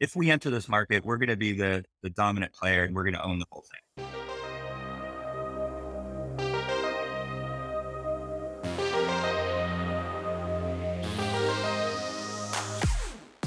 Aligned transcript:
if 0.00 0.14
we 0.14 0.30
enter 0.30 0.48
this 0.48 0.68
market, 0.68 1.04
we're 1.04 1.16
going 1.16 1.28
to 1.28 1.36
be 1.36 1.52
the, 1.52 1.84
the 2.02 2.10
dominant 2.10 2.52
player 2.52 2.84
and 2.84 2.94
we're 2.94 3.02
going 3.02 3.14
to 3.14 3.22
own 3.22 3.40
the 3.40 3.46
whole 3.50 3.64
thing. 3.96 4.06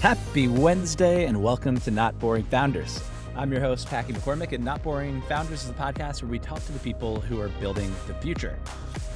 Happy 0.01 0.47
Wednesday 0.47 1.25
and 1.25 1.41
welcome 1.41 1.79
to 1.79 1.91
Not 1.91 2.17
Boring 2.19 2.44
Founders. 2.46 3.02
I'm 3.36 3.52
your 3.52 3.62
host, 3.62 3.88
Packy 3.88 4.12
McCormick, 4.13 4.52
and 4.52 4.65
Not 4.65 4.83
Boring 4.83 5.22
Founders 5.24 5.63
is 5.63 5.70
a 5.70 5.74
podcast 5.74 6.22
where 6.22 6.31
we 6.31 6.40
talk 6.40 6.65
to 6.65 6.72
the 6.74 6.79
people 6.79 7.22
who 7.22 7.40
are 7.40 7.49
building 7.60 7.94
the 8.08 8.15
future. 8.15 8.60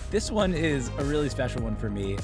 This 0.10 0.32
one 0.32 0.54
is 0.54 0.90
a 1.00 1.04
really 1.04 1.28
special 1.28 1.64
one 1.64 1.76
for 1.76 1.90
me. 1.90 2.18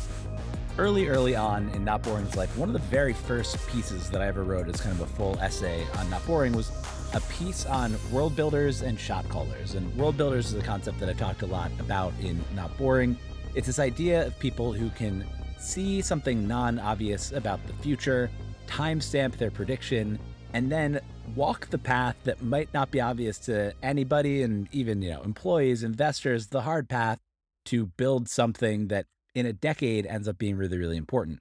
Early, 0.77 1.07
early 1.09 1.35
on 1.35 1.69
in 1.69 1.83
Not 1.83 2.01
Boring's 2.01 2.35
life, 2.35 2.57
one 2.57 2.69
of 2.69 2.73
the 2.73 2.79
very 2.79 3.13
first 3.13 3.57
pieces 3.67 4.09
that 4.09 4.21
I 4.21 4.27
ever 4.27 4.43
wrote 4.43 4.67
as 4.69 4.79
kind 4.79 4.99
of 4.99 5.01
a 5.01 5.13
full 5.13 5.37
essay 5.39 5.86
on 5.97 6.09
Not 6.09 6.25
Boring 6.25 6.54
was 6.54 6.71
a 7.13 7.19
piece 7.21 7.65
on 7.65 7.96
world 8.11 8.36
builders 8.36 8.82
and 8.82 8.99
shot 8.99 9.27
callers. 9.27 9.75
And 9.75 9.93
world 9.96 10.18
builders 10.18 10.47
is 10.47 10.55
a 10.55 10.63
concept 10.63 10.99
that 11.01 11.10
I've 11.10 11.18
talked 11.18 11.41
a 11.41 11.46
lot 11.46 11.71
about 11.79 12.13
in 12.21 12.41
Not 12.55 12.75
Boring. 12.77 13.18
It's 13.54 13.68
this 13.68 13.79
idea 13.79 14.27
of 14.27 14.39
people 14.39 14.71
who 14.71 14.89
can 14.91 15.25
see 15.60 16.01
something 16.01 16.47
non 16.47 16.79
obvious 16.79 17.33
about 17.33 17.65
the 17.68 17.74
future 17.74 18.32
timestamp 18.71 19.38
their 19.38 19.51
prediction, 19.51 20.18
and 20.54 20.71
then 20.71 20.99
walk 21.35 21.68
the 21.69 21.77
path 21.77 22.15
that 22.24 22.41
might 22.41 22.74
not 22.74 22.91
be 22.91 23.01
obvious 23.01 23.38
to 23.39 23.74
anybody 23.83 24.41
and 24.43 24.68
even, 24.71 25.01
you 25.01 25.11
know, 25.11 25.21
employees, 25.21 25.83
investors, 25.83 26.47
the 26.47 26.61
hard 26.61 26.88
path 26.88 27.19
to 27.65 27.85
build 27.85 28.29
something 28.29 28.88
that 28.88 29.05
in 29.33 29.45
a 29.45 29.53
decade 29.53 30.05
ends 30.05 30.27
up 30.27 30.37
being 30.37 30.55
really, 30.55 30.77
really 30.77 30.97
important. 30.97 31.39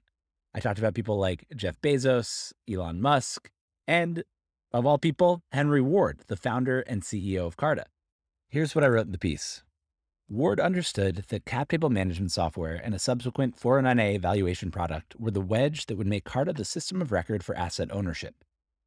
I 0.53 0.59
talked 0.59 0.79
about 0.79 0.93
people 0.93 1.17
like 1.17 1.45
Jeff 1.55 1.79
Bezos, 1.81 2.53
Elon 2.69 3.01
Musk, 3.01 3.49
and 3.87 4.23
of 4.73 4.85
all 4.85 4.97
people, 4.97 5.43
Henry 5.51 5.81
Ward, 5.81 6.21
the 6.27 6.37
founder 6.37 6.81
and 6.81 7.01
CEO 7.01 7.45
of 7.45 7.57
Carta. 7.57 7.85
Here's 8.49 8.75
what 8.75 8.83
I 8.83 8.87
wrote 8.87 9.05
in 9.05 9.11
the 9.11 9.17
piece. 9.17 9.63
Ward 10.29 10.61
understood 10.61 11.25
that 11.27 11.45
cap 11.45 11.69
table 11.69 11.89
management 11.89 12.31
software 12.31 12.75
and 12.75 12.95
a 12.95 12.99
subsequent 12.99 13.57
409A 13.57 14.21
valuation 14.21 14.71
product 14.71 15.13
were 15.19 15.31
the 15.31 15.41
wedge 15.41 15.87
that 15.87 15.97
would 15.97 16.07
make 16.07 16.23
Carta 16.23 16.53
the 16.53 16.63
system 16.63 17.01
of 17.01 17.11
record 17.11 17.43
for 17.43 17.55
asset 17.55 17.89
ownership. 17.91 18.35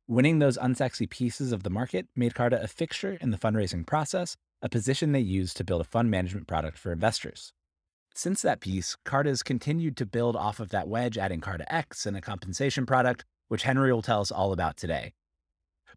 Winning 0.09 0.39
those 0.39 0.59
unsexy 0.59 1.09
pieces 1.09 1.53
of 1.53 1.63
the 1.63 1.71
market 1.71 2.07
made 2.17 2.35
Carta 2.35 2.63
a 2.63 2.67
fixture 2.67 3.19
in 3.21 3.31
the 3.31 3.39
fundraising 3.39 3.87
process, 3.87 4.37
a 4.63 4.69
position 4.71 5.13
they 5.13 5.21
used 5.21 5.57
to 5.59 5.65
build 5.65 5.83
a 5.83 5.85
fund 5.85 6.11
management 6.11 6.47
product 6.47 6.79
for 6.79 6.93
investors. 6.93 7.53
Since 8.17 8.43
that 8.43 8.61
piece, 8.61 8.97
Carta 9.05 9.31
has 9.31 9.43
continued 9.43 9.97
to 9.97 10.07
build 10.07 10.37
off 10.37 10.61
of 10.61 10.69
that 10.69 10.87
wedge, 10.87 11.19
adding 11.19 11.41
Carta 11.41 11.73
X 11.73 12.07
and 12.07 12.17
a 12.17 12.21
compensation 12.21 12.87
product, 12.87 13.25
which 13.49 13.65
Henry 13.65 13.93
will 13.93 14.03
tell 14.03 14.21
us 14.21 14.31
all 14.31 14.53
about 14.53 14.77
today. 14.77 15.13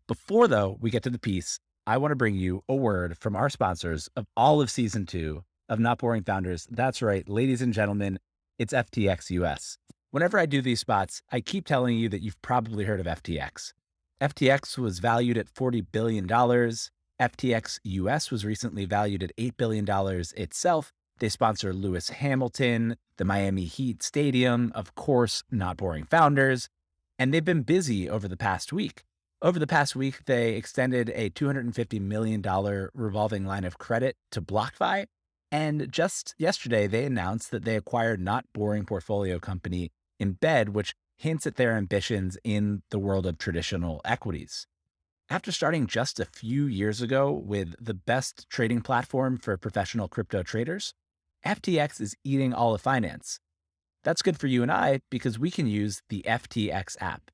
Before, 0.07 0.47
though, 0.47 0.77
we 0.81 0.89
get 0.89 1.03
to 1.03 1.11
the 1.11 1.19
piece, 1.19 1.59
I 1.85 1.97
want 1.97 2.11
to 2.11 2.15
bring 2.15 2.33
you 2.33 2.63
a 2.67 2.73
word 2.75 3.19
from 3.19 3.35
our 3.35 3.49
sponsors 3.49 4.09
of 4.15 4.25
all 4.35 4.61
of 4.61 4.71
season 4.71 5.05
two 5.05 5.43
of 5.69 5.79
Not 5.79 5.99
Boring 5.99 6.23
Founders. 6.23 6.67
That's 6.71 7.03
right, 7.03 7.27
ladies 7.29 7.61
and 7.61 7.71
gentlemen, 7.71 8.17
it's 8.57 8.73
FTX 8.73 9.29
US. 9.29 9.77
Whenever 10.09 10.39
I 10.39 10.47
do 10.47 10.61
these 10.61 10.79
spots, 10.79 11.21
I 11.31 11.39
keep 11.39 11.67
telling 11.67 11.97
you 11.97 12.09
that 12.09 12.23
you've 12.23 12.41
probably 12.41 12.85
heard 12.85 12.99
of 12.99 13.05
FTX. 13.05 13.73
FTX 14.19 14.77
was 14.79 14.97
valued 14.97 15.37
at 15.37 15.53
$40 15.53 15.85
billion. 15.91 16.27
FTX 16.27 17.79
US 17.83 18.31
was 18.31 18.43
recently 18.43 18.85
valued 18.85 19.21
at 19.21 19.35
$8 19.37 19.55
billion 19.55 19.85
itself. 20.35 20.91
They 21.19 21.29
sponsor 21.29 21.73
Lewis 21.73 22.09
Hamilton, 22.09 22.97
the 23.17 23.25
Miami 23.25 23.65
Heat 23.65 24.03
Stadium, 24.03 24.71
of 24.75 24.95
course, 24.95 25.43
Not 25.49 25.77
Boring 25.77 26.05
Founders. 26.05 26.69
And 27.17 27.33
they've 27.33 27.43
been 27.43 27.63
busy 27.63 28.09
over 28.09 28.27
the 28.27 28.37
past 28.37 28.71
week. 28.71 29.03
Over 29.41 29.59
the 29.59 29.67
past 29.67 29.95
week, 29.95 30.25
they 30.25 30.53
extended 30.53 31.11
a 31.15 31.29
$250 31.29 32.01
million 32.01 32.43
revolving 32.93 33.45
line 33.45 33.63
of 33.63 33.77
credit 33.77 34.15
to 34.31 34.41
BlockFi. 34.41 35.05
And 35.51 35.91
just 35.91 36.35
yesterday, 36.37 36.87
they 36.87 37.05
announced 37.05 37.51
that 37.51 37.63
they 37.63 37.75
acquired 37.75 38.19
not 38.19 38.45
boring 38.53 38.85
portfolio 38.85 39.39
company 39.39 39.91
Embed, 40.19 40.69
which 40.69 40.95
hints 41.15 41.47
at 41.47 41.55
their 41.55 41.73
ambitions 41.73 42.37
in 42.43 42.81
the 42.89 42.99
world 42.99 43.25
of 43.25 43.37
traditional 43.37 44.01
equities. 44.05 44.67
After 45.29 45.51
starting 45.51 45.87
just 45.87 46.19
a 46.19 46.25
few 46.25 46.65
years 46.65 47.01
ago 47.01 47.31
with 47.31 47.75
the 47.83 47.93
best 47.93 48.49
trading 48.49 48.81
platform 48.81 49.37
for 49.37 49.57
professional 49.57 50.07
crypto 50.07 50.41
traders, 50.41 50.93
FTX 51.47 52.01
is 52.01 52.13
eating 52.25 52.53
all 52.53 52.75
of 52.75 52.81
finance. 52.81 53.39
That's 54.03 54.21
good 54.21 54.37
for 54.37 54.47
you 54.47 54.63
and 54.63 54.71
I 54.71 54.99
because 55.09 55.39
we 55.39 55.49
can 55.49 55.65
use 55.65 56.01
the 56.09 56.21
FTX 56.27 56.97
app. 56.99 57.31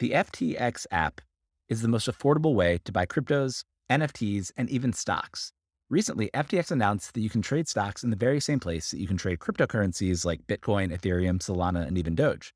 The 0.00 0.10
FTX 0.10 0.86
app 0.90 1.20
is 1.68 1.80
the 1.80 1.86
most 1.86 2.08
affordable 2.08 2.54
way 2.54 2.80
to 2.84 2.90
buy 2.90 3.06
cryptos, 3.06 3.62
NFTs, 3.88 4.50
and 4.56 4.68
even 4.70 4.92
stocks. 4.92 5.52
Recently, 5.88 6.30
FTX 6.34 6.72
announced 6.72 7.14
that 7.14 7.20
you 7.20 7.30
can 7.30 7.42
trade 7.42 7.68
stocks 7.68 8.02
in 8.02 8.10
the 8.10 8.16
very 8.16 8.40
same 8.40 8.58
place 8.58 8.90
that 8.90 8.98
you 8.98 9.06
can 9.06 9.16
trade 9.16 9.38
cryptocurrencies 9.38 10.24
like 10.24 10.48
Bitcoin, 10.48 10.92
Ethereum, 10.92 11.38
Solana, 11.38 11.86
and 11.86 11.96
even 11.96 12.16
Doge. 12.16 12.52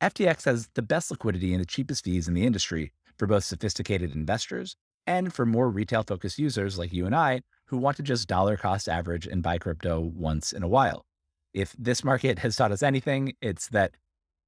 FTX 0.00 0.44
has 0.44 0.68
the 0.74 0.82
best 0.82 1.10
liquidity 1.10 1.52
and 1.52 1.60
the 1.60 1.66
cheapest 1.66 2.04
fees 2.04 2.28
in 2.28 2.34
the 2.34 2.46
industry 2.46 2.92
for 3.18 3.26
both 3.26 3.42
sophisticated 3.42 4.14
investors 4.14 4.76
and 5.04 5.34
for 5.34 5.44
more 5.44 5.68
retail 5.68 6.04
focused 6.04 6.38
users 6.38 6.78
like 6.78 6.92
you 6.92 7.06
and 7.06 7.14
I 7.16 7.40
who 7.68 7.76
want 7.76 7.96
to 7.98 8.02
just 8.02 8.28
dollar 8.28 8.56
cost 8.56 8.88
average 8.88 9.26
and 9.26 9.42
buy 9.42 9.58
crypto 9.58 10.00
once 10.00 10.52
in 10.52 10.62
a 10.62 10.68
while. 10.68 11.04
If 11.54 11.74
this 11.78 12.02
market 12.02 12.38
has 12.40 12.56
taught 12.56 12.72
us 12.72 12.82
anything, 12.82 13.34
it's 13.40 13.68
that 13.68 13.92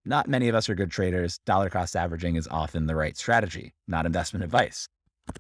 not 0.04 0.28
many 0.28 0.48
of 0.48 0.54
us 0.54 0.69
are 0.69 0.75
good 0.75 0.91
traders. 0.91 1.38
Dollar 1.44 1.69
cost 1.69 1.94
averaging 1.94 2.36
is 2.36 2.48
often 2.50 2.86
the 2.86 2.97
right 2.97 3.16
strategy, 3.16 3.75
not 3.86 4.06
investment 4.06 4.44
advice. 4.44 4.88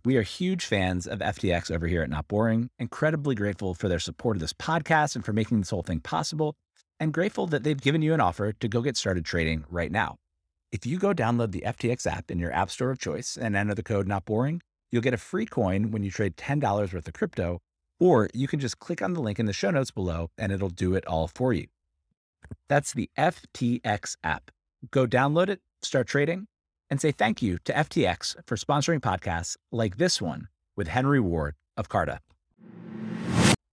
We 0.04 0.16
are 0.16 0.22
huge 0.22 0.66
fans 0.66 1.06
of 1.06 1.20
FTX 1.20 1.70
over 1.70 1.86
here 1.86 2.02
at 2.02 2.10
Not 2.10 2.28
Boring, 2.28 2.70
incredibly 2.78 3.34
grateful 3.34 3.74
for 3.74 3.88
their 3.88 3.98
support 3.98 4.36
of 4.36 4.40
this 4.40 4.52
podcast 4.52 5.16
and 5.16 5.24
for 5.24 5.32
making 5.32 5.60
this 5.60 5.70
whole 5.70 5.82
thing 5.82 6.00
possible, 6.00 6.54
and 7.00 7.12
grateful 7.12 7.46
that 7.48 7.64
they've 7.64 7.80
given 7.80 8.02
you 8.02 8.14
an 8.14 8.20
offer 8.20 8.52
to 8.52 8.68
go 8.68 8.82
get 8.82 8.96
started 8.96 9.24
trading 9.24 9.64
right 9.70 9.90
now. 9.90 10.16
If 10.70 10.86
you 10.86 10.98
go 10.98 11.12
download 11.12 11.50
the 11.50 11.64
FTX 11.66 12.06
app 12.06 12.30
in 12.30 12.38
your 12.38 12.52
app 12.52 12.70
store 12.70 12.90
of 12.90 13.00
choice 13.00 13.36
and 13.36 13.56
enter 13.56 13.74
the 13.74 13.82
code 13.82 14.06
Not 14.06 14.26
Boring, 14.26 14.62
you'll 14.92 15.02
get 15.02 15.14
a 15.14 15.18
free 15.18 15.46
coin 15.46 15.90
when 15.90 16.04
you 16.04 16.10
trade 16.10 16.36
$10 16.36 16.92
worth 16.92 17.08
of 17.08 17.14
crypto, 17.14 17.60
or 18.00 18.28
you 18.34 18.48
can 18.48 18.58
just 18.58 18.80
click 18.80 19.02
on 19.02 19.12
the 19.12 19.20
link 19.20 19.38
in 19.38 19.46
the 19.46 19.52
show 19.52 19.70
notes 19.70 19.92
below 19.92 20.30
and 20.36 20.50
it'll 20.50 20.70
do 20.70 20.94
it 20.94 21.06
all 21.06 21.28
for 21.28 21.52
you. 21.52 21.66
That's 22.68 22.92
the 22.92 23.10
FTX 23.16 24.16
app. 24.24 24.50
Go 24.90 25.06
download 25.06 25.48
it, 25.48 25.60
start 25.82 26.08
trading, 26.08 26.48
and 26.90 27.00
say 27.00 27.12
thank 27.12 27.40
you 27.40 27.58
to 27.64 27.72
FTX 27.72 28.36
for 28.46 28.56
sponsoring 28.56 29.00
podcasts 29.00 29.56
like 29.70 29.98
this 29.98 30.20
one 30.20 30.48
with 30.76 30.88
Henry 30.88 31.20
Ward 31.20 31.54
of 31.76 31.88
Carta. 31.88 32.20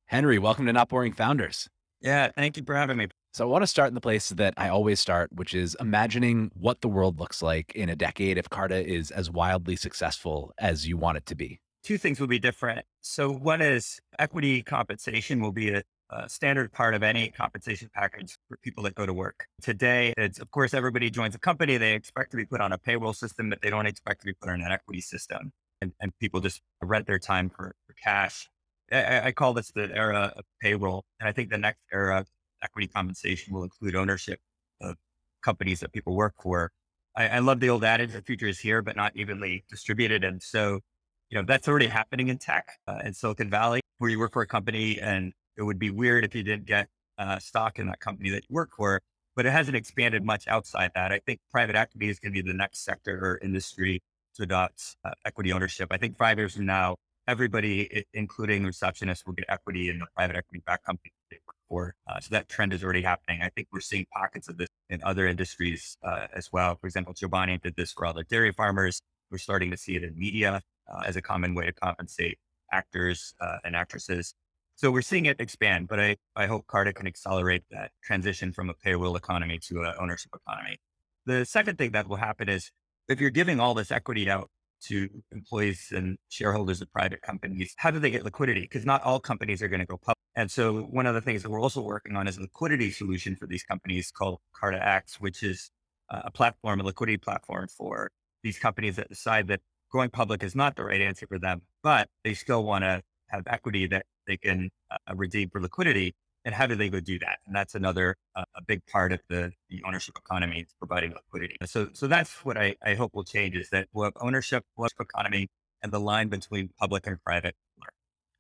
Henry, 0.06 0.38
welcome 0.38 0.66
to 0.66 0.74
Not 0.74 0.90
Boring 0.90 1.14
Founders. 1.14 1.68
Yeah, 2.02 2.30
thank 2.36 2.58
you 2.58 2.64
for 2.64 2.76
having 2.76 2.98
me. 2.98 3.08
So, 3.34 3.46
I 3.46 3.52
want 3.52 3.64
to 3.64 3.68
start 3.68 3.90
in 3.90 3.94
the 3.94 4.02
place 4.02 4.30
that 4.30 4.54
I 4.58 4.70
always 4.70 5.00
start, 5.00 5.32
which 5.34 5.54
is 5.54 5.76
imagining 5.80 6.50
what 6.54 6.82
the 6.82 6.88
world 6.88 7.20
looks 7.20 7.42
like 7.42 7.72
in 7.76 7.90
a 7.90 7.96
decade 7.96 8.38
if 8.38 8.50
Carta 8.50 8.84
is 8.84 9.12
as 9.12 9.30
wildly 9.30 9.76
successful 9.76 10.54
as 10.58 10.88
you 10.88 10.98
want 10.98 11.18
it 11.18 11.26
to 11.28 11.36
be. 11.36 11.60
Two 11.84 11.98
things 11.98 12.20
will 12.20 12.28
be 12.28 12.40
different. 12.40 12.86
So, 13.02 13.32
one 13.32 13.62
is 13.62 14.00
equity 14.20 14.62
compensation 14.62 15.42
will 15.42 15.52
be 15.52 15.70
a 15.70 15.84
a 16.10 16.30
standard 16.30 16.72
part 16.72 16.94
of 16.94 17.04
any 17.04 17.30
compensation 17.30 17.90
package 17.94 18.38
for 18.48 18.58
people 18.58 18.84
that 18.84 18.96
go 18.96 19.06
to 19.06 19.14
work. 19.14 19.48
Today, 19.62 20.14
it's 20.18 20.40
of 20.40 20.50
course, 20.52 20.74
everybody 20.74 21.10
joins 21.10 21.36
a 21.36 21.40
company, 21.40 21.78
they 21.78 21.94
expect 21.94 22.32
to 22.32 22.38
be 22.38 22.46
put 22.46 22.62
on 22.62 22.72
a 22.72 22.78
payroll 22.78 23.14
system, 23.14 23.50
but 23.50 23.62
they 23.62 23.70
don't 23.70 23.86
expect 23.86 24.22
to 24.22 24.26
be 24.26 24.34
put 24.34 24.50
on 24.50 24.62
an 24.62 24.72
equity 24.72 25.02
system. 25.02 25.52
And, 25.82 25.92
and 26.00 26.12
people 26.20 26.40
just 26.40 26.62
rent 26.82 27.06
their 27.06 27.20
time 27.20 27.50
for, 27.50 27.76
for 27.86 27.94
cash. 28.02 28.50
I, 28.92 29.28
I, 29.28 29.32
call 29.32 29.54
this 29.54 29.72
the 29.72 29.94
era 29.94 30.34
of 30.36 30.44
payroll. 30.62 31.04
And 31.20 31.30
I 31.30 31.34
think 31.34 31.50
the 31.50 31.58
next 31.58 31.82
era 31.92 32.22
of 32.22 32.28
equity 32.64 32.88
compensation 32.88 33.54
will 33.54 33.64
include 33.64 33.96
ownership 33.96 34.40
of 34.82 34.96
companies 35.44 35.82
that 35.82 35.92
people 35.92 36.16
work 36.16 36.34
for. 36.42 36.72
I, 37.16 37.28
I 37.28 37.40
love 37.40 37.60
the 37.60 37.70
old 37.70 37.84
adage, 37.84 38.14
the 38.14 38.22
future 38.22 38.48
is 38.48 38.60
here, 38.60 38.82
but 38.82 38.96
not 38.96 39.16
evenly 39.16 39.66
distributed. 39.70 40.24
And 40.24 40.42
so, 40.42 40.80
you 41.30 41.38
know, 41.38 41.44
that's 41.46 41.68
already 41.68 41.88
happening 41.88 42.30
in 42.30 42.38
tech 42.38 42.68
uh, 42.88 43.00
in 43.04 43.14
Silicon 43.14 43.50
Valley, 43.50 43.82
where 43.98 44.10
you 44.10 44.20
work 44.20 44.34
for 44.34 44.42
a 44.42 44.48
company 44.48 45.00
and 45.00 45.34
it 45.58 45.64
would 45.64 45.80
be 45.80 45.90
weird 45.90 46.24
if 46.24 46.36
you 46.36 46.44
didn't 46.44 46.66
get 46.66 46.88
uh, 47.18 47.40
stock 47.40 47.80
in 47.80 47.88
that 47.88 48.00
company 48.00 48.30
that 48.30 48.44
you 48.48 48.54
work 48.54 48.70
for, 48.76 49.02
but 49.36 49.46
it 49.46 49.52
hasn't 49.52 49.76
expanded 49.76 50.24
much 50.24 50.48
outside 50.48 50.92
that. 50.96 51.12
I 51.12 51.20
think 51.26 51.40
private 51.52 51.76
equity 51.76 52.10
is 52.10 52.20
going 52.20 52.34
to 52.34 52.44
be 52.44 52.48
the 52.48 52.56
next 52.56 52.86
sector 52.86 53.18
or 53.18 53.40
industry 53.44 54.02
to 54.36 54.44
adopt 54.44 54.96
uh, 55.04 55.12
equity 55.26 55.52
ownership. 55.52 55.90
I 55.92 55.98
think 55.98 56.18
five 56.18 56.38
years 56.38 56.56
from 56.56 56.68
now, 56.68 56.96
everybody, 57.28 58.06
including 58.14 58.64
receptionists, 58.64 59.26
will 59.26 59.34
get 59.34 59.46
equity 59.50 59.90
in 59.90 60.00
the 60.00 60.06
private 60.16 60.36
equity 60.36 60.62
backed 60.66 60.86
company 60.86 61.12
they 61.32 61.40
work 61.46 61.56
for. 61.68 61.96
Uh, 62.08 62.20
so 62.20 62.28
that 62.32 62.48
trend 62.48 62.72
is 62.72 62.84
already 62.84 63.02
happening. 63.02 63.42
I 63.42 63.50
think 63.50 63.68
we're 63.74 63.82
seeing 63.82 64.06
pockets 64.14 64.48
of 64.48 64.58
this 64.58 64.70
in 64.90 65.02
other 65.04 65.28
industries 65.28 65.98
uh, 66.04 66.28
as 66.34 66.50
well. 66.54 66.76
For 66.80 66.88
example, 66.88 67.14
Chobani 67.14 67.62
did 67.62 67.76
this 67.76 67.92
for 67.92 68.06
other 68.06 68.24
dairy 68.24 68.52
farmers. 68.52 69.02
We're 69.32 69.40
starting 69.40 69.72
to 69.72 69.78
see 69.78 69.96
it 69.96 70.04
in 70.04 70.18
media 70.18 70.62
uh, 70.92 71.04
as 71.06 71.16
a 71.16 71.22
common 71.22 71.56
way 71.56 71.66
to 71.66 71.74
compensate 71.74 72.38
actors 72.72 73.34
uh, 73.42 73.58
and 73.64 73.76
actresses. 73.76 74.34
So 74.76 74.92
we're 74.92 75.02
seeing 75.02 75.26
it 75.26 75.42
expand, 75.42 75.88
but 75.88 76.00
I, 76.00 76.18
I 76.36 76.46
hope 76.46 76.68
Carta 76.68 76.94
can 76.94 77.08
accelerate 77.08 77.64
that 77.72 77.92
transition 78.04 78.54
from 78.54 78.70
a 78.70 78.74
payroll 78.74 79.16
economy 79.16 79.60
to 79.70 79.82
an 79.82 79.94
ownership 80.00 80.32
economy. 80.36 80.78
The 81.26 81.46
second 81.46 81.78
thing 81.78 81.92
that 81.92 82.08
will 82.08 82.18
happen 82.18 82.48
is 82.48 82.72
if 83.08 83.20
you're 83.20 83.32
giving 83.32 83.60
all 83.60 83.74
this 83.74 83.92
equity 83.92 84.30
out 84.30 84.50
to 84.84 85.10
employees 85.32 85.92
and 85.96 86.18
shareholders 86.30 86.82
of 86.82 86.92
private 86.94 87.22
companies, 87.24 87.74
how 87.78 87.90
do 87.90 87.98
they 87.98 88.12
get 88.12 88.24
liquidity? 88.24 88.62
Because 88.62 88.86
not 88.86 89.02
all 89.04 89.20
companies 89.20 89.64
are 89.64 89.68
going 89.68 89.80
to 89.80 89.86
go 89.86 89.98
public. 89.98 90.18
And 90.36 90.52
so 90.52 90.82
one 90.82 91.08
of 91.08 91.16
the 91.16 91.22
things 91.22 91.42
that 91.42 91.50
we're 91.50 91.62
also 91.62 91.82
working 91.82 92.16
on 92.16 92.28
is 92.28 92.38
a 92.38 92.42
liquidity 92.42 92.92
solution 92.92 93.36
for 93.36 93.48
these 93.48 93.64
companies 93.64 94.12
called 94.12 94.40
Carta 94.56 94.86
X, 94.88 95.20
which 95.20 95.42
is 95.42 95.72
a 96.10 96.30
platform, 96.32 96.80
a 96.80 96.84
liquidity 96.84 97.18
platform 97.18 97.68
for 97.68 98.10
these 98.44 98.60
companies 98.60 98.96
that 98.98 99.10
decide 99.10 99.48
that 99.48 99.62
going 99.92 100.10
public 100.10 100.44
is 100.44 100.56
not 100.56 100.76
the 100.76 100.84
right 100.84 101.02
answer 101.02 101.28
for 101.28 101.40
them, 101.40 101.62
but 101.84 102.10
they 102.24 102.34
still 102.34 102.64
want 102.64 102.84
to 102.84 103.02
have 103.28 103.44
equity 103.48 103.88
that 103.88 104.06
they 104.28 104.38
can 104.38 104.70
uh, 104.92 105.16
redeem 105.16 105.50
for 105.50 105.62
liquidity. 105.62 106.16
And 106.46 106.56
how 106.56 106.66
do 106.66 106.76
they 106.76 106.88
go 106.88 107.02
do 107.02 107.20
that? 107.20 107.40
And 107.46 107.54
that's 107.54 107.76
another 107.76 108.16
uh, 108.36 108.46
a 108.56 108.62
big 108.62 108.86
part 108.86 109.12
of 109.12 109.20
the, 109.28 109.52
the 109.70 109.82
ownership 109.86 110.16
economy 110.18 110.62
is 110.62 110.74
providing 110.80 111.12
liquidity. 111.12 111.58
So 111.66 111.90
so 111.94 112.08
that's 112.08 112.46
what 112.46 112.58
I, 112.58 112.76
I 112.82 112.96
hope 112.96 113.14
will 113.14 113.26
change 113.26 113.56
is 113.56 113.70
that 113.72 113.88
we'll 113.92 114.06
have 114.06 114.14
ownership, 114.22 114.64
ownership 114.78 115.02
economy, 115.02 115.50
and 115.82 115.92
the 115.92 116.00
line 116.00 116.30
between 116.30 116.70
public 116.80 117.06
and 117.06 117.22
private. 117.22 117.56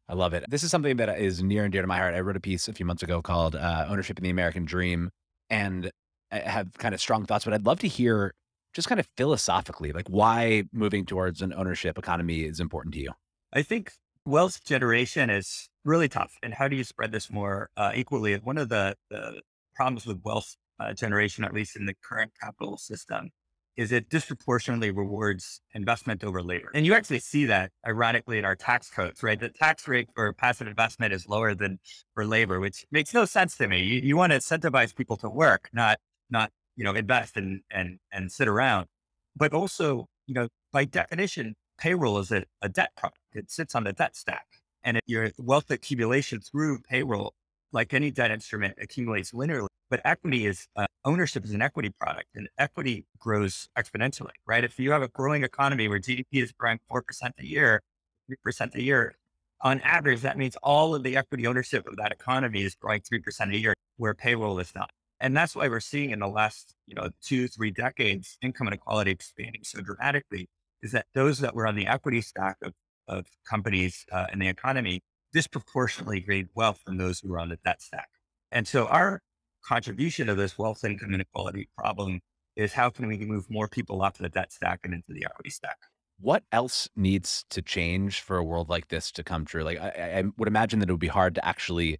I 0.09 0.13
love 0.13 0.33
it. 0.33 0.45
This 0.47 0.63
is 0.63 0.71
something 0.71 0.95
that 0.97 1.19
is 1.19 1.43
near 1.43 1.65
and 1.65 1.71
dear 1.71 1.81
to 1.81 1.87
my 1.87 1.97
heart. 1.97 2.15
I 2.15 2.21
wrote 2.21 2.37
a 2.37 2.39
piece 2.39 2.69
a 2.69 2.73
few 2.73 2.85
months 2.85 3.03
ago 3.03 3.21
called 3.21 3.57
uh, 3.57 3.87
"Ownership 3.89 4.17
in 4.17 4.23
the 4.23 4.29
American 4.29 4.63
Dream," 4.63 5.09
and 5.49 5.91
I 6.31 6.39
have 6.39 6.73
kind 6.77 6.95
of 6.95 7.01
strong 7.01 7.25
thoughts. 7.25 7.43
But 7.43 7.53
I'd 7.53 7.65
love 7.65 7.79
to 7.79 7.89
hear 7.89 8.33
just 8.73 8.87
kind 8.87 8.99
of 8.99 9.07
philosophically, 9.17 9.91
like 9.91 10.07
why 10.07 10.63
moving 10.71 11.05
towards 11.05 11.41
an 11.41 11.53
ownership 11.53 11.97
economy 11.97 12.43
is 12.43 12.59
important 12.59 12.93
to 12.95 13.01
you. 13.01 13.11
I 13.53 13.63
think 13.63 13.91
wealth 14.25 14.63
generation 14.63 15.29
is 15.29 15.69
really 15.85 16.09
tough. 16.09 16.33
And 16.43 16.53
how 16.53 16.67
do 16.67 16.75
you 16.75 16.83
spread 16.83 17.11
this 17.11 17.31
more 17.31 17.69
uh, 17.77 17.91
equally? 17.95 18.35
One 18.35 18.57
of 18.57 18.69
the, 18.69 18.95
the 19.09 19.41
problems 19.75 20.05
with 20.05 20.21
wealth 20.23 20.55
uh, 20.79 20.93
generation, 20.93 21.43
at 21.43 21.53
least 21.53 21.75
in 21.75 21.85
the 21.85 21.95
current 22.07 22.31
capital 22.41 22.77
system, 22.77 23.31
is 23.77 23.91
it 23.91 24.09
disproportionately 24.09 24.89
rewards 24.89 25.61
investment 25.73 26.23
over 26.23 26.41
labor. 26.41 26.71
And 26.73 26.85
you 26.85 26.95
actually 26.95 27.19
see 27.19 27.45
that 27.45 27.71
ironically 27.87 28.39
in 28.39 28.45
our 28.45 28.55
tax 28.55 28.89
codes, 28.89 29.21
right? 29.21 29.39
The 29.39 29.49
tax 29.49 29.87
rate 29.87 30.09
for 30.15 30.33
passive 30.33 30.67
investment 30.67 31.13
is 31.13 31.27
lower 31.27 31.53
than 31.53 31.79
for 32.15 32.25
labor, 32.25 32.59
which 32.59 32.85
makes 32.91 33.13
no 33.13 33.25
sense 33.25 33.55
to 33.57 33.67
me. 33.67 33.83
You, 33.83 34.01
you 34.01 34.17
want 34.17 34.33
to 34.33 34.39
incentivize 34.39 34.95
people 34.95 35.15
to 35.17 35.29
work, 35.29 35.69
not, 35.73 35.99
not, 36.29 36.51
you 36.77 36.83
know, 36.85 36.93
invest 36.93 37.35
and, 37.35 37.61
and, 37.69 37.99
and 38.13 38.31
sit 38.31 38.47
around. 38.47 38.87
But 39.35 39.53
also, 39.53 40.05
you 40.27 40.33
know, 40.33 40.47
by 40.71 40.85
definition, 40.85 41.55
payroll 41.77 42.19
is 42.19 42.31
a, 42.31 42.45
a 42.61 42.69
debt 42.69 42.91
product. 42.95 43.19
It 43.33 43.51
sits 43.51 43.75
on 43.75 43.83
the 43.83 43.93
debt 43.93 44.15
stack. 44.15 44.45
And 44.83 44.99
your 45.05 45.31
wealth 45.37 45.69
accumulation 45.69 46.39
through 46.39 46.79
payroll, 46.89 47.33
like 47.73 47.93
any 47.93 48.09
debt 48.09 48.31
instrument, 48.31 48.75
accumulates 48.81 49.31
linearly. 49.31 49.67
But 49.89 50.01
equity 50.05 50.45
is 50.45 50.67
uh, 50.75 50.85
ownership 51.03 51.45
is 51.45 51.51
an 51.51 51.61
equity 51.61 51.91
product, 51.99 52.27
and 52.35 52.47
equity 52.57 53.05
grows 53.19 53.69
exponentially, 53.77 54.31
right? 54.45 54.63
If 54.63 54.79
you 54.79 54.91
have 54.91 55.01
a 55.01 55.07
growing 55.07 55.43
economy 55.43 55.87
where 55.87 55.99
GDP 55.99 56.25
is 56.31 56.51
growing 56.51 56.79
four 56.89 57.01
percent 57.01 57.35
a 57.39 57.45
year, 57.45 57.81
three 58.27 58.37
percent 58.43 58.75
a 58.75 58.81
year, 58.81 59.15
on 59.61 59.79
average, 59.81 60.21
that 60.21 60.37
means 60.37 60.57
all 60.61 60.93
of 60.93 61.03
the 61.03 61.15
equity 61.15 61.47
ownership 61.47 61.87
of 61.87 61.95
that 61.97 62.11
economy 62.11 62.63
is 62.63 62.75
growing 62.75 63.01
three 63.01 63.19
percent 63.19 63.53
a 63.53 63.57
year, 63.57 63.73
where 63.95 64.13
payroll 64.13 64.59
is 64.59 64.73
not. 64.75 64.91
And 65.19 65.35
that's 65.35 65.55
why 65.55 65.67
we're 65.67 65.79
seeing 65.79 66.11
in 66.11 66.19
the 66.19 66.27
last, 66.27 66.75
you 66.85 66.95
know, 66.95 67.09
two, 67.21 67.47
three 67.47 67.71
decades, 67.71 68.37
income 68.41 68.67
inequality 68.67 69.11
expanding 69.11 69.61
so 69.63 69.81
dramatically 69.81 70.47
is 70.81 70.91
that 70.91 71.07
those 71.13 71.39
that 71.39 71.55
were 71.55 71.67
on 71.67 71.75
the 71.75 71.87
equity 71.87 72.21
stack 72.21 72.57
of, 72.61 72.73
of 73.07 73.25
companies 73.49 74.05
uh, 74.11 74.27
in 74.31 74.39
the 74.39 74.47
economy 74.47 75.01
disproportionately 75.33 76.19
gained 76.19 76.49
wealth 76.55 76.79
from 76.85 76.97
those 76.97 77.19
who 77.19 77.29
were 77.29 77.39
on 77.39 77.49
the 77.49 77.57
debt 77.65 77.81
stack. 77.81 78.09
And 78.51 78.67
so 78.67 78.85
our 78.87 79.21
contribution 79.65 80.27
to 80.27 80.35
this 80.35 80.57
wealth 80.57 80.83
income 80.83 81.13
inequality 81.13 81.69
problem 81.77 82.21
is 82.55 82.73
how 82.73 82.89
can 82.89 83.07
we 83.07 83.17
move 83.17 83.49
more 83.49 83.67
people 83.67 84.01
off 84.01 84.17
the 84.17 84.29
debt 84.29 84.51
stack 84.51 84.81
and 84.83 84.93
into 84.93 85.13
the 85.13 85.25
equity 85.25 85.49
stack? 85.49 85.77
What 86.19 86.43
else 86.51 86.89
needs 86.95 87.45
to 87.51 87.61
change 87.61 88.21
for 88.21 88.37
a 88.37 88.43
world 88.43 88.69
like 88.69 88.87
this 88.87 89.11
to 89.13 89.23
come 89.23 89.45
true? 89.45 89.63
Like, 89.63 89.79
I, 89.79 90.19
I 90.19 90.23
would 90.37 90.47
imagine 90.47 90.79
that 90.79 90.89
it 90.89 90.91
would 90.91 90.99
be 90.99 91.07
hard 91.07 91.35
to 91.35 91.45
actually 91.45 91.99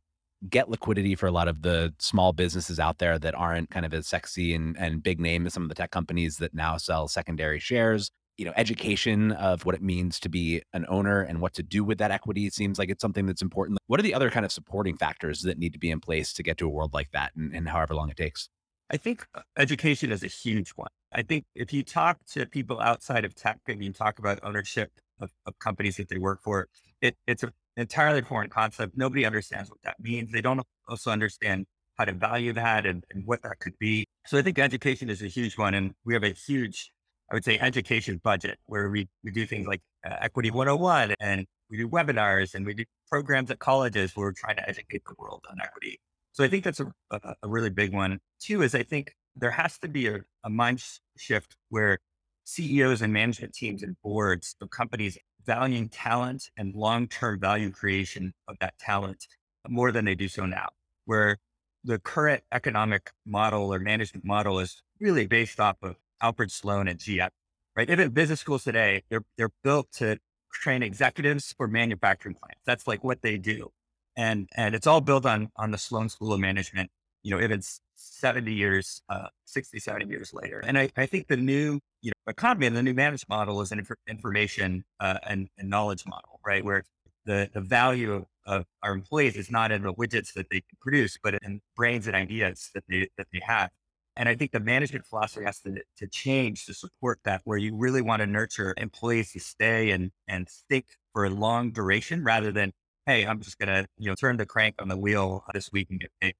get 0.49 0.69
liquidity 0.69 1.15
for 1.15 1.27
a 1.27 1.31
lot 1.31 1.47
of 1.47 1.61
the 1.61 1.93
small 1.99 2.33
businesses 2.33 2.79
out 2.79 2.99
there 2.99 3.17
that 3.19 3.35
aren't 3.35 3.69
kind 3.69 3.85
of 3.85 3.93
as 3.93 4.07
sexy 4.07 4.53
and, 4.53 4.77
and 4.77 5.01
big 5.01 5.19
name 5.19 5.45
as 5.45 5.53
some 5.53 5.63
of 5.63 5.69
the 5.69 5.75
tech 5.75 5.91
companies 5.91 6.37
that 6.37 6.53
now 6.53 6.77
sell 6.77 7.07
secondary 7.07 7.59
shares. 7.59 8.11
You 8.37 8.45
know 8.45 8.53
education 8.55 9.31
of 9.31 9.65
what 9.65 9.73
it 9.73 9.81
means 9.81 10.19
to 10.19 10.29
be 10.29 10.61
an 10.71 10.85
owner 10.89 11.21
and 11.21 11.41
what 11.41 11.55
to 11.55 11.63
do 11.63 11.83
with 11.83 11.97
that 11.97 12.11
equity 12.11 12.51
seems 12.51 12.77
like 12.77 12.89
it's 12.89 13.01
something 13.01 13.25
that's 13.25 13.41
important. 13.41 13.79
What 13.87 13.99
are 13.99 14.03
the 14.03 14.13
other 14.13 14.29
kind 14.29 14.45
of 14.45 14.51
supporting 14.51 14.95
factors 14.95 15.41
that 15.41 15.57
need 15.57 15.73
to 15.73 15.79
be 15.79 15.89
in 15.89 15.99
place 15.99 16.33
to 16.33 16.43
get 16.43 16.57
to 16.57 16.67
a 16.67 16.69
world 16.69 16.93
like 16.93 17.09
that 17.13 17.31
and, 17.35 17.51
and 17.51 17.67
however 17.67 17.95
long 17.95 18.11
it 18.11 18.17
takes? 18.17 18.47
I 18.91 18.97
think 18.97 19.25
uh, 19.33 19.41
education 19.57 20.11
is 20.11 20.23
a 20.23 20.27
huge 20.27 20.69
one. 20.71 20.89
I 21.13 21.23
think 21.23 21.45
if 21.55 21.73
you 21.73 21.83
talk 21.83 22.19
to 22.33 22.45
people 22.45 22.79
outside 22.79 23.25
of 23.25 23.33
tech 23.33 23.59
and 23.67 23.83
you 23.83 23.91
talk 23.91 24.19
about 24.19 24.39
ownership 24.43 24.91
of, 25.19 25.31
of 25.45 25.57
companies 25.59 25.97
that 25.97 26.09
they 26.09 26.19
work 26.19 26.41
for 26.41 26.67
it, 27.01 27.15
it's 27.25 27.43
an 27.43 27.51
entirely 27.77 28.21
foreign 28.21 28.49
concept 28.49 28.93
nobody 28.97 29.25
understands 29.25 29.69
what 29.69 29.81
that 29.83 29.95
means 29.99 30.31
they 30.31 30.41
don't 30.41 30.61
also 30.89 31.11
understand 31.11 31.65
how 31.97 32.05
to 32.05 32.11
value 32.11 32.53
that 32.53 32.85
and, 32.85 33.03
and 33.11 33.25
what 33.25 33.41
that 33.43 33.59
could 33.59 33.77
be 33.79 34.05
so 34.25 34.37
i 34.37 34.41
think 34.41 34.59
education 34.59 35.09
is 35.09 35.21
a 35.21 35.27
huge 35.27 35.57
one 35.57 35.73
and 35.73 35.93
we 36.05 36.13
have 36.13 36.23
a 36.23 36.29
huge 36.29 36.91
I 37.29 37.35
would 37.35 37.43
say 37.43 37.59
education 37.59 38.21
budget 38.23 38.57
where 38.67 38.89
we, 38.89 39.07
we 39.23 39.31
do 39.31 39.45
things 39.45 39.67
like 39.67 39.81
uh, 40.05 40.15
Equity 40.21 40.49
101 40.49 41.13
and 41.19 41.45
we 41.69 41.77
do 41.77 41.89
webinars 41.89 42.55
and 42.55 42.65
we 42.65 42.73
do 42.73 42.85
programs 43.09 43.51
at 43.51 43.59
colleges 43.59 44.15
where 44.15 44.27
we're 44.27 44.33
trying 44.33 44.55
to 44.55 44.67
educate 44.67 45.03
the 45.05 45.13
world 45.17 45.43
on 45.49 45.57
equity. 45.61 45.99
So 46.31 46.43
I 46.43 46.47
think 46.47 46.63
that's 46.63 46.79
a, 46.79 46.91
a, 47.11 47.19
a 47.43 47.47
really 47.47 47.69
big 47.69 47.93
one. 47.93 48.19
Two 48.39 48.61
is 48.61 48.73
I 48.73 48.83
think 48.83 49.13
there 49.35 49.51
has 49.51 49.77
to 49.79 49.89
be 49.89 50.07
a, 50.07 50.19
a 50.45 50.49
mind 50.49 50.81
shift 51.17 51.57
where 51.69 51.99
CEOs 52.45 53.01
and 53.01 53.11
management 53.11 53.53
teams 53.53 53.83
and 53.83 53.97
boards 54.01 54.55
of 54.61 54.69
companies 54.69 55.17
valuing 55.47 55.89
talent 55.89 56.51
and 56.57 56.75
long-term 56.75 57.39
value 57.39 57.71
creation 57.71 58.33
of 58.47 58.57
that 58.59 58.77
talent 58.77 59.27
more 59.67 59.91
than 59.91 60.05
they 60.05 60.15
do 60.15 60.27
so 60.27 60.45
now, 60.45 60.67
where 61.05 61.37
the 61.83 61.99
current 61.99 62.43
economic 62.51 63.11
model 63.25 63.73
or 63.73 63.79
management 63.79 64.25
model 64.25 64.59
is 64.59 64.81
really 64.99 65.25
based 65.25 65.59
off 65.59 65.77
of 65.81 65.95
Alfred 66.21 66.51
Sloan 66.51 66.87
at 66.87 66.97
GM, 66.97 67.29
right? 67.75 67.89
Even 67.89 68.09
business 68.09 68.41
schools 68.41 68.63
today, 68.63 69.03
they're, 69.09 69.23
they're 69.37 69.51
built 69.63 69.91
to 69.93 70.17
train 70.51 70.83
executives 70.83 71.53
for 71.55 71.67
manufacturing 71.67 72.35
plants. 72.35 72.61
That's 72.65 72.87
like 72.87 73.03
what 73.03 73.21
they 73.21 73.37
do. 73.37 73.71
And, 74.15 74.49
and 74.55 74.73
it's 74.75 74.87
all 74.87 75.01
built 75.01 75.25
on, 75.25 75.49
on 75.55 75.71
the 75.71 75.77
Sloan 75.77 76.09
School 76.09 76.33
of 76.33 76.39
Management, 76.39 76.89
you 77.23 77.31
know, 77.31 77.37
it's 77.39 77.81
70 77.95 78.51
years, 78.51 79.01
uh, 79.09 79.27
60, 79.45 79.79
70 79.79 80.07
years 80.07 80.33
later. 80.33 80.59
And 80.59 80.77
I, 80.77 80.89
I 80.97 81.05
think 81.05 81.27
the 81.27 81.37
new, 81.37 81.79
you 82.07 82.13
know, 82.25 82.31
economy 82.31 82.67
and 82.67 82.75
the 82.75 82.81
new 82.81 82.93
management 82.93 83.27
model 83.27 83.59
is 83.59 83.73
an 83.73 83.79
inf- 83.79 83.91
information 84.07 84.85
uh, 85.01 85.17
and, 85.27 85.49
and 85.57 85.69
knowledge 85.69 86.05
model, 86.05 86.39
right? 86.45 86.63
Where 86.63 86.85
the, 87.25 87.49
the 87.53 87.59
value 87.59 88.13
of, 88.13 88.25
of 88.45 88.65
our 88.81 88.93
employees 88.93 89.35
is 89.35 89.51
not 89.51 89.73
in 89.73 89.83
the 89.83 89.93
widgets 89.93 90.31
that 90.35 90.49
they 90.49 90.63
produce, 90.79 91.17
but 91.21 91.33
in 91.43 91.59
brains 91.75 92.07
and 92.07 92.15
ideas 92.15 92.69
that 92.73 92.85
they, 92.87 93.09
that 93.17 93.27
they 93.33 93.41
have. 93.45 93.71
And 94.15 94.29
I 94.29 94.35
think 94.35 94.53
the 94.53 94.61
management 94.61 95.05
philosophy 95.05 95.43
has 95.43 95.59
to, 95.63 95.81
to 95.97 96.07
change 96.07 96.65
to 96.67 96.73
support 96.73 97.19
that, 97.25 97.41
where 97.43 97.57
you 97.57 97.75
really 97.75 98.01
want 98.01 98.21
to 98.21 98.25
nurture 98.25 98.73
employees 98.77 99.33
to 99.33 99.41
stay 99.41 99.91
and, 99.91 100.11
and 100.29 100.47
think 100.69 100.85
for 101.11 101.25
a 101.25 101.29
long 101.29 101.71
duration 101.71 102.23
rather 102.23 102.53
than, 102.53 102.71
hey, 103.05 103.27
I'm 103.27 103.41
just 103.41 103.59
going 103.59 103.67
to, 103.67 103.85
you 103.97 104.09
know, 104.09 104.15
turn 104.15 104.37
the 104.37 104.45
crank 104.45 104.75
on 104.79 104.87
the 104.87 104.97
wheel 104.97 105.43
this 105.53 105.73
week 105.73 105.87
and 105.89 105.99
get 105.99 106.11
paid 106.21 106.35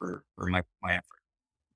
for, 0.00 0.24
for, 0.36 0.46
my, 0.46 0.62
my 0.82 0.94
effort. 0.94 1.21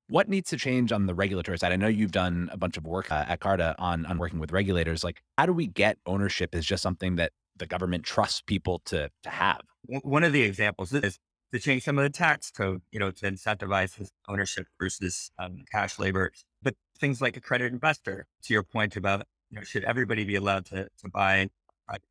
What 0.08 0.28
needs 0.28 0.50
to 0.50 0.56
change 0.56 0.92
on 0.92 1.06
the 1.06 1.14
regulatory 1.14 1.58
side? 1.58 1.72
I 1.72 1.76
know 1.76 1.88
you've 1.88 2.12
done 2.12 2.48
a 2.52 2.56
bunch 2.56 2.76
of 2.76 2.86
work 2.86 3.10
uh, 3.10 3.24
at 3.26 3.40
Carta 3.40 3.74
on, 3.78 4.06
on 4.06 4.18
working 4.18 4.38
with 4.38 4.52
regulators. 4.52 5.02
Like, 5.02 5.20
how 5.36 5.46
do 5.46 5.52
we 5.52 5.66
get 5.66 5.98
ownership 6.06 6.54
is 6.54 6.64
just 6.64 6.80
something 6.82 7.16
that 7.16 7.32
the 7.56 7.66
government 7.66 8.04
trusts 8.04 8.40
people 8.40 8.80
to, 8.86 9.10
to 9.24 9.30
have? 9.30 9.62
One 9.88 10.22
of 10.22 10.32
the 10.32 10.42
examples 10.42 10.92
is 10.92 11.18
to 11.52 11.58
change 11.58 11.82
some 11.82 11.98
of 11.98 12.04
the 12.04 12.10
tax 12.10 12.52
code, 12.52 12.82
you 12.92 13.00
know, 13.00 13.10
to 13.10 13.30
incentivize 13.30 14.08
ownership 14.28 14.66
versus 14.80 15.32
um, 15.40 15.64
cash 15.72 15.98
labor. 15.98 16.30
But 16.62 16.74
things 17.00 17.20
like 17.20 17.36
accredited 17.36 17.72
investor, 17.72 18.26
to 18.44 18.52
your 18.52 18.62
point 18.62 18.96
about, 18.96 19.24
you 19.50 19.58
know, 19.58 19.64
should 19.64 19.82
everybody 19.82 20.24
be 20.24 20.36
allowed 20.36 20.66
to, 20.66 20.84
to 20.84 21.08
buy 21.12 21.48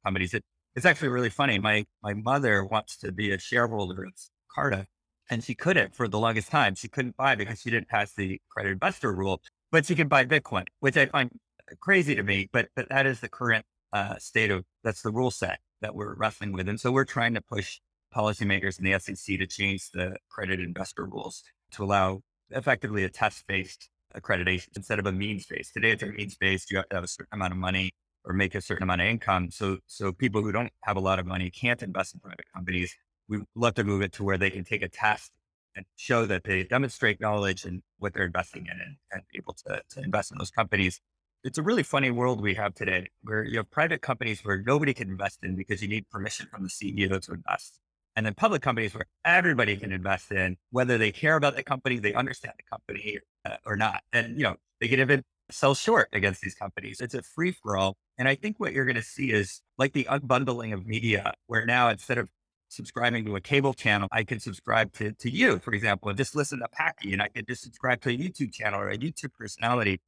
companies? 0.03 0.33
It, 0.33 0.43
it's 0.75 0.85
actually 0.85 1.09
really 1.09 1.29
funny. 1.29 1.59
My, 1.59 1.85
my 2.03 2.13
mother 2.13 2.65
wants 2.65 2.97
to 2.97 3.13
be 3.13 3.31
a 3.31 3.39
shareholder 3.39 4.03
of 4.03 4.13
Carta 4.53 4.87
and 5.29 5.43
she 5.43 5.55
couldn't 5.55 5.95
for 5.95 6.07
the 6.07 6.19
longest 6.19 6.49
time. 6.49 6.75
She 6.75 6.87
couldn't 6.87 7.17
buy 7.17 7.35
because 7.35 7.61
she 7.61 7.69
didn't 7.69 7.89
pass 7.89 8.13
the 8.13 8.39
credit 8.49 8.71
investor 8.71 9.13
rule, 9.13 9.41
but 9.71 9.85
she 9.85 9.95
can 9.95 10.07
buy 10.07 10.25
Bitcoin, 10.25 10.65
which 10.79 10.97
I 10.97 11.07
find 11.07 11.31
crazy 11.79 12.15
to 12.15 12.23
me, 12.23 12.49
but, 12.51 12.69
but 12.75 12.89
that 12.89 13.05
is 13.05 13.19
the 13.19 13.29
current 13.29 13.65
uh, 13.93 14.17
state 14.17 14.51
of, 14.51 14.63
that's 14.83 15.01
the 15.01 15.11
rule 15.11 15.31
set 15.31 15.59
that 15.81 15.95
we're 15.95 16.15
wrestling 16.15 16.51
with. 16.51 16.69
And 16.69 16.79
so 16.79 16.91
we're 16.91 17.05
trying 17.05 17.33
to 17.33 17.41
push 17.41 17.79
policymakers 18.15 18.79
in 18.79 18.85
the 18.85 18.99
SEC 18.99 19.37
to 19.37 19.47
change 19.47 19.89
the 19.91 20.15
credit 20.29 20.59
investor 20.59 21.05
rules 21.05 21.43
to 21.71 21.83
allow 21.83 22.21
effectively 22.51 23.03
a 23.03 23.09
test 23.09 23.45
based 23.47 23.89
accreditation 24.15 24.67
instead 24.75 24.99
of 24.99 25.05
a 25.05 25.11
means 25.11 25.45
based. 25.45 25.73
Today 25.73 25.91
it's 25.91 26.03
a 26.03 26.07
means 26.07 26.37
based. 26.37 26.71
You 26.71 26.77
have 26.77 26.89
to 26.89 26.95
have 26.95 27.03
a 27.03 27.07
certain 27.07 27.33
amount 27.33 27.51
of 27.51 27.57
money 27.57 27.91
or 28.23 28.33
make 28.33 28.55
a 28.55 28.61
certain 28.61 28.83
amount 28.83 29.01
of 29.01 29.07
income. 29.07 29.51
So, 29.51 29.77
so 29.87 30.11
people 30.11 30.41
who 30.41 30.51
don't 30.51 30.71
have 30.83 30.97
a 30.97 31.01
lot 31.01 31.19
of 31.19 31.25
money 31.25 31.49
can't 31.51 31.81
invest 31.83 32.13
in 32.13 32.21
private 32.21 32.45
companies. 32.53 32.95
We 33.27 33.39
love 33.55 33.73
to 33.75 33.83
move 33.83 34.01
it 34.01 34.13
to 34.13 34.23
where 34.23 34.37
they 34.37 34.49
can 34.49 34.63
take 34.63 34.81
a 34.81 34.89
test 34.89 35.31
and 35.75 35.85
show 35.95 36.25
that 36.25 36.43
they 36.43 36.63
demonstrate 36.63 37.19
knowledge 37.19 37.65
and 37.65 37.81
what 37.99 38.13
they're 38.13 38.25
investing 38.25 38.65
in 38.65 38.79
and, 38.79 38.95
and 39.11 39.21
able 39.35 39.53
to, 39.53 39.81
to 39.89 40.01
invest 40.01 40.31
in 40.31 40.37
those 40.37 40.51
companies. 40.51 41.01
it's 41.43 41.57
a 41.57 41.63
really 41.63 41.83
funny 41.83 42.09
world 42.11 42.41
we 42.41 42.55
have 42.55 42.73
today 42.73 43.07
where 43.23 43.43
you 43.43 43.57
have 43.57 43.69
private 43.69 44.01
companies 44.01 44.43
where 44.43 44.63
nobody 44.65 44.93
can 44.93 45.09
invest 45.09 45.39
in 45.43 45.55
because 45.55 45.81
you 45.81 45.87
need 45.87 46.09
permission 46.09 46.47
from 46.49 46.63
the 46.63 46.69
CEO 46.69 47.21
to 47.21 47.33
invest. 47.33 47.79
And 48.15 48.25
then 48.25 48.33
public 48.33 48.61
companies 48.61 48.93
where 48.93 49.05
everybody 49.25 49.75
can 49.75 49.91
invest 49.91 50.31
in, 50.31 50.55
whether 50.71 50.97
they 50.97 51.11
care 51.11 51.35
about 51.35 51.55
the 51.57 51.63
company, 51.63 51.99
they 51.99 52.13
understand 52.13 52.53
the 52.57 52.63
company 52.63 53.19
uh, 53.43 53.57
or 53.65 53.75
not. 53.75 54.03
And, 54.13 54.37
you 54.37 54.43
know, 54.43 54.55
they 54.79 54.87
can 54.87 55.01
even 55.01 55.23
sell 55.51 55.75
short 55.75 56.07
against 56.13 56.41
these 56.41 56.55
companies. 56.55 57.01
It's 57.01 57.13
a 57.13 57.21
free 57.21 57.51
for 57.51 57.75
all. 57.77 57.97
And 58.17 58.27
I 58.27 58.35
think 58.35 58.57
what 58.57 58.71
you're 58.73 58.85
going 58.85 58.95
to 58.95 59.01
see 59.01 59.31
is 59.31 59.61
like 59.77 59.93
the 59.93 60.05
unbundling 60.05 60.73
of 60.73 60.85
media, 60.85 61.33
where 61.47 61.65
now 61.65 61.89
instead 61.89 62.17
of 62.17 62.29
subscribing 62.69 63.25
to 63.25 63.35
a 63.35 63.41
cable 63.41 63.73
channel, 63.73 64.07
I 64.11 64.23
can 64.23 64.39
subscribe 64.39 64.93
to, 64.93 65.11
to 65.13 65.29
you, 65.29 65.59
for 65.59 65.73
example, 65.73 66.09
and 66.09 66.17
just 66.17 66.35
listen 66.35 66.59
to 66.59 66.67
Packy 66.67 67.13
and 67.13 67.21
I 67.21 67.29
can 67.29 67.45
just 67.47 67.63
subscribe 67.63 68.01
to 68.01 68.09
a 68.09 68.17
YouTube 68.17 68.53
channel 68.53 68.79
or 68.79 68.89
a 68.89 68.97
YouTube 68.97 69.33
personality. 69.37 70.01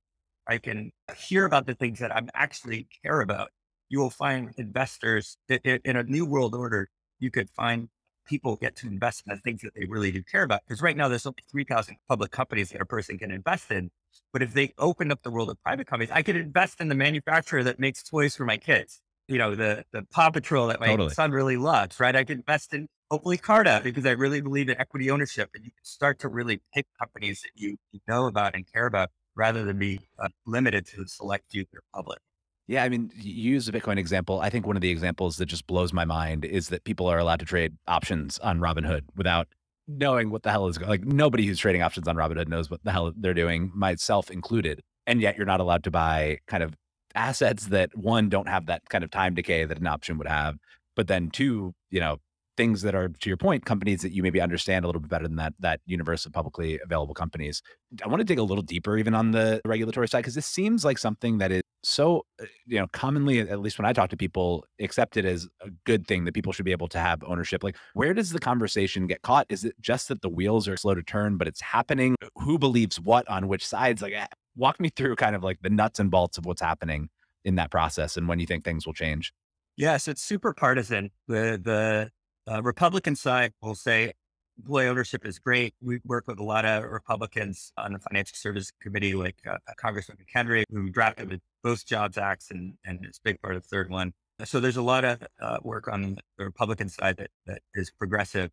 I 0.47 0.57
can 0.57 0.91
hear 1.15 1.45
about 1.45 1.65
the 1.65 1.75
things 1.75 1.99
that 1.99 2.15
I'm 2.15 2.29
actually 2.33 2.87
care 3.03 3.21
about. 3.21 3.49
You 3.89 3.99
will 3.99 4.09
find 4.09 4.53
investors 4.57 5.37
in 5.49 5.95
a 5.95 6.03
new 6.03 6.25
world 6.25 6.55
order. 6.55 6.89
You 7.19 7.31
could 7.31 7.49
find 7.49 7.89
people 8.27 8.55
get 8.57 8.75
to 8.77 8.87
invest 8.87 9.23
in 9.25 9.33
the 9.33 9.39
things 9.41 9.61
that 9.61 9.73
they 9.75 9.85
really 9.85 10.11
do 10.11 10.21
care 10.23 10.43
about. 10.43 10.61
Because 10.67 10.81
right 10.81 10.95
now 10.95 11.07
there's 11.07 11.25
only 11.25 11.43
3,000 11.49 11.95
public 12.07 12.31
companies 12.31 12.69
that 12.69 12.81
a 12.81 12.85
person 12.85 13.17
can 13.17 13.31
invest 13.31 13.71
in. 13.71 13.89
But 14.33 14.41
if 14.41 14.53
they 14.53 14.73
open 14.77 15.11
up 15.11 15.23
the 15.23 15.31
world 15.31 15.49
of 15.49 15.61
private 15.63 15.87
companies, 15.87 16.11
I 16.11 16.21
could 16.21 16.35
invest 16.35 16.81
in 16.81 16.89
the 16.89 16.95
manufacturer 16.95 17.63
that 17.63 17.79
makes 17.79 18.03
toys 18.03 18.35
for 18.35 18.45
my 18.45 18.57
kids. 18.57 19.01
You 19.27 19.37
know, 19.37 19.55
the 19.55 19.83
the 19.91 20.03
Paw 20.11 20.29
Patrol 20.29 20.67
that 20.67 20.79
my 20.79 20.87
totally. 20.87 21.13
son 21.13 21.31
really 21.31 21.57
loves, 21.57 21.99
right? 21.99 22.15
I 22.15 22.23
could 22.23 22.37
invest 22.37 22.73
in 22.73 22.87
hopefully 23.11 23.37
Carta 23.37 23.81
because 23.83 24.05
I 24.05 24.11
really 24.11 24.41
believe 24.41 24.69
in 24.69 24.79
equity 24.79 25.11
ownership, 25.11 25.49
and 25.53 25.63
you 25.63 25.71
can 25.71 25.83
start 25.83 26.19
to 26.19 26.29
really 26.29 26.61
pick 26.73 26.85
companies 26.99 27.41
that 27.41 27.51
you, 27.55 27.77
you 27.91 27.99
know 28.07 28.27
about 28.27 28.55
and 28.55 28.65
care 28.71 28.85
about, 28.85 29.09
rather 29.35 29.63
than 29.63 29.77
be 29.77 29.99
uh, 30.19 30.27
limited 30.45 30.85
to 30.87 30.97
the 30.97 31.07
select 31.07 31.51
few 31.51 31.65
that 31.71 31.77
are 31.77 31.83
public. 31.93 32.19
Yeah, 32.67 32.83
I 32.83 32.89
mean, 32.89 33.11
you 33.15 33.53
use 33.53 33.65
the 33.65 33.71
Bitcoin 33.71 33.97
example. 33.97 34.41
I 34.41 34.49
think 34.49 34.67
one 34.67 34.75
of 34.75 34.81
the 34.81 34.89
examples 34.89 35.37
that 35.37 35.45
just 35.45 35.67
blows 35.67 35.93
my 35.93 36.03
mind 36.03 36.43
is 36.43 36.67
that 36.67 36.83
people 36.83 37.07
are 37.07 37.17
allowed 37.17 37.39
to 37.39 37.45
trade 37.45 37.73
options 37.87 38.39
on 38.39 38.59
Robinhood 38.59 39.03
without 39.15 39.47
knowing 39.87 40.29
what 40.31 40.43
the 40.43 40.51
hell 40.51 40.67
is 40.67 40.77
going. 40.77 40.89
Like 40.89 41.05
nobody 41.05 41.45
who's 41.45 41.59
trading 41.59 41.81
options 41.81 42.09
on 42.09 42.17
Robinhood 42.17 42.49
knows 42.49 42.69
what 42.69 42.83
the 42.83 42.91
hell 42.91 43.13
they're 43.15 43.33
doing, 43.33 43.71
myself 43.73 44.29
included. 44.29 44.81
And 45.05 45.21
yet, 45.21 45.37
you're 45.37 45.45
not 45.45 45.61
allowed 45.61 45.85
to 45.85 45.91
buy 45.91 46.39
kind 46.47 46.61
of 46.61 46.75
assets 47.17 47.67
that 47.67 47.89
one 47.95 48.29
don't 48.29 48.47
have 48.47 48.67
that 48.67 48.83
kind 48.89 49.03
of 49.03 49.11
time 49.11 49.33
decay 49.33 49.65
that 49.65 49.79
an 49.79 49.87
option 49.87 50.17
would 50.17 50.27
have, 50.27 50.55
but 50.95 51.07
then 51.07 51.29
two, 51.29 51.73
you 51.89 51.99
know, 51.99 52.17
things 52.57 52.81
that 52.81 52.95
are 52.95 53.07
to 53.07 53.29
your 53.29 53.37
point 53.37 53.65
companies 53.65 54.01
that 54.01 54.11
you 54.11 54.23
maybe 54.23 54.41
understand 54.41 54.83
a 54.83 54.87
little 54.87 54.99
bit 54.99 55.09
better 55.09 55.27
than 55.27 55.37
that 55.37 55.53
that 55.59 55.79
universe 55.85 56.25
of 56.25 56.33
publicly 56.33 56.79
available 56.83 57.13
companies. 57.13 57.61
I 58.03 58.07
want 58.07 58.19
to 58.19 58.25
dig 58.25 58.39
a 58.39 58.43
little 58.43 58.63
deeper 58.63 58.97
even 58.97 59.13
on 59.13 59.31
the 59.31 59.61
regulatory 59.63 60.07
side 60.07 60.19
because 60.19 60.33
this 60.35 60.47
seems 60.47 60.83
like 60.83 60.97
something 60.97 61.37
that 61.37 61.51
is 61.51 61.61
so 61.83 62.25
uh, 62.41 62.45
you 62.65 62.79
know 62.79 62.87
commonly 62.87 63.39
at 63.39 63.59
least 63.59 63.77
when 63.77 63.85
i 63.85 63.93
talk 63.93 64.09
to 64.09 64.17
people 64.17 64.65
accepted 64.81 65.25
as 65.25 65.47
a 65.61 65.69
good 65.85 66.07
thing 66.07 66.25
that 66.25 66.33
people 66.33 66.51
should 66.51 66.65
be 66.65 66.71
able 66.71 66.87
to 66.87 66.99
have 66.99 67.23
ownership. 67.25 67.63
Like 67.63 67.77
where 67.93 68.13
does 68.13 68.31
the 68.31 68.39
conversation 68.39 69.05
get 69.05 69.21
caught? 69.21 69.45
Is 69.49 69.63
it 69.63 69.75
just 69.79 70.07
that 70.07 70.21
the 70.21 70.29
wheels 70.29 70.67
are 70.67 70.75
slow 70.75 70.95
to 70.95 71.03
turn 71.03 71.37
but 71.37 71.47
it's 71.47 71.61
happening? 71.61 72.15
Who 72.37 72.57
believes 72.57 72.99
what 72.99 73.27
on 73.29 73.47
which 73.47 73.65
sides? 73.65 74.01
Like 74.01 74.13
eh, 74.13 74.25
walk 74.57 74.79
me 74.79 74.89
through 74.89 75.15
kind 75.15 75.35
of 75.35 75.43
like 75.43 75.59
the 75.61 75.69
nuts 75.69 75.99
and 75.99 76.11
bolts 76.11 76.37
of 76.37 76.45
what's 76.45 76.61
happening 76.61 77.09
in 77.45 77.55
that 77.55 77.71
process 77.71 78.17
and 78.17 78.27
when 78.27 78.39
you 78.39 78.45
think 78.45 78.65
things 78.65 78.85
will 78.85 78.93
change 78.93 79.31
Yes, 79.77 80.07
it's 80.07 80.23
super 80.23 80.53
partisan. 80.53 81.11
The 81.27 81.61
the 81.63 82.11
uh, 82.51 82.63
Republican 82.63 83.15
side 83.15 83.53
will 83.61 83.75
say 83.75 84.13
employee 84.57 84.87
ownership 84.87 85.23
is 85.23 85.37
great. 85.37 85.75
We 85.81 85.99
work 86.03 86.27
with 86.27 86.39
a 86.39 86.43
lot 86.43 86.65
of 86.65 86.83
Republicans 86.83 87.71
on 87.77 87.93
the 87.93 87.99
Financial 87.99 88.35
Services 88.35 88.71
Committee, 88.81 89.13
like 89.13 89.35
uh, 89.47 89.57
Congressman 89.77 90.17
McHenry, 90.17 90.63
who 90.71 90.89
drafted 90.89 91.39
both 91.63 91.85
Jobs 91.85 92.17
Acts 92.17 92.49
and, 92.49 92.73
and 92.85 93.05
is 93.05 93.19
a 93.19 93.21
big 93.23 93.39
part 93.39 93.55
of 93.55 93.61
the 93.61 93.67
third 93.67 93.91
one. 93.91 94.13
So 94.45 94.59
there's 94.59 94.77
a 94.77 94.81
lot 94.81 95.05
of 95.05 95.21
uh, 95.39 95.59
work 95.61 95.87
on 95.87 96.17
the 96.39 96.45
Republican 96.45 96.89
side 96.89 97.17
that, 97.17 97.29
that 97.45 97.61
is 97.75 97.91
progressive. 97.91 98.49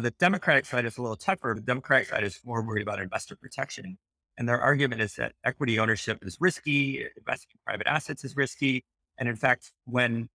The 0.00 0.12
Democratic 0.12 0.64
side, 0.64 0.84
it's 0.84 0.96
a 0.96 1.02
little 1.02 1.16
tougher. 1.16 1.54
The 1.56 1.62
Democratic 1.62 2.08
side 2.08 2.22
is 2.22 2.38
more 2.44 2.62
worried 2.62 2.82
about 2.82 3.00
investor 3.00 3.34
protection. 3.34 3.98
And 4.38 4.48
their 4.48 4.60
argument 4.60 5.02
is 5.02 5.16
that 5.16 5.32
equity 5.44 5.78
ownership 5.78 6.18
is 6.22 6.38
risky, 6.40 7.04
investing 7.16 7.48
in 7.54 7.58
private 7.66 7.88
assets 7.88 8.24
is 8.24 8.36
risky. 8.36 8.84
And 9.18 9.28
in 9.28 9.36
fact, 9.36 9.72
when 9.84 10.28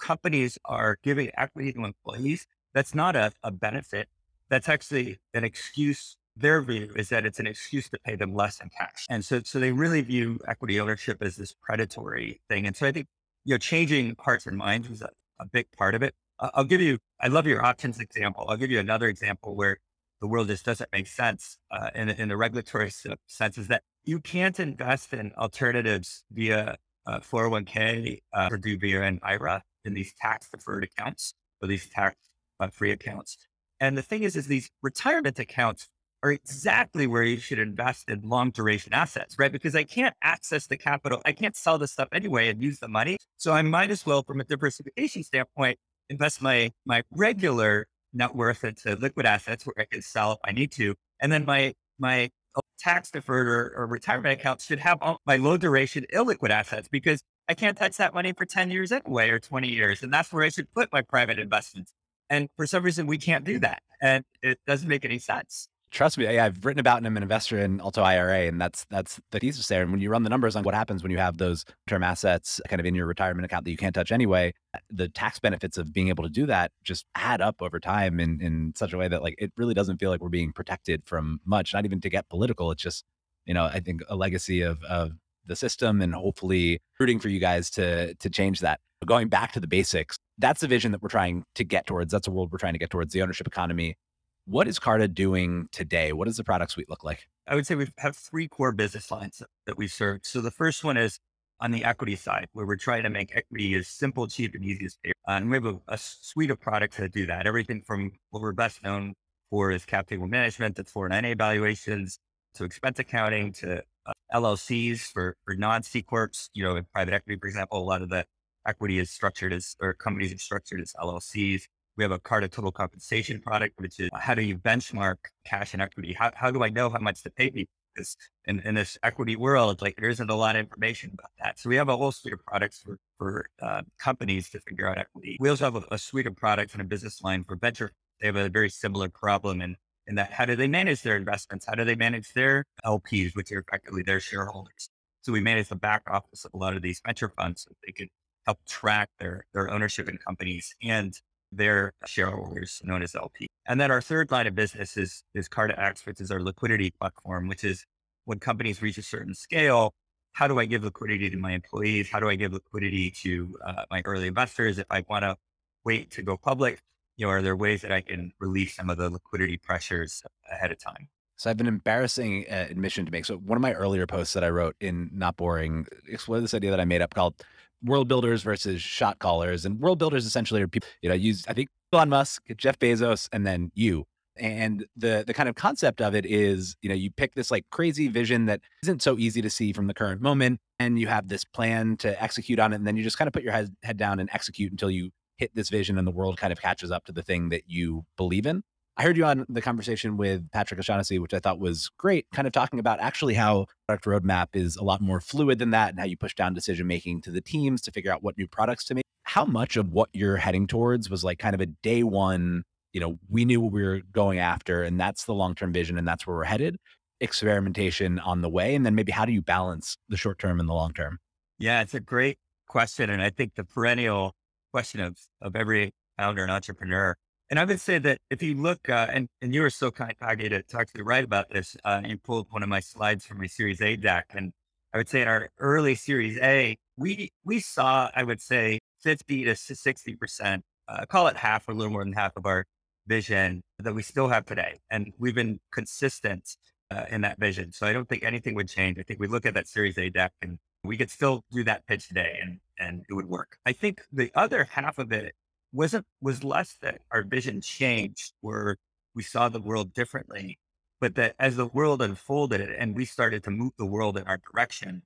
companies 0.00 0.58
are 0.64 0.98
giving 1.02 1.30
equity 1.36 1.72
to 1.74 1.84
employees, 1.84 2.46
that's 2.74 2.94
not 2.94 3.14
a, 3.14 3.30
a 3.42 3.50
benefit. 3.50 4.08
That's 4.48 4.68
actually 4.70 5.18
an 5.34 5.44
excuse. 5.44 6.16
Their 6.34 6.62
view 6.62 6.92
is 6.96 7.10
that 7.10 7.26
it's 7.26 7.38
an 7.38 7.46
excuse 7.46 7.90
to 7.90 7.98
pay 7.98 8.16
them 8.16 8.34
less 8.34 8.58
in 8.60 8.70
cash. 8.70 9.06
And 9.10 9.22
so, 9.22 9.42
so 9.44 9.60
they 9.60 9.70
really 9.70 10.00
view 10.00 10.38
equity 10.48 10.80
ownership 10.80 11.18
as 11.20 11.36
this 11.36 11.54
predatory 11.60 12.40
thing. 12.48 12.66
And 12.66 12.74
so 12.74 12.86
I 12.86 12.92
think, 12.92 13.06
you 13.44 13.54
know, 13.54 13.58
changing 13.58 14.16
hearts 14.18 14.46
and 14.46 14.56
minds 14.56 14.88
was 14.88 15.02
a, 15.02 15.10
a 15.38 15.46
big 15.46 15.66
part 15.76 15.94
of 15.94 16.02
it. 16.02 16.14
I'll 16.40 16.64
give 16.64 16.80
you, 16.80 16.98
I 17.20 17.28
love 17.28 17.46
your 17.46 17.64
options 17.64 18.00
example. 18.00 18.46
I'll 18.48 18.56
give 18.56 18.70
you 18.70 18.80
another 18.80 19.08
example 19.08 19.54
where 19.54 19.76
the 20.22 20.28
world 20.28 20.46
just 20.46 20.64
doesn't 20.64 20.88
make 20.92 21.08
sense 21.08 21.58
uh, 21.72 21.90
in, 21.96 22.08
in 22.08 22.28
the 22.28 22.36
regulatory 22.36 22.90
sense 23.26 23.58
is 23.58 23.66
that 23.66 23.82
you 24.04 24.20
can't 24.20 24.58
invest 24.60 25.12
in 25.12 25.32
alternatives 25.36 26.24
via 26.30 26.76
uh, 27.06 27.18
401k 27.18 28.22
uh, 28.32 28.48
or 28.48 28.56
do 28.56 28.78
via 28.78 29.02
an 29.02 29.18
IRA 29.24 29.64
in 29.84 29.94
these 29.94 30.14
tax 30.14 30.48
deferred 30.48 30.84
accounts 30.84 31.34
or 31.60 31.66
these 31.66 31.88
tax 31.90 32.16
uh, 32.60 32.68
free 32.68 32.92
accounts. 32.92 33.36
And 33.80 33.98
the 33.98 34.02
thing 34.02 34.22
is, 34.22 34.36
is 34.36 34.46
these 34.46 34.70
retirement 34.80 35.40
accounts 35.40 35.88
are 36.22 36.30
exactly 36.30 37.08
where 37.08 37.24
you 37.24 37.38
should 37.38 37.58
invest 37.58 38.08
in 38.08 38.20
long 38.22 38.52
duration 38.52 38.94
assets, 38.94 39.34
right? 39.40 39.50
Because 39.50 39.74
I 39.74 39.82
can't 39.82 40.14
access 40.22 40.68
the 40.68 40.76
capital. 40.76 41.20
I 41.24 41.32
can't 41.32 41.56
sell 41.56 41.78
this 41.78 41.90
stuff 41.90 42.08
anyway 42.12 42.48
and 42.48 42.62
use 42.62 42.78
the 42.78 42.86
money. 42.86 43.16
So 43.38 43.52
I 43.52 43.62
might 43.62 43.90
as 43.90 44.06
well, 44.06 44.22
from 44.22 44.40
a 44.40 44.44
diversification 44.44 45.24
standpoint, 45.24 45.80
invest 46.08 46.40
my, 46.40 46.70
my 46.86 47.02
regular 47.10 47.88
net 48.12 48.34
worth 48.34 48.64
into 48.64 48.94
liquid 48.96 49.26
assets 49.26 49.66
where 49.66 49.74
I 49.78 49.84
can 49.84 50.02
sell 50.02 50.32
if 50.32 50.38
I 50.44 50.52
need 50.52 50.72
to. 50.72 50.94
And 51.20 51.32
then 51.32 51.44
my, 51.44 51.74
my 51.98 52.30
tax 52.78 53.10
deferred 53.10 53.46
or, 53.46 53.74
or 53.76 53.86
retirement 53.86 54.38
account 54.38 54.60
should 54.60 54.80
have 54.80 54.98
all 55.00 55.20
my 55.24 55.36
low 55.36 55.56
duration 55.56 56.04
illiquid 56.12 56.50
assets 56.50 56.88
because 56.88 57.22
I 57.48 57.54
can't 57.54 57.76
touch 57.76 57.96
that 57.96 58.14
money 58.14 58.32
for 58.32 58.44
10 58.44 58.70
years 58.70 58.92
anyway 58.92 59.30
or 59.30 59.38
20 59.38 59.68
years. 59.68 60.02
And 60.02 60.12
that's 60.12 60.32
where 60.32 60.44
I 60.44 60.48
should 60.48 60.72
put 60.74 60.92
my 60.92 61.02
private 61.02 61.38
investments. 61.38 61.92
And 62.28 62.48
for 62.56 62.66
some 62.66 62.82
reason, 62.82 63.06
we 63.06 63.18
can't 63.18 63.44
do 63.44 63.58
that. 63.60 63.82
And 64.00 64.24
it 64.42 64.58
doesn't 64.66 64.88
make 64.88 65.04
any 65.04 65.18
sense. 65.18 65.68
Trust 65.92 66.16
me, 66.16 66.26
I've 66.38 66.64
written 66.64 66.80
about 66.80 66.96
and 66.96 67.06
I'm 67.06 67.18
an 67.18 67.22
investor 67.22 67.58
in 67.58 67.78
Alto 67.78 68.02
IRA, 68.02 68.46
and 68.46 68.58
that's 68.58 68.86
that's 68.88 69.20
the 69.30 69.38
thesis 69.38 69.68
there. 69.68 69.82
And 69.82 69.90
when 69.90 70.00
you 70.00 70.08
run 70.08 70.22
the 70.22 70.30
numbers 70.30 70.56
on 70.56 70.62
what 70.62 70.74
happens 70.74 71.02
when 71.02 71.12
you 71.12 71.18
have 71.18 71.36
those 71.36 71.66
term 71.86 72.02
assets 72.02 72.62
kind 72.66 72.80
of 72.80 72.86
in 72.86 72.94
your 72.94 73.04
retirement 73.04 73.44
account 73.44 73.66
that 73.66 73.70
you 73.70 73.76
can't 73.76 73.94
touch 73.94 74.10
anyway, 74.10 74.54
the 74.88 75.10
tax 75.10 75.38
benefits 75.38 75.76
of 75.76 75.92
being 75.92 76.08
able 76.08 76.24
to 76.24 76.30
do 76.30 76.46
that 76.46 76.72
just 76.82 77.04
add 77.14 77.42
up 77.42 77.60
over 77.60 77.78
time 77.78 78.20
in 78.20 78.40
in 78.40 78.72
such 78.74 78.94
a 78.94 78.96
way 78.96 79.06
that 79.06 79.22
like 79.22 79.34
it 79.36 79.52
really 79.58 79.74
doesn't 79.74 79.98
feel 79.98 80.08
like 80.08 80.22
we're 80.22 80.30
being 80.30 80.50
protected 80.50 81.02
from 81.04 81.40
much. 81.44 81.74
Not 81.74 81.84
even 81.84 82.00
to 82.00 82.08
get 82.08 82.26
political, 82.30 82.70
it's 82.70 82.82
just 82.82 83.04
you 83.44 83.52
know 83.52 83.66
I 83.66 83.80
think 83.80 84.00
a 84.08 84.16
legacy 84.16 84.62
of 84.62 84.82
of 84.84 85.12
the 85.44 85.56
system 85.56 86.00
and 86.00 86.14
hopefully 86.14 86.80
rooting 86.98 87.18
for 87.18 87.28
you 87.28 87.38
guys 87.38 87.68
to 87.72 88.14
to 88.14 88.30
change 88.30 88.60
that. 88.60 88.80
But 89.00 89.08
going 89.08 89.28
back 89.28 89.52
to 89.52 89.60
the 89.60 89.66
basics, 89.66 90.16
that's 90.38 90.62
the 90.62 90.68
vision 90.68 90.92
that 90.92 91.02
we're 91.02 91.10
trying 91.10 91.44
to 91.54 91.64
get 91.64 91.86
towards. 91.86 92.12
That's 92.12 92.28
a 92.28 92.30
world 92.30 92.50
we're 92.50 92.58
trying 92.58 92.72
to 92.72 92.78
get 92.78 92.88
towards, 92.88 93.12
the 93.12 93.20
ownership 93.20 93.46
economy. 93.46 93.96
What 94.44 94.66
is 94.66 94.80
Carta 94.80 95.06
doing 95.06 95.68
today? 95.70 96.12
What 96.12 96.26
does 96.26 96.36
the 96.36 96.42
product 96.42 96.72
suite 96.72 96.90
look 96.90 97.04
like? 97.04 97.28
I 97.46 97.54
would 97.54 97.64
say 97.66 97.76
we 97.76 97.86
have 97.98 98.16
three 98.16 98.48
core 98.48 98.72
business 98.72 99.10
lines 99.10 99.40
that 99.66 99.76
we 99.76 99.86
serve. 99.86 100.20
So 100.24 100.40
the 100.40 100.50
first 100.50 100.82
one 100.82 100.96
is 100.96 101.20
on 101.60 101.70
the 101.70 101.84
equity 101.84 102.16
side, 102.16 102.48
where 102.52 102.66
we're 102.66 102.76
trying 102.76 103.04
to 103.04 103.10
make 103.10 103.36
equity 103.36 103.74
as 103.74 103.86
simple, 103.86 104.26
cheap, 104.26 104.54
and 104.54 104.64
easy 104.64 104.86
as 104.86 104.96
possible. 104.96 105.12
Uh, 105.28 105.32
and 105.32 105.50
we 105.50 105.56
have 105.56 105.66
a, 105.66 105.80
a, 105.86 105.96
suite 105.96 106.50
of 106.50 106.60
products 106.60 106.96
that 106.96 107.12
do 107.12 107.24
that. 107.26 107.46
Everything 107.46 107.82
from 107.86 108.10
what 108.30 108.42
we're 108.42 108.50
best 108.50 108.82
known 108.82 109.14
for 109.48 109.70
is 109.70 109.84
cap 109.84 110.08
table 110.08 110.26
management 110.26 110.74
to 110.74 110.82
409A 110.82 111.38
valuations 111.38 112.18
to 112.54 112.64
expense 112.64 112.98
accounting 112.98 113.52
to 113.52 113.80
uh, 114.06 114.12
LLCs 114.34 115.02
for, 115.12 115.36
for 115.44 115.54
non 115.54 115.84
C 115.84 116.02
corps. 116.02 116.50
You 116.52 116.64
know, 116.64 116.74
in 116.74 116.84
private 116.92 117.14
equity, 117.14 117.38
for 117.40 117.46
example, 117.46 117.78
a 117.78 117.84
lot 117.84 118.02
of 118.02 118.08
the 118.08 118.24
equity 118.66 118.98
is 118.98 119.10
structured 119.10 119.52
as, 119.52 119.76
or 119.80 119.94
companies 119.94 120.34
are 120.34 120.38
structured 120.38 120.80
as 120.80 120.92
LLCs. 121.00 121.62
We 121.96 122.04
have 122.04 122.10
a 122.10 122.18
Carta 122.18 122.48
total 122.48 122.72
compensation 122.72 123.40
product, 123.40 123.78
which 123.78 124.00
is 124.00 124.10
how 124.14 124.34
do 124.34 124.42
you 124.42 124.56
benchmark 124.56 125.16
cash 125.44 125.74
and 125.74 125.82
equity? 125.82 126.14
How, 126.18 126.30
how 126.34 126.50
do 126.50 126.62
I 126.62 126.70
know 126.70 126.88
how 126.88 126.98
much 126.98 127.22
to 127.22 127.30
pay 127.30 127.50
people? 127.50 127.72
Because 127.94 128.16
in, 128.46 128.60
in 128.60 128.74
this 128.74 128.96
equity 129.02 129.36
world, 129.36 129.82
like 129.82 129.96
there 129.96 130.08
isn't 130.08 130.30
a 130.30 130.34
lot 130.34 130.56
of 130.56 130.60
information 130.60 131.10
about 131.12 131.30
that. 131.42 131.58
So 131.58 131.68
we 131.68 131.76
have 131.76 131.90
a 131.90 131.96
whole 131.96 132.10
suite 132.10 132.32
of 132.32 132.40
products 132.46 132.78
for, 132.78 132.96
for 133.18 133.46
uh, 133.60 133.82
companies 133.98 134.48
to 134.50 134.60
figure 134.60 134.88
out 134.88 134.96
equity. 134.96 135.36
We 135.38 135.50
also 135.50 135.64
have 135.64 135.76
a, 135.76 135.84
a 135.90 135.98
suite 135.98 136.26
of 136.26 136.34
products 136.34 136.72
and 136.72 136.80
a 136.80 136.84
business 136.86 137.20
line 137.22 137.44
for 137.44 137.56
venture. 137.56 137.92
They 138.20 138.28
have 138.28 138.36
a 138.36 138.48
very 138.48 138.70
similar 138.70 139.10
problem 139.10 139.60
in 139.60 139.76
in 140.06 140.16
that 140.16 140.32
how 140.32 140.44
do 140.44 140.56
they 140.56 140.66
manage 140.66 141.02
their 141.02 141.16
investments? 141.16 141.66
How 141.66 141.74
do 141.74 141.84
they 141.84 141.94
manage 141.94 142.32
their 142.32 142.64
LPs, 142.84 143.36
which 143.36 143.52
are 143.52 143.60
effectively 143.60 144.02
their 144.02 144.20
shareholders? 144.20 144.88
So 145.22 145.32
we 145.32 145.40
manage 145.40 145.68
the 145.68 145.76
back 145.76 146.02
office 146.08 146.44
of 146.44 146.52
a 146.54 146.56
lot 146.56 146.74
of 146.74 146.82
these 146.82 147.00
venture 147.04 147.28
funds 147.28 147.62
so 147.62 147.74
they 147.86 147.92
can 147.92 148.08
help 148.44 148.58
track 148.66 149.08
their, 149.20 149.46
their 149.54 149.70
ownership 149.70 150.08
in 150.08 150.18
companies 150.18 150.74
and 150.82 151.14
their 151.52 151.92
shareholders 152.06 152.80
known 152.84 153.02
as 153.02 153.14
LP. 153.14 153.46
And 153.66 153.80
then 153.80 153.90
our 153.90 154.00
third 154.00 154.30
line 154.30 154.46
of 154.46 154.54
business 154.54 154.96
is, 154.96 155.22
is 155.34 155.48
Carta 155.48 155.78
X, 155.78 156.06
which 156.06 156.20
is 156.20 156.30
our 156.30 156.40
liquidity 156.40 156.92
platform, 156.98 157.46
which 157.46 157.62
is 157.62 157.84
when 158.24 158.38
companies 158.38 158.82
reach 158.82 158.98
a 158.98 159.02
certain 159.02 159.34
scale, 159.34 159.94
how 160.32 160.48
do 160.48 160.58
I 160.58 160.64
give 160.64 160.82
liquidity 160.82 161.28
to 161.30 161.36
my 161.36 161.52
employees? 161.52 162.08
How 162.10 162.18
do 162.18 162.28
I 162.28 162.34
give 162.34 162.52
liquidity 162.52 163.10
to 163.22 163.54
uh, 163.64 163.84
my 163.90 164.02
early 164.04 164.28
investors? 164.28 164.78
If 164.78 164.86
I 164.90 165.04
want 165.08 165.24
to 165.24 165.36
wait 165.84 166.10
to 166.12 166.22
go 166.22 166.36
public, 166.36 166.80
you 167.16 167.26
know, 167.26 167.30
are 167.30 167.42
there 167.42 167.56
ways 167.56 167.82
that 167.82 167.92
I 167.92 168.00
can 168.00 168.32
relieve 168.40 168.70
some 168.70 168.88
of 168.88 168.96
the 168.96 169.10
liquidity 169.10 169.58
pressures 169.58 170.22
ahead 170.50 170.72
of 170.72 170.78
time? 170.78 171.08
So 171.36 171.50
I 171.50 171.52
have 171.52 171.60
an 171.60 171.66
embarrassing 171.66 172.46
uh, 172.50 172.66
admission 172.70 173.04
to 173.04 173.12
make. 173.12 173.24
So 173.24 173.36
one 173.36 173.56
of 173.56 173.62
my 173.62 173.72
earlier 173.72 174.06
posts 174.06 174.32
that 174.34 174.44
I 174.44 174.48
wrote 174.48 174.76
in 174.80 175.10
Not 175.12 175.36
Boring 175.36 175.86
explored 176.08 176.44
this 176.44 176.54
idea 176.54 176.70
that 176.70 176.80
I 176.80 176.84
made 176.84 177.02
up 177.02 177.14
called 177.14 177.34
world 177.82 178.08
builders 178.08 178.42
versus 178.42 178.80
shot 178.80 179.18
callers. 179.18 179.64
And 179.64 179.80
world 179.80 179.98
builders 179.98 180.26
essentially 180.26 180.62
are 180.62 180.68
people, 180.68 180.88
you 181.02 181.08
know, 181.08 181.14
use, 181.14 181.44
I 181.48 181.52
think 181.52 181.68
Elon 181.92 182.08
Musk, 182.08 182.42
Jeff 182.56 182.78
Bezos, 182.78 183.28
and 183.32 183.46
then 183.46 183.70
you. 183.74 184.04
And 184.38 184.86
the 184.96 185.24
the 185.26 185.34
kind 185.34 185.46
of 185.46 185.56
concept 185.56 186.00
of 186.00 186.14
it 186.14 186.24
is, 186.24 186.74
you 186.80 186.88
know, 186.88 186.94
you 186.94 187.10
pick 187.10 187.34
this 187.34 187.50
like 187.50 187.66
crazy 187.70 188.08
vision 188.08 188.46
that 188.46 188.62
isn't 188.82 189.02
so 189.02 189.18
easy 189.18 189.42
to 189.42 189.50
see 189.50 189.74
from 189.74 189.88
the 189.88 189.94
current 189.94 190.22
moment, 190.22 190.58
and 190.80 190.98
you 190.98 191.06
have 191.06 191.28
this 191.28 191.44
plan 191.44 191.98
to 191.98 192.22
execute 192.22 192.58
on 192.58 192.72
it, 192.72 192.76
and 192.76 192.86
then 192.86 192.96
you 192.96 193.02
just 193.02 193.18
kind 193.18 193.28
of 193.28 193.34
put 193.34 193.42
your 193.42 193.52
head, 193.52 193.74
head 193.82 193.98
down 193.98 194.20
and 194.20 194.30
execute 194.32 194.72
until 194.72 194.90
you 194.90 195.10
hit 195.36 195.54
this 195.54 195.68
vision 195.68 195.98
and 195.98 196.06
the 196.06 196.12
world 196.12 196.38
kind 196.38 196.52
of 196.52 196.60
catches 196.60 196.90
up 196.90 197.04
to 197.04 197.12
the 197.12 197.22
thing 197.22 197.48
that 197.50 197.64
you 197.66 198.04
believe 198.16 198.46
in. 198.46 198.62
I 198.96 199.04
heard 199.04 199.16
you 199.16 199.24
on 199.24 199.46
the 199.48 199.62
conversation 199.62 200.18
with 200.18 200.50
Patrick 200.50 200.78
O'Shaughnessy, 200.78 201.18
which 201.18 201.32
I 201.32 201.38
thought 201.38 201.58
was 201.58 201.90
great, 201.96 202.26
kind 202.32 202.46
of 202.46 202.52
talking 202.52 202.78
about 202.78 203.00
actually 203.00 203.34
how 203.34 203.66
product 203.86 204.04
roadmap 204.04 204.48
is 204.52 204.76
a 204.76 204.84
lot 204.84 205.00
more 205.00 205.20
fluid 205.20 205.58
than 205.58 205.70
that 205.70 205.90
and 205.90 205.98
how 205.98 206.04
you 206.04 206.16
push 206.16 206.34
down 206.34 206.52
decision 206.52 206.86
making 206.86 207.22
to 207.22 207.30
the 207.30 207.40
teams 207.40 207.80
to 207.82 207.90
figure 207.90 208.12
out 208.12 208.22
what 208.22 208.36
new 208.36 208.46
products 208.46 208.84
to 208.84 208.94
make. 208.94 209.04
How 209.22 209.46
much 209.46 209.78
of 209.78 209.92
what 209.92 210.10
you're 210.12 210.36
heading 210.36 210.66
towards 210.66 211.08
was 211.08 211.24
like 211.24 211.38
kind 211.38 211.54
of 211.54 211.60
a 211.62 211.66
day 211.66 212.02
one, 212.02 212.64
you 212.92 213.00
know, 213.00 213.18
we 213.30 213.46
knew 213.46 213.62
what 213.62 213.72
we 213.72 213.82
were 213.82 214.02
going 214.12 214.38
after 214.38 214.82
and 214.82 215.00
that's 215.00 215.24
the 215.24 215.32
long 215.32 215.54
term 215.54 215.72
vision 215.72 215.96
and 215.96 216.06
that's 216.06 216.26
where 216.26 216.36
we're 216.36 216.44
headed, 216.44 216.76
experimentation 217.20 218.18
on 218.18 218.42
the 218.42 218.50
way. 218.50 218.74
And 218.74 218.84
then 218.84 218.94
maybe 218.94 219.12
how 219.12 219.24
do 219.24 219.32
you 219.32 219.40
balance 219.40 219.96
the 220.10 220.18
short 220.18 220.38
term 220.38 220.60
and 220.60 220.68
the 220.68 220.74
long 220.74 220.92
term? 220.92 221.18
Yeah, 221.58 221.80
it's 221.80 221.94
a 221.94 222.00
great 222.00 222.36
question. 222.68 223.08
And 223.08 223.22
I 223.22 223.30
think 223.30 223.54
the 223.54 223.64
perennial 223.64 224.34
question 224.70 225.00
of, 225.00 225.16
of 225.40 225.56
every 225.56 225.94
founder 226.18 226.42
and 226.42 226.52
entrepreneur 226.52 227.16
and 227.52 227.58
I 227.58 227.64
would 227.64 227.82
say 227.82 227.98
that 227.98 228.16
if 228.30 228.42
you 228.42 228.54
look, 228.54 228.88
uh, 228.88 229.08
and, 229.12 229.28
and 229.42 229.54
you 229.54 229.60
were 229.60 229.68
so 229.68 229.90
kind, 229.90 230.14
Packy, 230.18 230.48
to 230.48 230.62
talk 230.62 230.86
to 230.86 230.98
me 230.98 231.02
right 231.02 231.22
about 231.22 231.50
this, 231.50 231.76
uh, 231.84 232.00
you 232.02 232.16
pulled 232.16 232.46
one 232.48 232.62
of 232.62 232.70
my 232.70 232.80
slides 232.80 233.26
from 233.26 233.40
my 233.40 233.46
Series 233.46 233.82
A 233.82 233.94
deck. 233.94 234.24
And 234.34 234.54
I 234.94 234.96
would 234.96 235.06
say 235.06 235.20
in 235.20 235.28
our 235.28 235.50
early 235.58 235.94
Series 235.94 236.38
A, 236.38 236.78
we 236.96 237.30
we 237.44 237.60
saw, 237.60 238.08
I 238.16 238.22
would 238.22 238.40
say, 238.40 238.78
50 239.02 239.44
to 239.44 239.50
60%, 239.50 240.62
uh, 240.88 241.04
call 241.04 241.26
it 241.26 241.36
half 241.36 241.68
or 241.68 241.72
a 241.72 241.74
little 241.74 241.92
more 241.92 242.02
than 242.02 242.14
half 242.14 242.34
of 242.38 242.46
our 242.46 242.64
vision 243.06 243.60
that 243.80 243.94
we 243.94 244.02
still 244.02 244.28
have 244.28 244.46
today. 244.46 244.78
And 244.88 245.12
we've 245.18 245.34
been 245.34 245.60
consistent 245.72 246.56
uh, 246.90 247.04
in 247.10 247.20
that 247.20 247.38
vision. 247.38 247.70
So 247.72 247.86
I 247.86 247.92
don't 247.92 248.08
think 248.08 248.22
anything 248.22 248.54
would 248.54 248.70
change. 248.70 248.98
I 248.98 249.02
think 249.02 249.20
we 249.20 249.26
look 249.26 249.44
at 249.44 249.52
that 249.52 249.68
Series 249.68 249.98
A 249.98 250.08
deck 250.08 250.32
and 250.40 250.58
we 250.84 250.96
could 250.96 251.10
still 251.10 251.44
do 251.52 251.64
that 251.64 251.86
pitch 251.86 252.08
today 252.08 252.38
and, 252.42 252.60
and 252.78 253.04
it 253.10 253.12
would 253.12 253.28
work. 253.28 253.58
I 253.66 253.72
think 253.72 254.00
the 254.10 254.30
other 254.34 254.64
half 254.70 254.98
of 254.98 255.12
it 255.12 255.34
wasn't 255.72 256.06
was 256.20 256.44
less 256.44 256.76
that 256.82 257.00
our 257.10 257.22
vision 257.22 257.60
changed 257.60 258.32
where 258.40 258.76
we 259.14 259.22
saw 259.22 259.48
the 259.48 259.60
world 259.60 259.92
differently, 259.92 260.58
but 261.00 261.14
that 261.16 261.34
as 261.38 261.56
the 261.56 261.66
world 261.66 262.02
unfolded 262.02 262.60
and 262.60 262.96
we 262.96 263.04
started 263.04 263.44
to 263.44 263.50
move 263.50 263.72
the 263.78 263.86
world 263.86 264.16
in 264.16 264.24
our 264.24 264.38
direction, 264.52 265.02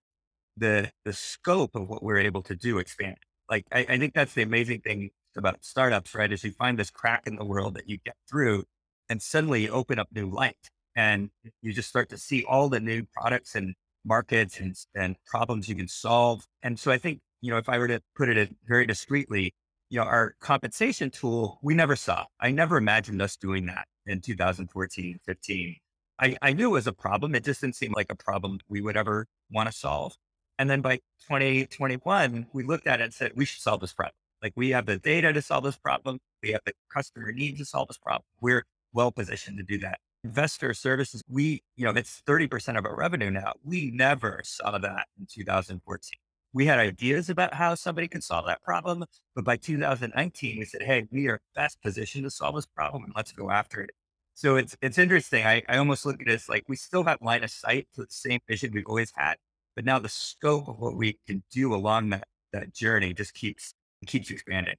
the 0.57 0.91
the 1.05 1.13
scope 1.13 1.75
of 1.75 1.89
what 1.89 2.03
we're 2.03 2.19
able 2.19 2.43
to 2.43 2.57
do 2.57 2.79
expanded. 2.79 3.19
Like 3.51 3.67
I, 3.73 3.87
I 3.89 3.99
think 3.99 4.15
that's 4.15 4.35
the 4.35 4.43
amazing 4.43 4.81
thing 4.81 5.11
about 5.37 5.65
startups, 5.65 6.15
right? 6.15 6.33
Is 6.33 6.45
you 6.45 6.53
find 6.53 6.79
this 6.79 6.91
crack 6.91 7.27
in 7.27 7.37
the 7.37 7.45
world 7.45 7.75
that 7.75 7.89
you 7.89 7.99
get 8.05 8.17
through 8.29 8.65
and 9.09 9.23
suddenly 9.23 9.65
you 9.65 9.71
open 9.71 9.99
up 9.99 10.09
new 10.13 10.29
light 10.31 10.71
and 10.97 11.31
you 11.63 11.73
just 11.73 11.89
start 11.89 12.09
to 12.09 12.19
see 12.19 12.45
all 12.45 12.69
the 12.69 12.81
new 12.81 13.05
products 13.13 13.55
and 13.55 13.75
markets 14.05 14.59
and, 14.59 14.75
and 14.95 15.17
problems 15.27 15.69
you 15.69 15.75
can 15.75 15.89
solve. 15.89 16.47
And 16.63 16.79
so 16.79 16.91
I 16.91 16.99
think, 16.99 17.21
you 17.43 17.51
know, 17.51 17.59
if 17.59 17.69
I 17.69 17.79
were 17.79 17.89
to 17.89 18.01
put 18.17 18.29
it 18.29 18.57
very 18.67 18.87
discreetly, 18.87 19.55
you 19.89 20.01
know, 20.01 20.07
our 20.07 20.35
compensation 20.41 21.11
tool, 21.11 21.59
we 21.63 21.75
never 21.75 21.97
saw. 21.97 22.25
I 22.41 22.51
never 22.51 22.77
imagined 22.77 23.23
us 23.23 23.37
doing 23.37 23.67
that 23.67 23.87
in 24.07 24.21
2014, 24.21 25.19
15. 25.25 25.77
I, 26.19 26.37
I 26.43 26.53
knew 26.53 26.71
it 26.71 26.73
was 26.73 26.87
a 26.87 26.93
problem. 26.93 27.35
It 27.35 27.45
just 27.45 27.61
didn't 27.61 27.77
seem 27.77 27.93
like 27.95 28.11
a 28.11 28.17
problem 28.17 28.59
we 28.69 28.81
would 28.81 28.97
ever 28.97 29.27
want 29.51 29.71
to 29.71 29.77
solve. 29.77 30.17
And 30.59 30.71
then 30.71 30.81
by 30.81 30.97
2021, 31.29 32.47
we 32.53 32.65
looked 32.65 32.87
at 32.87 33.01
it 33.01 33.05
and 33.05 33.15
said, 33.15 33.33
we 33.37 33.45
should 33.45 33.61
solve 33.61 33.81
this 33.81 33.93
problem. 33.93 34.15
Like 34.43 34.55
we 34.57 34.71
have 34.71 34.87
the 34.87 34.99
data 34.99 35.33
to 35.33 35.43
solve 35.43 35.65
this 35.65 35.77
problem. 35.77 36.19
We 36.43 36.53
have 36.53 36.63
the 36.65 36.73
customer 36.93 37.33
need 37.33 37.59
to 37.59 37.65
solve 37.65 37.89
this 37.89 37.99
problem. 37.99 38.25
We're 38.41 38.65
well 38.93 39.13
positioned 39.13 39.59
to 39.59 39.63
do 39.63 39.79
that. 39.81 39.99
Investor 40.25 40.75
services, 40.75 41.23
we, 41.29 41.63
you 41.77 41.85
know, 41.85 41.93
it's 41.93 42.23
30% 42.27 42.79
of 42.79 42.85
our 42.85 42.97
revenue 42.97 43.31
now. 43.31 43.53
We 43.63 43.91
never 43.95 44.41
saw 44.45 44.79
that 44.79 45.07
in 45.19 45.27
2014 45.31 46.19
we 46.53 46.67
had 46.67 46.79
ideas 46.79 47.29
about 47.31 47.55
how 47.55 47.75
somebody 47.75 48.09
could 48.09 48.25
solve 48.25 48.47
that 48.47 48.63
problem. 48.63 49.05
But 49.35 49.45
by 49.45 49.57
2019, 49.57 50.59
we 50.59 50.65
said, 50.65 50.83
hey, 50.83 51.07
we 51.11 51.29
are 51.29 51.41
best 51.55 51.81
positioned 51.83 52.25
to 52.25 52.31
solve 52.31 52.55
this 52.55 52.67
problem 52.67 53.05
and 53.05 53.13
let's 53.15 53.33
go 53.33 53.51
after 53.51 53.83
it. 53.83 53.91
So 54.35 54.57
it's 54.57 54.77
it's 54.83 54.99
interesting. 54.99 55.47
I, 55.47 55.63
I 55.69 55.79
almost 55.79 56.05
look 56.05 56.21
at 56.21 56.27
this 56.27 56.49
like 56.49 56.65
we 56.69 56.77
still 56.77 57.05
have 57.05 57.23
line 57.23 57.43
of 57.43 57.51
sight 57.51 57.89
to 57.95 58.03
the 58.03 58.07
same 58.11 58.41
vision 58.47 58.71
we've 58.73 58.87
always 58.87 59.13
had, 59.17 59.37
but 59.75 59.85
now 59.87 59.99
the 59.99 60.11
scope 60.11 60.69
of 60.69 60.79
what 60.79 60.95
we 60.95 61.19
can 61.27 61.43
do 61.51 61.75
along 61.75 62.11
that 62.11 62.29
that 62.53 62.75
journey 62.75 63.15
just 63.15 63.33
keeps 63.35 63.73
keeps 64.07 64.31
expanding. 64.31 64.77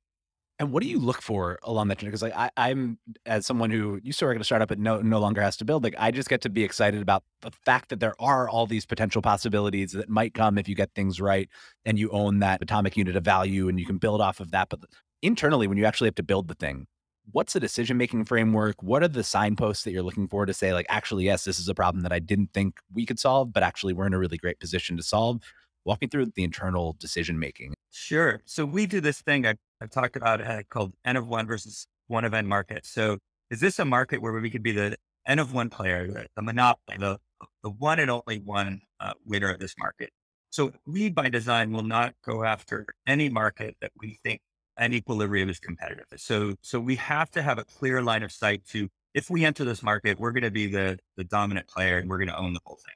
And 0.60 0.72
what 0.72 0.82
do 0.82 0.90
you 0.90 0.98
look 0.98 1.22
for 1.22 1.60
along 1.62 1.90
that 1.90 2.00
journey? 2.00 2.10
Because 2.10 2.24
like 2.24 2.36
I, 2.36 2.50
I'm 2.58 2.98
as 3.28 3.46
someone 3.46 3.70
who 3.70 4.00
used 4.02 4.18
to 4.20 4.26
work 4.26 4.36
at 4.36 4.42
a 4.42 4.44
startup 4.44 4.70
but 4.70 4.80
no 4.80 5.02
no 5.02 5.20
longer 5.20 5.42
has 5.42 5.56
to 5.58 5.66
build, 5.66 5.84
like 5.84 5.94
I 6.00 6.10
just 6.10 6.30
get 6.30 6.42
to 6.42 6.50
be 6.50 6.64
excited 6.64 7.02
about 7.02 7.24
the 7.42 7.52
fact 7.64 7.90
that 7.90 8.00
there 8.00 8.16
are 8.20 8.50
all 8.50 8.66
these 8.66 8.86
potential 8.86 9.22
possibilities 9.22 9.92
that 9.92 10.10
might 10.10 10.34
come 10.34 10.58
if 10.58 10.68
you 10.68 10.74
get 10.74 10.92
things 10.96 11.22
right 11.22 11.48
and 11.86 12.00
you 12.00 12.10
own 12.10 12.40
that 12.40 12.62
atomic 12.64 12.98
unit 12.98 13.16
of 13.16 13.24
value 13.24 13.70
and 13.70 13.80
you 13.80 13.86
can 13.86 13.98
build 14.00 14.20
off 14.20 14.40
of 14.40 14.50
that. 14.52 14.70
But 14.70 14.80
internally, 15.22 15.68
when 15.68 15.78
you 15.78 15.86
actually 15.86 16.08
have 16.08 16.16
to 16.16 16.24
build 16.24 16.48
the 16.48 16.56
thing, 16.56 16.88
what's 17.32 17.54
the 17.54 17.60
decision 17.60 17.98
making 17.98 18.26
framework? 18.26 18.82
What 18.82 19.04
are 19.04 19.08
the 19.08 19.24
signposts 19.24 19.84
that 19.84 19.92
you're 19.92 20.04
looking 20.04 20.28
for 20.28 20.46
to 20.46 20.54
say, 20.54 20.74
like, 20.74 20.86
actually, 20.90 21.26
yes, 21.26 21.44
this 21.44 21.60
is 21.60 21.68
a 21.70 21.76
problem 21.76 22.02
that 22.04 22.14
I 22.14 22.20
didn't 22.20 22.54
think 22.54 22.80
we 22.94 23.06
could 23.06 23.20
solve, 23.20 23.54
but 23.54 23.64
actually 23.64 23.94
we're 23.94 24.08
in 24.08 24.14
a 24.14 24.20
really 24.20 24.38
great 24.38 24.60
position 24.60 24.98
to 24.98 25.04
solve? 25.04 25.42
Walk 25.88 26.02
me 26.02 26.08
through 26.08 26.26
the 26.36 26.44
internal 26.44 26.98
decision 27.00 27.40
making. 27.40 27.74
Sure. 27.92 28.42
So 28.44 28.66
we 28.66 28.86
do 28.86 29.00
this 29.00 29.22
thing 29.22 29.48
I, 29.48 29.56
I've 29.82 29.90
talked 29.90 30.18
about 30.18 30.42
uh, 30.42 30.64
called 30.70 30.92
N 31.06 31.16
of 31.16 31.30
one 31.30 31.48
versus 31.48 31.88
one 32.08 32.26
of 32.26 32.34
N 32.34 32.46
market. 32.46 32.86
So 32.86 33.18
is 33.50 33.62
this 33.62 33.80
a 33.80 33.86
market 33.86 34.22
where 34.22 34.34
we 34.34 34.50
could 34.50 34.64
be 34.64 34.74
the 34.74 34.98
N 35.26 35.40
of 35.40 35.54
one 35.54 35.70
player, 35.70 36.12
the, 36.12 36.28
the 36.36 36.42
monopoly, 36.42 36.98
the, 36.98 37.18
the 37.64 37.70
one 37.70 38.00
and 38.00 38.12
only 38.12 38.40
one 38.40 38.82
uh, 39.00 39.14
winner 39.26 39.50
of 39.50 39.60
this 39.60 39.76
market? 39.80 40.10
So 40.50 40.74
we 40.86 41.10
by 41.10 41.30
design 41.30 41.72
will 41.72 41.84
not 41.84 42.16
go 42.26 42.44
after 42.44 42.86
any 43.08 43.30
market 43.30 43.78
that 43.80 43.92
we 43.98 44.20
think 44.24 44.42
an 44.76 44.94
equilibrium 44.94 45.48
is 45.50 45.60
competitive. 45.60 46.06
So, 46.18 46.56
so 46.62 46.82
we 46.82 46.98
have 46.98 47.32
to 47.32 47.42
have 47.42 47.60
a 47.60 47.64
clear 47.64 48.02
line 48.02 48.24
of 48.24 48.34
sight 48.34 48.66
to 48.72 48.90
if 49.14 49.30
we 49.30 49.46
enter 49.46 49.64
this 49.64 49.82
market, 49.82 50.20
we're 50.20 50.34
going 50.34 50.44
to 50.44 50.52
be 50.52 50.68
the, 50.68 51.00
the 51.16 51.24
dominant 51.24 51.68
player 51.68 51.98
and 51.98 52.10
we're 52.10 52.18
going 52.18 52.28
to 52.28 52.38
own 52.38 52.54
the 52.54 52.60
whole 52.66 52.78
thing. 52.86 52.94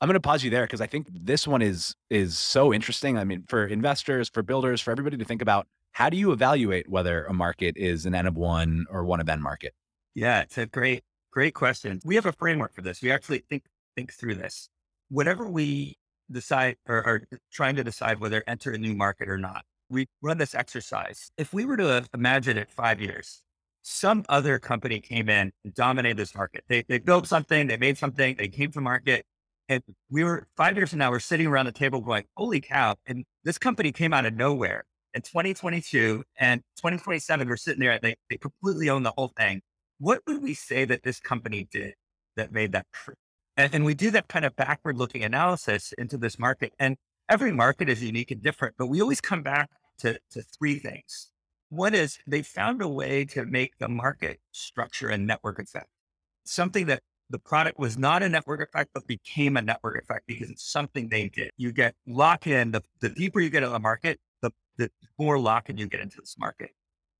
I'm 0.00 0.06
going 0.06 0.14
to 0.14 0.20
pause 0.20 0.42
you 0.42 0.50
there 0.50 0.64
because 0.64 0.80
I 0.80 0.86
think 0.86 1.08
this 1.12 1.46
one 1.46 1.60
is 1.60 1.94
is 2.08 2.38
so 2.38 2.72
interesting. 2.72 3.18
I 3.18 3.24
mean, 3.24 3.44
for 3.48 3.66
investors, 3.66 4.30
for 4.30 4.42
builders, 4.42 4.80
for 4.80 4.90
everybody 4.90 5.18
to 5.18 5.24
think 5.24 5.42
about 5.42 5.66
how 5.92 6.08
do 6.08 6.16
you 6.16 6.32
evaluate 6.32 6.88
whether 6.88 7.24
a 7.24 7.34
market 7.34 7.76
is 7.76 8.06
an 8.06 8.14
N 8.14 8.26
of 8.26 8.36
one 8.36 8.86
or 8.90 9.04
one 9.04 9.20
of 9.20 9.28
N 9.28 9.42
market? 9.42 9.74
Yeah, 10.14 10.40
it's 10.40 10.56
a 10.56 10.66
great 10.66 11.04
great 11.30 11.54
question. 11.54 12.00
We 12.04 12.14
have 12.14 12.26
a 12.26 12.32
framework 12.32 12.72
for 12.72 12.80
this. 12.80 13.02
We 13.02 13.12
actually 13.12 13.44
think 13.50 13.64
think 13.94 14.12
through 14.12 14.36
this. 14.36 14.70
Whatever 15.10 15.46
we 15.46 15.98
decide 16.30 16.76
or 16.88 17.06
are 17.06 17.22
trying 17.52 17.76
to 17.76 17.84
decide 17.84 18.20
whether 18.20 18.42
enter 18.46 18.70
a 18.72 18.78
new 18.78 18.94
market 18.94 19.28
or 19.28 19.36
not, 19.36 19.64
we 19.90 20.06
run 20.22 20.38
this 20.38 20.54
exercise. 20.54 21.30
If 21.36 21.52
we 21.52 21.66
were 21.66 21.76
to 21.76 22.06
imagine 22.14 22.56
it 22.56 22.70
five 22.70 23.00
years, 23.02 23.42
some 23.82 24.24
other 24.28 24.58
company 24.58 25.00
came 25.00 25.28
in 25.28 25.52
and 25.64 25.74
dominated 25.74 26.16
this 26.16 26.34
market. 26.34 26.64
They, 26.68 26.84
they 26.88 26.98
built 26.98 27.26
something, 27.26 27.66
they 27.66 27.76
made 27.76 27.98
something, 27.98 28.36
they 28.36 28.48
came 28.48 28.70
to 28.72 28.80
market, 28.80 29.24
and 29.70 29.82
we 30.10 30.24
were 30.24 30.48
five 30.56 30.76
years 30.76 30.90
from 30.90 30.98
now, 30.98 31.10
we're 31.10 31.20
sitting 31.20 31.46
around 31.46 31.66
the 31.66 31.72
table 31.72 32.00
going, 32.00 32.24
holy 32.36 32.60
cow. 32.60 32.96
And 33.06 33.24
this 33.44 33.56
company 33.56 33.92
came 33.92 34.12
out 34.12 34.26
of 34.26 34.34
nowhere 34.34 34.84
in 35.14 35.22
2022 35.22 36.24
and 36.38 36.60
2027, 36.76 37.48
we're 37.48 37.56
sitting 37.56 37.80
there 37.80 37.92
and 37.92 38.02
they, 38.02 38.16
they 38.28 38.36
completely 38.36 38.90
own 38.90 39.04
the 39.04 39.12
whole 39.16 39.32
thing. 39.36 39.62
What 39.98 40.22
would 40.26 40.42
we 40.42 40.54
say 40.54 40.84
that 40.86 41.04
this 41.04 41.20
company 41.20 41.68
did 41.70 41.94
that 42.36 42.52
made 42.52 42.72
that 42.72 42.86
true? 42.92 43.14
And, 43.56 43.72
and 43.72 43.84
we 43.84 43.94
do 43.94 44.10
that 44.10 44.26
kind 44.26 44.44
of 44.44 44.56
backward 44.56 44.98
looking 44.98 45.22
analysis 45.22 45.92
into 45.96 46.16
this 46.16 46.36
market. 46.38 46.72
And 46.80 46.96
every 47.28 47.52
market 47.52 47.88
is 47.88 48.02
unique 48.02 48.32
and 48.32 48.42
different, 48.42 48.74
but 48.76 48.86
we 48.86 49.00
always 49.00 49.20
come 49.20 49.42
back 49.42 49.70
to, 49.98 50.18
to 50.32 50.42
three 50.42 50.80
things. 50.80 51.30
One 51.68 51.94
is 51.94 52.18
they 52.26 52.42
found 52.42 52.82
a 52.82 52.88
way 52.88 53.24
to 53.26 53.44
make 53.44 53.78
the 53.78 53.88
market 53.88 54.40
structure 54.50 55.08
and 55.08 55.28
network 55.28 55.60
effect, 55.60 55.86
something 56.44 56.86
that 56.86 57.02
the 57.30 57.38
product 57.38 57.78
was 57.78 57.96
not 57.96 58.22
a 58.22 58.28
network 58.28 58.60
effect, 58.60 58.90
but 58.92 59.06
became 59.06 59.56
a 59.56 59.62
network 59.62 60.02
effect 60.02 60.26
because 60.26 60.50
it's 60.50 60.70
something 60.70 61.08
they 61.08 61.28
did. 61.28 61.50
You 61.56 61.72
get 61.72 61.94
lock 62.06 62.46
in, 62.46 62.72
the, 62.72 62.82
the 63.00 63.08
deeper 63.08 63.40
you 63.40 63.50
get 63.50 63.62
in 63.62 63.72
the 63.72 63.78
market, 63.78 64.18
the, 64.42 64.50
the 64.76 64.90
more 65.18 65.38
lock 65.38 65.70
in 65.70 65.78
you 65.78 65.86
get 65.86 66.00
into 66.00 66.16
this 66.20 66.36
market. 66.38 66.70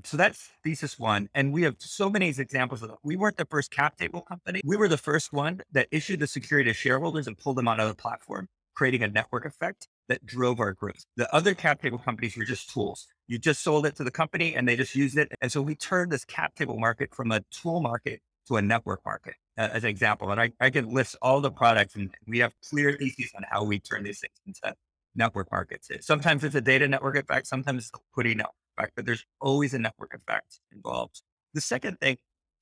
So 0.05 0.17
that's 0.17 0.51
thesis 0.65 0.99
one. 0.99 1.29
And 1.35 1.53
we 1.53 1.63
have 1.63 1.77
so 1.79 2.11
many 2.11 2.29
examples 2.29 2.83
of 2.83 2.89
that. 2.89 2.99
We 3.05 3.17
weren't 3.17 3.37
the 3.37 3.45
first 3.45 3.71
cap 3.71 3.97
table 3.97 4.23
company. 4.23 4.61
We 4.65 4.77
were 4.77 4.89
the 4.89 4.97
first 4.97 5.33
one 5.33 5.61
that 5.73 5.89
issued 5.91 6.21
the 6.21 6.27
security 6.27 6.71
to 6.71 6.75
shareholders 6.75 7.27
and 7.27 7.37
pulled 7.37 7.57
them 7.57 7.69
onto 7.69 7.87
the 7.87 7.95
platform, 7.95 8.49
creating 8.75 9.03
a 9.03 9.09
network 9.09 9.45
effect 9.45 9.89
that 10.09 10.25
drove 10.25 10.59
our 10.59 10.73
growth. 10.73 11.05
The 11.17 11.33
other 11.35 11.55
cap 11.55 11.83
table 11.83 11.99
companies 11.99 12.37
were 12.37 12.45
just 12.45 12.73
tools. 12.73 13.07
You 13.29 13.39
just 13.39 13.63
sold 13.63 13.87
it 13.87 13.95
to 13.97 14.05
the 14.05 14.11
company 14.11 14.57
and 14.57 14.67
they 14.67 14.75
just 14.75 14.97
used 14.97 15.19
it. 15.19 15.31
And 15.41 15.53
so 15.53 15.63
we 15.63 15.77
turned 15.77 16.11
this 16.11 16.25
cap 16.25 16.55
table 16.55 16.79
market 16.79 17.15
from 17.15 17.31
a 17.31 17.43
tool 17.51 17.81
market 17.81 18.21
to 18.49 18.57
a 18.57 18.63
network 18.63 19.01
market 19.05 19.35
uh, 19.59 19.69
as 19.73 19.85
an 19.85 19.91
example. 19.91 20.31
And 20.31 20.41
I, 20.41 20.53
I 20.61 20.71
can 20.71 20.93
list 20.93 21.17
all 21.23 21.41
the 21.41 21.51
products 21.51 21.95
and 21.97 22.11
we 22.27 22.39
have 22.39 22.53
clear 22.69 22.93
theses 22.93 23.33
on 23.37 23.45
how 23.49 23.65
we 23.65 23.79
turn 23.79 24.03
these 24.03 24.21
things 24.21 24.35
into 24.47 24.75
network 25.15 25.51
markets. 25.51 25.91
Sometimes 26.01 26.45
it's 26.45 26.55
a 26.55 26.61
data 26.61 26.87
network 26.89 27.17
effect, 27.17 27.47
sometimes 27.47 27.85
it's 27.85 27.93
a 27.95 27.99
liquidity 27.99 28.37
network 28.37 28.55
effect, 28.77 28.93
but 28.97 29.07
there's 29.07 29.25
always 29.41 29.75
a 29.75 29.79
network 29.79 30.15
effect 30.15 30.61
involved. 30.73 31.23
The 31.55 31.61
second 31.61 31.99
thing 32.01 32.17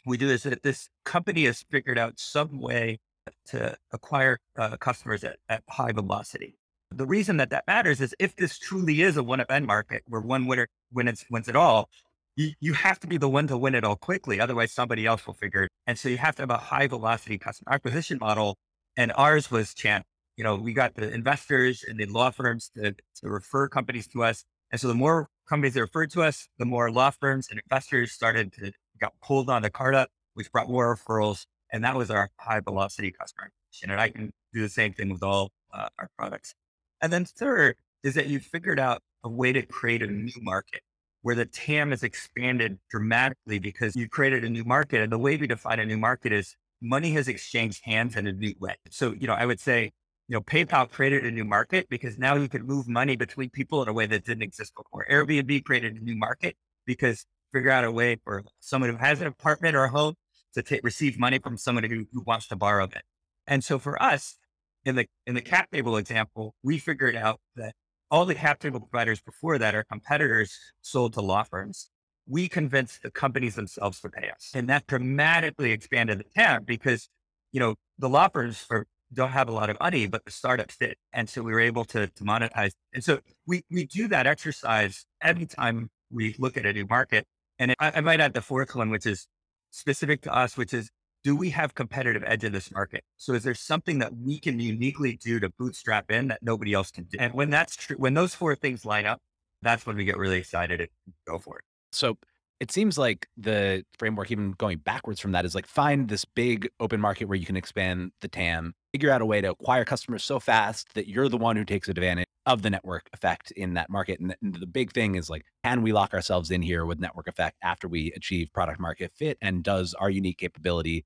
we 0.07 0.17
do 0.17 0.31
is 0.31 0.45
that 0.45 0.63
this 0.63 0.89
company 1.05 1.45
has 1.45 1.65
figured 1.71 1.99
out 1.99 2.19
some 2.19 2.61
way 2.61 2.99
to 3.47 3.77
acquire 3.93 4.39
uh, 4.57 4.77
customers 4.79 5.25
at, 5.25 5.37
at 5.49 5.63
high 5.69 5.93
velocity. 5.93 6.57
The 6.91 7.07
reason 7.07 7.37
that 7.37 7.51
that 7.51 7.65
matters 7.67 8.01
is 8.01 8.15
if 8.19 8.35
this 8.37 8.59
truly 8.59 9.03
is 9.03 9.19
a 9.19 9.23
one 9.23 9.41
of 9.41 9.51
N 9.51 9.67
market 9.67 10.03
where 10.07 10.23
one 10.23 10.47
winner 10.47 10.69
wins, 10.93 11.25
wins 11.31 11.49
it 11.49 11.57
all, 11.57 11.91
you, 12.39 12.53
you 12.61 12.73
have 12.73 13.01
to 13.01 13.09
be 13.09 13.17
the 13.17 13.29
one 13.29 13.49
to 13.49 13.59
win 13.59 13.75
it 13.75 13.83
all 13.83 13.97
quickly. 13.97 14.41
Otherwise, 14.41 14.71
somebody 14.73 15.05
else 15.05 15.27
will 15.27 15.35
figure 15.35 15.65
it. 15.65 15.71
And 15.89 15.99
so 15.99 16.09
you 16.09 16.19
have 16.19 16.37
to 16.37 16.43
have 16.43 16.51
a 16.51 16.57
high 16.57 16.87
velocity 16.87 17.37
customer 17.37 17.73
acquisition 17.73 18.19
model. 18.21 18.57
And 18.97 19.13
ours 19.17 19.51
was 19.51 19.75
channel. 19.75 20.05
You 20.37 20.45
know, 20.45 20.55
we 20.55 20.73
got 20.73 20.95
the 20.95 21.13
investors 21.13 21.85
and 21.87 21.99
the 21.99 22.07
law 22.07 22.31
firms 22.31 22.71
to, 22.77 22.93
to 22.93 23.29
refer 23.29 23.69
companies 23.69 24.07
to 24.09 24.23
us. 24.23 24.45
And 24.71 24.81
so 24.81 24.87
the 24.87 24.95
more 24.95 25.27
companies 25.49 25.75
that 25.75 25.81
referred 25.81 26.13
to 26.13 26.23
us, 26.23 26.49
the 26.59 26.65
more 26.65 26.93
law 26.93 27.11
firms 27.11 27.49
and 27.51 27.61
investors 27.61 28.13
started 28.13 28.53
to 28.53 28.71
got 29.01 29.15
pulled 29.21 29.51
on 29.51 29.63
the 29.63 29.71
Carta, 29.71 30.07
which 30.35 30.51
brought 30.53 30.69
more 30.69 30.97
referrals. 30.97 31.45
And 31.73 31.83
that 31.83 31.97
was 31.97 32.09
our 32.09 32.31
high 32.39 32.61
velocity 32.61 33.11
customer 33.11 33.47
acquisition. 33.47 33.91
And 33.91 34.01
I 34.01 34.11
can 34.11 34.31
do 34.53 34.61
the 34.61 34.69
same 34.69 34.93
thing 34.93 35.11
with 35.11 35.25
all 35.25 35.51
uh, 35.73 35.89
our 35.99 36.09
products. 36.17 36.55
And 37.01 37.13
then 37.13 37.25
third 37.25 37.77
is 38.05 38.15
that 38.15 38.29
you 38.29 38.39
figured 38.39 38.79
out 38.79 39.03
a 39.25 39.29
way 39.29 39.53
to 39.53 39.63
create 39.63 40.03
a 40.03 40.07
new 40.07 40.33
market 40.41 40.83
where 41.23 41.35
the 41.35 41.47
TAM 41.47 41.93
is 41.93 42.03
expanded 42.03 42.79
dramatically 42.91 43.59
because 43.59 43.97
you 43.97 44.09
created 44.09 44.45
a 44.45 44.49
new 44.49 44.65
market. 44.65 45.03
And 45.03 45.13
the 45.13 45.19
way 45.19 45.37
we 45.37 45.47
define 45.47 45.81
a 45.81 45.87
new 45.87 45.99
market 45.99 46.33
is 46.33 46.57
money 46.81 47.13
has 47.13 47.29
exchanged 47.29 47.85
hands 47.85 48.17
in 48.17 48.27
a 48.27 48.33
new 48.33 48.55
way. 48.61 48.77
So, 48.91 49.15
you 49.19 49.27
know, 49.27 49.35
I 49.35 49.47
would 49.47 49.61
say, 49.61 49.93
you 50.29 50.35
know, 50.35 50.41
PayPal 50.41 50.91
created 50.91 51.25
a 51.25 51.31
new 51.31 51.45
market 51.45 51.89
because 51.89 52.19
now 52.19 52.37
you 52.37 52.49
can 52.49 52.67
move 52.67 52.87
money 52.87 53.17
between 53.17 53.51
people 53.51 53.83
in 53.83 53.89
a 53.89 53.93
way 53.93 54.07
that 54.07 54.25
didn't 54.25 54.43
exist 54.43 54.75
before. 54.77 55.07
Airbnb 55.11 55.65
created 55.65 55.97
a 55.97 56.05
new 56.05 56.17
market 56.17 56.57
because 56.87 57.25
figure 57.53 57.71
out 57.71 57.85
a 57.85 57.91
way 57.91 58.17
for 58.25 58.45
someone 58.61 58.91
who 58.91 58.97
has 58.97 59.21
an 59.21 59.27
apartment 59.27 59.75
or 59.75 59.85
a 59.85 59.91
home 59.91 60.15
to 60.55 60.63
t- 60.63 60.81
receive 60.83 61.19
money 61.19 61.39
from 61.39 61.57
someone 61.57 61.85
who, 61.85 62.07
who 62.13 62.23
wants 62.27 62.47
to 62.49 62.57
borrow 62.57 62.85
it. 62.85 63.03
And 63.47 63.65
so 63.65 63.79
for 63.79 64.01
us, 64.03 64.37
in 64.85 64.97
the 64.97 65.07
in 65.27 65.35
the 65.35 65.41
cap 65.41 65.71
table 65.71 65.97
example, 65.97 66.55
we 66.63 66.79
figured 66.79 67.17
out 67.17 67.41
that 67.57 67.75
all 68.11 68.25
the 68.25 68.35
cap 68.35 68.59
table 68.59 68.81
providers 68.81 69.21
before 69.21 69.59
that, 69.59 69.75
our 69.75 69.85
competitors 69.85 70.57
sold 70.81 71.15
to 71.15 71.21
law 71.21 71.43
firms. 71.43 71.91
We 72.27 72.49
convinced 72.49 73.03
the 73.03 73.11
companies 73.11 73.55
themselves 73.55 74.01
to 74.01 74.11
pay 74.11 74.31
us. 74.31 74.53
And 74.55 74.69
that 74.69 74.87
dramatically 74.87 75.73
expanded 75.73 76.19
the 76.19 76.25
TAM 76.37 76.65
because, 76.65 77.09
you 77.53 77.61
know, 77.61 77.75
the 77.99 78.09
law 78.09 78.29
firms 78.29 78.59
for, 78.59 78.87
don't 79.13 79.31
have 79.31 79.49
a 79.49 79.53
lot 79.53 79.71
of 79.71 79.79
money, 79.81 80.07
but 80.07 80.25
the 80.25 80.31
startups 80.31 80.77
did. 80.77 80.97
And 81.13 81.29
so 81.29 81.43
we 81.43 81.53
were 81.53 81.61
able 81.61 81.85
to, 81.87 82.07
to 82.07 82.25
monetize. 82.25 82.73
And 82.93 83.03
so 83.03 83.21
we, 83.47 83.63
we 83.71 83.87
do 83.87 84.09
that 84.09 84.27
exercise 84.27 85.07
every 85.23 85.47
time 85.47 85.89
we 86.11 86.35
look 86.39 86.57
at 86.57 86.67
a 86.67 86.73
new 86.73 86.87
market. 86.87 87.27
And 87.59 87.75
I, 87.79 87.93
I 87.97 88.01
might 88.03 88.21
add 88.21 88.35
the 88.35 88.43
fourth 88.43 88.75
one, 88.75 88.91
which 88.91 89.07
is 89.07 89.27
specific 89.71 90.21
to 90.23 90.35
us, 90.35 90.57
which 90.57 90.75
is 90.75 90.91
do 91.29 91.37
we 91.37 91.51
have 91.51 91.75
competitive 91.75 92.25
edge 92.25 92.43
in 92.43 92.53
this 92.53 92.73
market? 92.73 93.05
So 93.19 93.35
is 93.35 93.43
there 93.43 93.53
something 93.53 93.99
that 93.99 94.17
we 94.17 94.41
can 94.41 94.59
uniquely 94.59 95.19
do 95.19 95.39
to 95.41 95.51
bootstrap 95.51 96.11
in 96.11 96.29
that 96.29 96.43
nobody 96.43 96.73
else 96.73 96.91
can 96.91 97.05
do? 97.05 97.19
And 97.21 97.35
when 97.35 97.51
that's 97.51 97.77
true, 97.77 97.97
when 97.99 98.15
those 98.15 98.35
four 98.35 98.57
things 98.57 98.87
line 98.87 99.05
up, 99.05 99.21
that's 99.61 99.85
when 99.85 99.95
we 99.95 100.07
get 100.07 100.17
really 100.17 100.39
excited 100.39 100.81
and 100.81 100.89
go 101.27 101.39
for 101.39 101.59
it. 101.59 101.65
So 101.93 102.17
it 102.61 102.73
seems 102.73 102.97
like 102.97 103.27
the 103.37 103.85
framework, 103.99 104.31
even 104.31 104.53
going 104.53 104.79
backwards 104.79 105.21
from 105.21 105.33
that, 105.33 105.45
is 105.45 105.55
like 105.55 105.67
find 105.67 106.09
this 106.09 106.25
big 106.25 106.71
open 106.81 106.99
market 106.99 107.27
where 107.27 107.37
you 107.37 107.45
can 107.45 107.59
expand 107.59 108.13
the 108.23 108.29
TAM, 108.29 108.73
figure 108.95 109.11
out 109.11 109.21
a 109.21 109.27
way 109.27 109.43
to 109.43 109.51
acquire 109.51 109.85
customers 109.85 110.25
so 110.25 110.41
fast 110.41 110.95
that 110.95 111.09
you're 111.09 111.29
the 111.29 111.37
one 111.37 111.57
who 111.57 111.65
takes 111.67 111.91
advantage 111.91 112.25
of 112.47 112.63
the 112.63 112.71
network 112.71 113.11
effect 113.13 113.51
in 113.51 113.75
that 113.75 113.91
market. 113.91 114.19
And 114.19 114.35
the 114.41 114.67
big 114.67 114.93
thing 114.93 115.17
is 115.17 115.29
like, 115.29 115.45
can 115.63 115.83
we 115.83 115.93
lock 115.93 116.15
ourselves 116.15 116.51
in 116.51 116.63
here 116.63 116.87
with 116.87 116.99
network 116.99 117.29
effect 117.29 117.59
after 117.63 117.87
we 117.87 118.13
achieve 118.13 118.51
product 118.55 118.81
market 118.81 119.13
fit? 119.15 119.37
And 119.43 119.63
does 119.63 119.93
our 119.93 120.09
unique 120.09 120.39
capability 120.39 121.05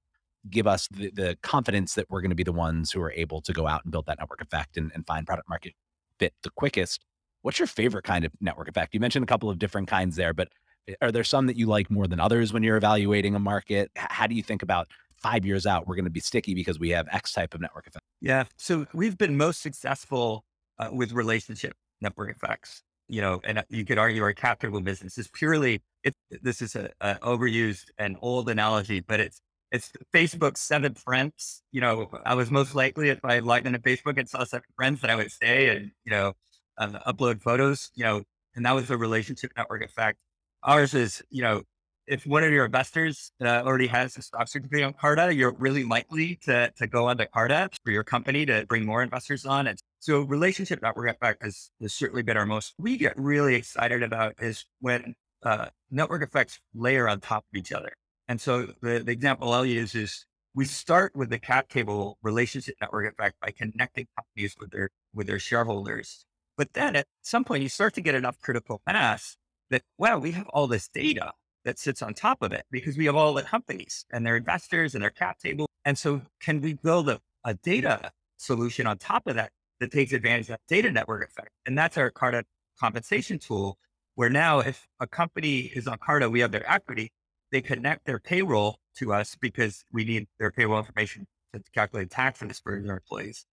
give 0.50 0.66
us 0.66 0.88
the, 0.88 1.10
the 1.10 1.38
confidence 1.42 1.94
that 1.94 2.10
we're 2.10 2.20
going 2.20 2.30
to 2.30 2.36
be 2.36 2.42
the 2.42 2.52
ones 2.52 2.90
who 2.90 3.00
are 3.00 3.12
able 3.12 3.40
to 3.42 3.52
go 3.52 3.66
out 3.66 3.84
and 3.84 3.92
build 3.92 4.06
that 4.06 4.18
network 4.18 4.40
effect 4.40 4.76
and, 4.76 4.90
and 4.94 5.06
find 5.06 5.26
product 5.26 5.48
market 5.48 5.74
fit 6.18 6.34
the 6.42 6.50
quickest? 6.50 7.04
What's 7.42 7.58
your 7.58 7.66
favorite 7.66 8.04
kind 8.04 8.24
of 8.24 8.32
network 8.40 8.68
effect? 8.68 8.94
You 8.94 9.00
mentioned 9.00 9.24
a 9.24 9.26
couple 9.26 9.50
of 9.50 9.58
different 9.58 9.88
kinds 9.88 10.16
there, 10.16 10.32
but 10.32 10.48
eh, 10.88 10.94
are 11.00 11.12
there 11.12 11.24
some 11.24 11.46
that 11.46 11.56
you 11.56 11.66
like 11.66 11.90
more 11.90 12.06
than 12.06 12.20
others 12.20 12.52
when 12.52 12.62
you're 12.62 12.76
evaluating 12.76 13.34
a 13.34 13.38
market? 13.38 13.90
How 13.96 14.26
do 14.26 14.34
you 14.34 14.42
think 14.42 14.62
about 14.62 14.88
five 15.22 15.46
years 15.46 15.66
out, 15.66 15.86
we're 15.86 15.94
going 15.94 16.04
to 16.04 16.10
be 16.10 16.20
sticky 16.20 16.54
because 16.54 16.78
we 16.78 16.90
have 16.90 17.06
X 17.12 17.32
type 17.32 17.54
of 17.54 17.60
network 17.60 17.86
effect? 17.86 18.04
Yeah. 18.20 18.44
So 18.56 18.86
we've 18.92 19.16
been 19.16 19.36
most 19.36 19.62
successful 19.62 20.44
uh, 20.78 20.88
with 20.92 21.12
relationship 21.12 21.74
network 22.00 22.30
effects. 22.30 22.82
You 23.08 23.20
know, 23.20 23.40
and 23.44 23.58
uh, 23.58 23.62
you 23.68 23.84
could 23.84 23.98
argue 23.98 24.22
our 24.22 24.32
cap 24.32 24.60
table 24.60 24.80
business 24.80 25.18
is 25.18 25.28
purely 25.28 25.82
it. 26.02 26.14
This 26.30 26.62
is 26.62 26.74
a, 26.76 26.90
a 27.00 27.16
overused 27.16 27.86
and 27.98 28.16
old 28.22 28.48
analogy, 28.48 29.00
but 29.00 29.20
it's 29.20 29.40
it's 29.72 29.90
Facebook's 30.14 30.60
seven 30.60 30.94
friends. 30.94 31.62
You 31.72 31.80
know, 31.80 32.10
I 32.24 32.34
was 32.34 32.50
most 32.50 32.74
likely 32.74 33.08
if 33.08 33.24
I 33.24 33.40
logged 33.40 33.66
into 33.66 33.78
Facebook 33.78 34.18
and 34.18 34.28
saw 34.28 34.44
seven 34.44 34.68
friends 34.76 35.00
that 35.00 35.10
I 35.10 35.16
would 35.16 35.32
stay 35.32 35.74
and 35.74 35.90
you 36.04 36.12
know 36.12 36.34
um, 36.78 36.98
upload 37.06 37.42
photos. 37.42 37.90
You 37.94 38.04
know, 38.04 38.22
and 38.54 38.64
that 38.66 38.74
was 38.74 38.88
the 38.88 38.98
relationship 38.98 39.52
network 39.56 39.82
effect. 39.82 40.18
Ours 40.62 40.94
is 40.94 41.22
you 41.30 41.42
know 41.42 41.62
if 42.06 42.26
one 42.26 42.44
of 42.44 42.52
your 42.52 42.64
investors 42.66 43.32
uh, 43.40 43.62
already 43.64 43.86
has 43.86 44.16
a 44.16 44.22
stock 44.22 44.48
certificate 44.48 44.84
on 44.84 44.92
Carta, 44.92 45.34
you're 45.34 45.54
really 45.58 45.84
likely 45.84 46.36
to, 46.44 46.70
to 46.76 46.86
go 46.86 47.06
on 47.06 47.16
the 47.16 47.26
Carta 47.26 47.70
for 47.84 47.92
your 47.92 48.02
company 48.02 48.44
to 48.44 48.66
bring 48.68 48.84
more 48.84 49.02
investors 49.02 49.46
on. 49.46 49.68
And 49.68 49.78
so 50.00 50.20
relationship 50.22 50.82
network 50.82 51.10
effect 51.10 51.42
has, 51.44 51.70
has 51.80 51.94
certainly 51.94 52.22
been 52.22 52.36
our 52.36 52.46
most, 52.46 52.74
we 52.78 52.96
get 52.96 53.16
really 53.16 53.54
excited 53.54 54.02
about 54.02 54.34
is 54.40 54.66
when 54.80 55.14
uh, 55.44 55.66
network 55.90 56.22
effects 56.22 56.60
layer 56.74 57.08
on 57.08 57.20
top 57.20 57.44
of 57.52 57.58
each 57.58 57.72
other. 57.72 57.92
And 58.32 58.40
so 58.40 58.68
the, 58.80 59.02
the 59.04 59.12
example 59.12 59.52
I'll 59.52 59.66
use 59.66 59.94
is 59.94 60.24
we 60.54 60.64
start 60.64 61.14
with 61.14 61.28
the 61.28 61.38
cap 61.38 61.68
table 61.68 62.16
relationship 62.22 62.76
network 62.80 63.12
effect 63.12 63.38
by 63.42 63.50
connecting 63.50 64.06
companies 64.16 64.56
with 64.58 64.70
their, 64.70 64.88
with 65.12 65.26
their 65.26 65.38
shareholders. 65.38 66.24
But 66.56 66.72
then 66.72 66.96
at 66.96 67.04
some 67.20 67.44
point 67.44 67.62
you 67.62 67.68
start 67.68 67.92
to 67.92 68.00
get 68.00 68.14
enough 68.14 68.38
critical 68.40 68.80
mass 68.86 69.36
that, 69.68 69.82
wow, 69.98 70.16
we 70.16 70.30
have 70.30 70.48
all 70.48 70.66
this 70.66 70.88
data 70.88 71.32
that 71.66 71.78
sits 71.78 72.00
on 72.00 72.14
top 72.14 72.40
of 72.40 72.54
it 72.54 72.64
because 72.70 72.96
we 72.96 73.04
have 73.04 73.16
all 73.16 73.34
the 73.34 73.42
companies 73.42 74.06
and 74.10 74.24
their 74.24 74.38
investors 74.38 74.94
and 74.94 75.04
their 75.04 75.10
cap 75.10 75.38
table. 75.38 75.66
And 75.84 75.98
so 75.98 76.22
can 76.40 76.62
we 76.62 76.72
build 76.72 77.10
a, 77.10 77.20
a 77.44 77.52
data 77.52 78.12
solution 78.38 78.86
on 78.86 78.96
top 78.96 79.26
of 79.26 79.34
that 79.34 79.50
that 79.80 79.92
takes 79.92 80.14
advantage 80.14 80.46
of 80.46 80.52
that 80.52 80.60
data 80.68 80.90
network 80.90 81.28
effect? 81.28 81.50
And 81.66 81.76
that's 81.76 81.98
our 81.98 82.08
Carta 82.08 82.44
compensation 82.80 83.38
tool, 83.38 83.76
where 84.14 84.30
now 84.30 84.60
if 84.60 84.88
a 85.00 85.06
company 85.06 85.70
is 85.76 85.86
on 85.86 85.98
Carta, 85.98 86.30
we 86.30 86.40
have 86.40 86.50
their 86.50 86.66
equity, 86.66 87.12
they 87.52 87.60
connect 87.60 88.06
their 88.06 88.18
payroll 88.18 88.78
to 88.96 89.12
us 89.12 89.36
because 89.40 89.84
we 89.92 90.04
need 90.04 90.26
their 90.38 90.50
payroll 90.50 90.78
information 90.78 91.26
to 91.52 91.62
calculate 91.72 92.10
taxes 92.10 92.58
for 92.58 92.80
their 92.80 92.94
employees. 92.94 93.46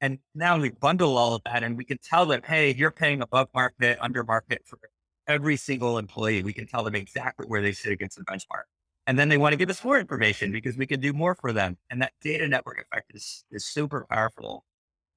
And 0.00 0.18
now 0.34 0.58
we 0.58 0.70
bundle 0.70 1.18
all 1.18 1.34
of 1.34 1.42
that 1.44 1.62
and 1.62 1.76
we 1.76 1.84
can 1.84 1.98
tell 2.02 2.24
them, 2.24 2.40
hey, 2.46 2.72
you're 2.72 2.90
paying 2.90 3.20
above 3.20 3.48
market, 3.54 3.98
under 4.00 4.24
market 4.24 4.62
for 4.64 4.78
every 5.26 5.56
single 5.56 5.98
employee. 5.98 6.42
We 6.42 6.54
can 6.54 6.66
tell 6.66 6.82
them 6.82 6.94
exactly 6.94 7.46
where 7.46 7.60
they 7.60 7.72
sit 7.72 7.92
against 7.92 8.16
the 8.16 8.24
benchmark. 8.24 8.64
And 9.06 9.18
then 9.18 9.28
they 9.28 9.36
want 9.36 9.52
to 9.52 9.56
give 9.56 9.68
us 9.68 9.84
more 9.84 9.98
information 9.98 10.52
because 10.52 10.76
we 10.76 10.86
can 10.86 11.00
do 11.00 11.12
more 11.12 11.34
for 11.34 11.52
them. 11.52 11.76
And 11.90 12.00
that 12.00 12.12
data 12.22 12.46
network 12.48 12.86
effect 12.86 13.10
is, 13.14 13.44
is 13.50 13.66
super 13.66 14.06
powerful. 14.08 14.64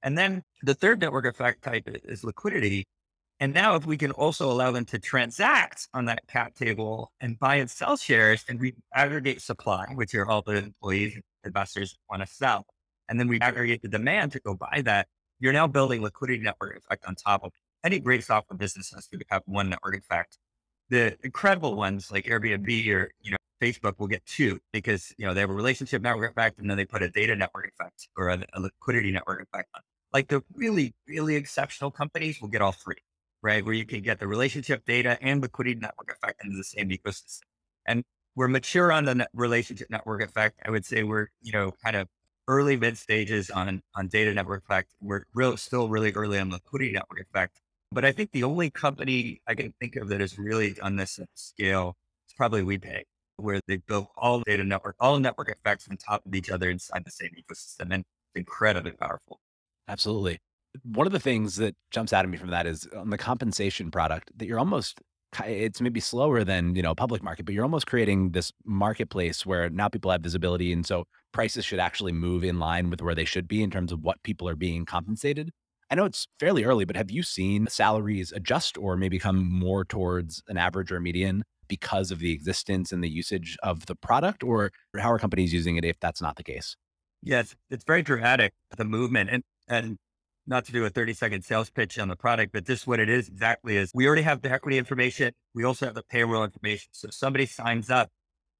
And 0.02 0.18
then 0.18 0.42
the 0.62 0.74
third 0.74 1.00
network 1.00 1.26
effect 1.26 1.62
type 1.62 1.84
is 1.86 2.24
liquidity. 2.24 2.84
And 3.40 3.52
now 3.52 3.74
if 3.74 3.84
we 3.84 3.96
can 3.96 4.12
also 4.12 4.50
allow 4.50 4.70
them 4.70 4.84
to 4.86 4.98
transact 4.98 5.88
on 5.92 6.04
that 6.04 6.26
cap 6.28 6.54
table 6.54 7.12
and 7.20 7.38
buy 7.38 7.56
and 7.56 7.68
sell 7.68 7.96
shares 7.96 8.44
and 8.48 8.60
we 8.60 8.74
aggregate 8.94 9.42
supply, 9.42 9.86
which 9.94 10.14
are 10.14 10.28
all 10.28 10.42
the 10.42 10.56
employees 10.56 11.18
investors 11.44 11.96
want 12.08 12.22
to 12.22 12.26
sell. 12.32 12.64
And 13.08 13.18
then 13.18 13.28
we 13.28 13.40
aggregate 13.40 13.82
the 13.82 13.88
demand 13.88 14.32
to 14.32 14.40
go 14.40 14.54
buy 14.54 14.82
that. 14.84 15.08
You're 15.40 15.52
now 15.52 15.66
building 15.66 16.00
liquidity 16.00 16.42
network 16.42 16.78
effect 16.78 17.04
on 17.06 17.16
top 17.16 17.44
of 17.44 17.52
any 17.84 17.98
great 17.98 18.24
software 18.24 18.56
business 18.56 18.92
has 18.94 19.06
to 19.08 19.18
have 19.28 19.42
one 19.46 19.68
network 19.68 19.96
effect. 19.96 20.38
The 20.88 21.16
incredible 21.22 21.74
ones 21.74 22.10
like 22.10 22.24
Airbnb 22.24 22.66
or, 22.88 23.10
you 23.20 23.32
know, 23.32 23.36
Facebook 23.60 23.98
will 23.98 24.06
get 24.06 24.24
two 24.26 24.58
because, 24.72 25.12
you 25.18 25.26
know, 25.26 25.34
they 25.34 25.40
have 25.40 25.50
a 25.50 25.54
relationship 25.54 26.02
network 26.02 26.30
effect 26.30 26.58
and 26.58 26.68
then 26.68 26.76
they 26.76 26.84
put 26.84 27.02
a 27.02 27.10
data 27.10 27.36
network 27.36 27.68
effect 27.68 28.08
or 28.16 28.28
a, 28.28 28.44
a 28.54 28.60
liquidity 28.60 29.10
network 29.10 29.42
effect 29.42 29.68
on. 29.74 29.82
Like 30.12 30.28
the 30.28 30.42
really, 30.54 30.94
really 31.08 31.34
exceptional 31.36 31.90
companies 31.90 32.40
will 32.40 32.48
get 32.48 32.62
all 32.62 32.72
three, 32.72 32.96
right? 33.44 33.64
Where 33.64 33.74
you 33.74 33.84
can 33.86 34.02
get 34.02 34.18
the 34.18 34.26
relationship 34.26 34.84
data 34.86 35.18
and 35.22 35.42
liquidity 35.42 35.78
network 35.80 36.10
effect 36.12 36.42
into 36.44 36.56
the 36.56 36.64
same 36.64 36.88
ecosystem. 36.90 37.42
And 37.86 38.02
we're 38.36 38.48
mature 38.48 38.90
on 38.90 39.04
the 39.04 39.28
relationship 39.34 39.88
network 39.90 40.22
effect. 40.22 40.60
I 40.64 40.70
would 40.70 40.84
say 40.86 41.04
we're, 41.04 41.28
you 41.42 41.52
know, 41.52 41.72
kind 41.84 41.94
of 41.96 42.08
early 42.48 42.76
mid 42.76 42.98
stages 42.98 43.50
on 43.50 43.82
on 43.94 44.08
data 44.08 44.32
network 44.34 44.64
effect. 44.64 44.92
We're 45.00 45.24
real, 45.34 45.56
still 45.58 45.88
really 45.88 46.12
early 46.12 46.38
on 46.38 46.50
liquidity 46.50 46.92
network 46.92 47.20
effect. 47.20 47.60
But 47.92 48.04
I 48.04 48.12
think 48.12 48.32
the 48.32 48.44
only 48.44 48.70
company 48.70 49.40
I 49.46 49.54
can 49.54 49.72
think 49.80 49.96
of 49.96 50.08
that 50.08 50.20
has 50.20 50.38
really 50.38 50.72
done 50.72 50.96
this 50.96 51.18
at 51.18 51.28
scale 51.34 51.96
is 52.28 52.34
probably 52.34 52.62
WePay, 52.62 53.02
where 53.36 53.60
they 53.68 53.76
built 53.76 54.08
all 54.16 54.38
the 54.38 54.44
data 54.46 54.64
network, 54.64 54.96
all 54.98 55.18
network 55.20 55.50
effects 55.50 55.86
on 55.90 55.96
top 55.98 56.24
of 56.26 56.34
each 56.34 56.50
other 56.50 56.70
inside 56.70 57.04
the 57.04 57.10
same 57.10 57.30
ecosystem, 57.38 57.92
and 57.92 58.04
it's 58.04 58.36
incredibly 58.36 58.92
powerful. 58.92 59.38
Absolutely. 59.86 60.40
One 60.82 61.06
of 61.06 61.12
the 61.12 61.20
things 61.20 61.56
that 61.56 61.76
jumps 61.90 62.12
out 62.12 62.24
at 62.24 62.28
me 62.28 62.36
from 62.36 62.50
that 62.50 62.66
is 62.66 62.88
on 62.96 63.10
the 63.10 63.18
compensation 63.18 63.90
product 63.90 64.30
that 64.36 64.46
you're 64.46 64.58
almost 64.58 65.00
it's 65.46 65.80
maybe 65.80 66.00
slower 66.00 66.44
than 66.44 66.74
you 66.76 66.82
know 66.82 66.94
public 66.94 67.22
market 67.22 67.44
but 67.44 67.54
you're 67.54 67.64
almost 67.64 67.86
creating 67.86 68.30
this 68.30 68.52
marketplace 68.64 69.44
where 69.44 69.68
now 69.70 69.88
people 69.88 70.10
have 70.10 70.20
visibility 70.20 70.72
and 70.72 70.86
so 70.86 71.04
prices 71.32 71.64
should 71.64 71.80
actually 71.80 72.12
move 72.12 72.44
in 72.44 72.58
line 72.58 72.90
with 72.90 73.02
where 73.02 73.14
they 73.14 73.24
should 73.24 73.48
be 73.48 73.62
in 73.62 73.70
terms 73.70 73.90
of 73.90 74.00
what 74.02 74.22
people 74.22 74.48
are 74.48 74.56
being 74.56 74.84
compensated. 74.84 75.50
I 75.90 75.96
know 75.96 76.04
it's 76.04 76.26
fairly 76.38 76.64
early 76.64 76.84
but 76.84 76.96
have 76.96 77.10
you 77.10 77.22
seen 77.22 77.66
salaries 77.68 78.32
adjust 78.32 78.78
or 78.78 78.96
maybe 78.96 79.18
come 79.18 79.50
more 79.50 79.84
towards 79.84 80.42
an 80.48 80.56
average 80.56 80.92
or 80.92 81.00
median 81.00 81.44
because 81.68 82.10
of 82.10 82.18
the 82.18 82.32
existence 82.32 82.92
and 82.92 83.02
the 83.02 83.08
usage 83.08 83.56
of 83.62 83.86
the 83.86 83.96
product 83.96 84.42
or 84.42 84.70
how 84.96 85.10
are 85.10 85.18
companies 85.18 85.52
using 85.52 85.76
it 85.76 85.84
if 85.84 85.98
that's 86.00 86.22
not 86.22 86.36
the 86.36 86.44
case? 86.44 86.76
Yes 87.22 87.52
it's, 87.52 87.56
it's 87.70 87.84
very 87.84 88.02
dramatic 88.02 88.52
the 88.76 88.84
movement 88.84 89.30
and 89.30 89.42
and 89.66 89.98
not 90.46 90.64
to 90.66 90.72
do 90.72 90.84
a 90.84 90.90
30 90.90 91.14
second 91.14 91.42
sales 91.42 91.70
pitch 91.70 91.98
on 91.98 92.08
the 92.08 92.16
product, 92.16 92.52
but 92.52 92.66
just 92.66 92.86
what 92.86 93.00
it 93.00 93.08
is 93.08 93.28
exactly 93.28 93.76
is 93.76 93.90
we 93.94 94.06
already 94.06 94.22
have 94.22 94.42
the 94.42 94.50
equity 94.50 94.78
information. 94.78 95.32
We 95.54 95.64
also 95.64 95.86
have 95.86 95.94
the 95.94 96.02
payroll 96.02 96.44
information. 96.44 96.88
So 96.92 97.08
if 97.08 97.14
somebody 97.14 97.46
signs 97.46 97.90
up, 97.90 98.10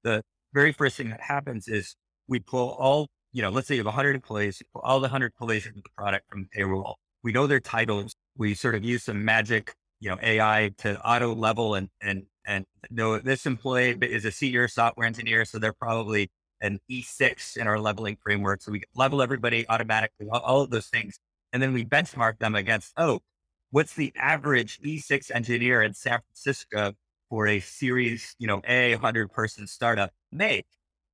the 0.03 0.21
very 0.53 0.71
first 0.71 0.97
thing 0.97 1.09
that 1.09 1.21
happens 1.21 1.67
is 1.67 1.95
we 2.27 2.39
pull 2.39 2.69
all, 2.69 3.07
you 3.33 3.41
know, 3.41 3.49
let's 3.49 3.67
say 3.67 3.75
you 3.75 3.79
have 3.79 3.85
100 3.85 4.15
employees, 4.15 4.61
all 4.75 4.99
the 4.99 5.05
100 5.05 5.33
employees 5.37 5.65
into 5.65 5.81
the 5.81 5.89
product 5.97 6.25
from 6.29 6.47
payroll. 6.51 6.97
We 7.23 7.31
know 7.31 7.47
their 7.47 7.59
titles. 7.59 8.15
We 8.37 8.53
sort 8.53 8.75
of 8.75 8.83
use 8.83 9.03
some 9.03 9.23
magic, 9.23 9.73
you 9.99 10.09
know, 10.09 10.17
AI 10.21 10.71
to 10.79 10.99
auto 11.07 11.33
level 11.35 11.75
and, 11.75 11.89
and, 12.01 12.23
and 12.45 12.65
know 12.89 13.17
this 13.19 13.45
employee 13.45 13.97
is 14.01 14.25
a 14.25 14.31
senior 14.31 14.67
software 14.67 15.07
engineer. 15.07 15.45
So 15.45 15.59
they're 15.59 15.73
probably 15.73 16.29
an 16.61 16.79
E6 16.89 17.57
in 17.57 17.67
our 17.67 17.79
leveling 17.79 18.17
framework. 18.21 18.61
So 18.61 18.71
we 18.71 18.83
level 18.95 19.21
everybody 19.21 19.67
automatically, 19.69 20.27
all, 20.31 20.39
all 20.41 20.61
of 20.61 20.69
those 20.69 20.87
things. 20.87 21.19
And 21.55 21.63
then 21.63 21.71
we 21.71 21.85
benchmark 21.85 22.39
them 22.39 22.53
against, 22.53 22.91
oh, 22.97 23.21
what's 23.71 23.93
the 23.93 24.11
average 24.17 24.77
E6 24.81 25.31
engineer 25.33 25.81
in 25.83 25.93
San 25.93 26.19
Francisco 26.19 26.91
for 27.29 27.47
a 27.47 27.61
series, 27.61 28.35
you 28.39 28.45
know, 28.45 28.61
A 28.67 28.91
100 28.95 29.31
person 29.31 29.65
startup 29.65 30.11
make? 30.33 30.65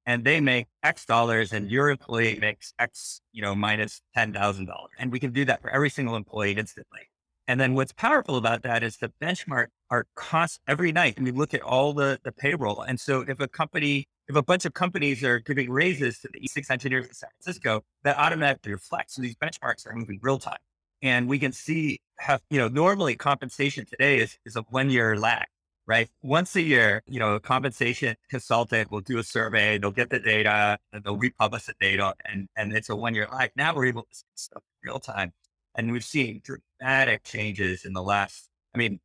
And 0.08 0.24
they 0.24 0.40
make 0.42 0.66
X 0.82 1.06
dollars 1.06 1.54
and 1.54 1.70
your 1.70 1.92
employee 1.92 2.40
makes 2.42 2.74
X, 2.80 3.22
you 3.32 3.44
know, 3.44 3.54
minus 3.54 4.02
$10,000. 4.18 4.68
And 4.98 5.12
we 5.12 5.20
can 5.20 5.32
do 5.32 5.46
that 5.46 5.62
for 5.62 5.70
every 5.70 5.92
single 5.92 6.16
employee 6.16 6.54
instantly. 6.54 7.02
And 7.48 7.62
then 7.62 7.76
what's 7.76 7.94
powerful 7.94 8.38
about 8.38 8.64
that 8.64 8.82
is 8.82 8.98
the 8.98 9.14
benchmark 9.22 9.68
our 9.92 10.08
costs 10.16 10.60
every 10.68 10.92
night. 10.92 11.18
And 11.18 11.26
we 11.28 11.32
look 11.34 11.54
at 11.54 11.62
all 11.62 11.94
the, 11.94 12.20
the 12.24 12.32
payroll. 12.32 12.82
And 12.82 13.00
so 13.00 13.24
if 13.28 13.40
a 13.40 13.48
company 13.48 14.08
if 14.32 14.38
a 14.38 14.42
bunch 14.42 14.64
of 14.66 14.74
companies 14.74 15.24
are 15.26 15.40
giving 15.40 15.70
raises 15.70 16.20
to 16.20 16.30
the 16.32 16.40
E6 16.40 16.72
engineers 16.72 17.06
in 17.06 17.14
San 17.14 17.30
Francisco, 17.38 17.84
that 18.04 18.18
automatically 18.18 18.72
reflects. 18.72 19.16
So 19.16 19.22
these 19.22 19.36
benchmarks 19.36 19.86
are 19.86 19.94
moving 19.94 20.20
real 20.22 20.40
time. 20.40 20.58
And 21.02 21.28
we 21.28 21.38
can 21.38 21.52
see 21.52 22.00
how, 22.18 22.40
you 22.50 22.58
know, 22.58 22.70
normally 22.70 23.16
compensation 23.18 23.86
today 23.86 24.20
is, 24.20 24.38
is 24.46 24.56
a 24.56 24.62
one 24.70 24.90
year 24.90 25.18
lag, 25.18 25.48
right? 25.86 26.10
Once 26.22 26.56
a 26.56 26.62
year, 26.62 27.04
you 27.08 27.20
know, 27.20 27.36
a 27.36 27.40
compensation 27.42 28.16
consultant 28.30 28.90
will 28.90 29.02
do 29.02 29.18
a 29.18 29.24
survey, 29.24 29.78
they'll 29.78 29.92
get 29.92 30.10
the 30.10 30.20
data, 30.20 30.78
and 30.94 31.04
they'll 31.04 31.18
republish 31.18 31.66
the 31.66 31.74
data, 31.82 32.14
and, 32.24 32.48
and 32.56 32.72
it's 32.72 32.90
a 32.90 32.96
one 32.96 33.14
year 33.14 33.28
lag. 33.34 33.52
Now 33.58 33.76
we're 33.76 33.88
able 33.88 34.04
to 34.04 34.08
see 34.16 34.26
stuff 34.36 34.64
real 34.84 35.00
time. 35.00 35.34
And 35.76 35.92
we've 35.92 36.06
seen 36.06 36.42
dramatic 36.44 37.24
changes 37.24 37.84
in 37.84 37.92
the 37.92 38.04
last, 38.04 38.50
I 38.74 38.78
mean, 38.78 39.02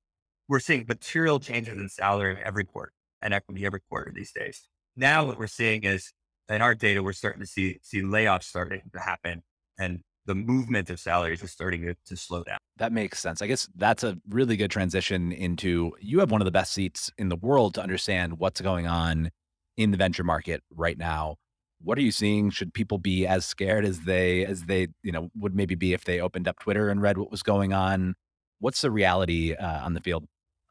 we're 0.49 0.61
seeing 0.61 0.85
material 0.87 1.41
changes 1.41 1.77
in 1.79 1.89
salary 1.89 2.39
every 2.45 2.65
quarter 2.65 2.93
and 3.23 3.35
equity 3.35 3.67
every 3.67 3.81
quarter 3.89 4.13
these 4.15 4.31
days. 4.31 4.69
Now 4.97 5.27
what 5.27 5.39
we're 5.39 5.47
seeing 5.47 5.85
is 5.85 6.13
in 6.49 6.63
our 6.63 6.75
data, 6.75 7.03
we're 7.03 7.13
starting 7.13 7.41
to 7.41 7.47
see 7.47 7.79
see 7.83 8.03
layoffs 8.03 8.45
starting 8.45 8.83
to 8.93 9.01
happen 9.01 9.43
and 9.79 10.01
the 10.27 10.35
movement 10.35 10.91
of 10.91 10.99
salaries 10.99 11.43
is 11.43 11.53
starting 11.53 11.83
to, 11.83 11.95
to 12.07 12.17
slow 12.17 12.43
down. 12.43 12.59
That 12.79 12.93
makes 12.93 13.21
sense. 13.21 13.41
I 13.41 13.47
guess 13.47 13.69
that's 13.77 14.03
a 14.03 14.19
really 14.29 14.57
good 14.57 14.71
transition 14.71 15.33
into 15.33 15.93
you 16.01 16.19
have 16.21 16.31
one 16.31 16.41
of 16.41 16.45
the 16.45 16.51
best 16.51 16.73
seats 16.73 17.11
in 17.17 17.29
the 17.29 17.37
world 17.37 17.75
to 17.75 17.83
understand 17.83 18.39
what's 18.39 18.61
going 18.61 18.87
on 18.87 19.31
in 19.77 19.93
the 19.93 19.97
venture 19.97 20.25
market 20.25 20.63
right 20.75 20.99
now. 20.99 21.37
What 21.81 21.97
are 21.99 22.03
you 22.03 22.11
seeing? 22.11 22.51
Should 22.51 22.75
people 22.75 22.99
be 22.99 23.27
as 23.27 23.45
scared 23.45 23.85
as 23.85 24.01
they 24.01 24.45
as 24.45 24.63
they 24.63 24.89
you 25.03 25.13
know 25.13 25.31
would 25.37 25.55
maybe 25.55 25.75
be 25.75 25.93
if 25.93 26.05
they 26.05 26.21
opened 26.21 26.49
up 26.49 26.59
Twitter 26.59 26.89
and 26.91 27.01
read 27.01 27.19
what 27.19 27.31
was 27.31 27.43
going 27.43 27.73
on? 27.73 28.15
What's 28.59 28.81
the 28.81 28.91
reality 28.91 29.55
uh, 29.55 29.85
on 29.85 29.95
the 29.95 30.01
field? 30.01 30.27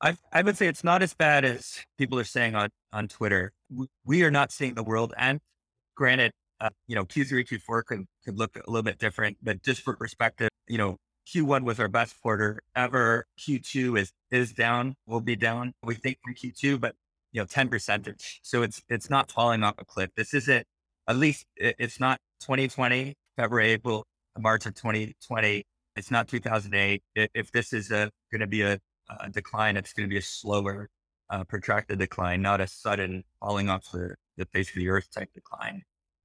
I, 0.06 0.16
I 0.32 0.44
would 0.44 0.56
say 0.56 0.68
it's 0.68 0.84
not 0.84 1.02
as 1.02 1.16
bad 1.16 1.44
as 1.46 1.80
people 1.98 2.20
are 2.20 2.26
saying 2.26 2.54
on, 2.54 2.70
on 2.94 3.08
Twitter. 3.08 3.54
We, 3.74 3.88
we 4.06 4.24
are 4.24 4.30
not 4.30 4.52
seeing 4.52 4.76
the 4.76 4.84
world 4.84 5.16
end. 5.18 5.40
Granted, 5.96 6.32
uh, 6.62 6.70
you 6.86 6.96
know, 6.96 7.06
Q3, 7.06 7.44
Q4 7.48 7.84
could, 7.86 8.06
could 8.24 8.38
look 8.38 8.56
a 8.56 8.70
little 8.70 8.84
bit 8.84 9.00
different, 9.00 9.38
but 9.42 9.64
just 9.64 9.82
for 9.82 9.96
perspective, 9.96 10.50
you 10.68 10.78
know, 10.78 10.98
Q1 11.28 11.64
was 11.64 11.80
our 11.80 11.88
best 11.88 12.22
quarter 12.22 12.62
ever. 12.76 13.26
Q2 13.40 14.00
is 14.00 14.12
is 14.30 14.54
down, 14.54 14.94
will 15.08 15.22
be 15.22 15.36
down, 15.36 15.74
we 15.82 15.96
think 15.96 16.20
from 16.24 16.36
Q2, 16.36 16.80
but 16.80 16.94
you 17.32 17.42
know, 17.42 17.46
10 17.48 17.70
percentage. 17.70 18.42
So 18.44 18.62
it's 18.62 18.84
it's 18.90 19.10
not 19.10 19.32
falling 19.32 19.64
off 19.64 19.74
a 19.80 19.86
cliff. 19.86 20.12
This 20.16 20.36
isn't 20.36 20.68
at 21.08 21.16
least 21.16 21.48
it's 21.56 22.00
not 22.00 22.20
2020, 22.42 23.16
February, 23.38 23.72
April, 23.72 24.06
March 24.38 24.68
of 24.68 24.76
2020. 24.76 25.64
It's 25.96 26.12
not 26.12 26.28
2008. 26.28 27.02
If 27.16 27.52
this 27.52 27.74
is 27.74 27.90
going 27.90 28.12
to 28.38 28.48
be 28.48 28.62
a 28.62 28.80
uh, 29.10 29.28
decline, 29.30 29.78
it's 29.78 29.94
going 29.94 30.08
to 30.08 30.14
be 30.14 30.18
a 30.18 30.22
slower, 30.22 30.90
uh, 31.30 31.44
protracted 31.44 32.00
decline, 32.00 32.42
not 32.42 32.62
a 32.62 32.68
sudden 32.68 33.24
falling 33.40 33.70
off 33.70 33.92
the, 33.92 34.16
the 34.38 34.46
face 34.46 34.70
of 34.70 34.76
the 34.76 34.90
earth 34.90 35.10
type 35.12 35.30
decline. 35.34 35.84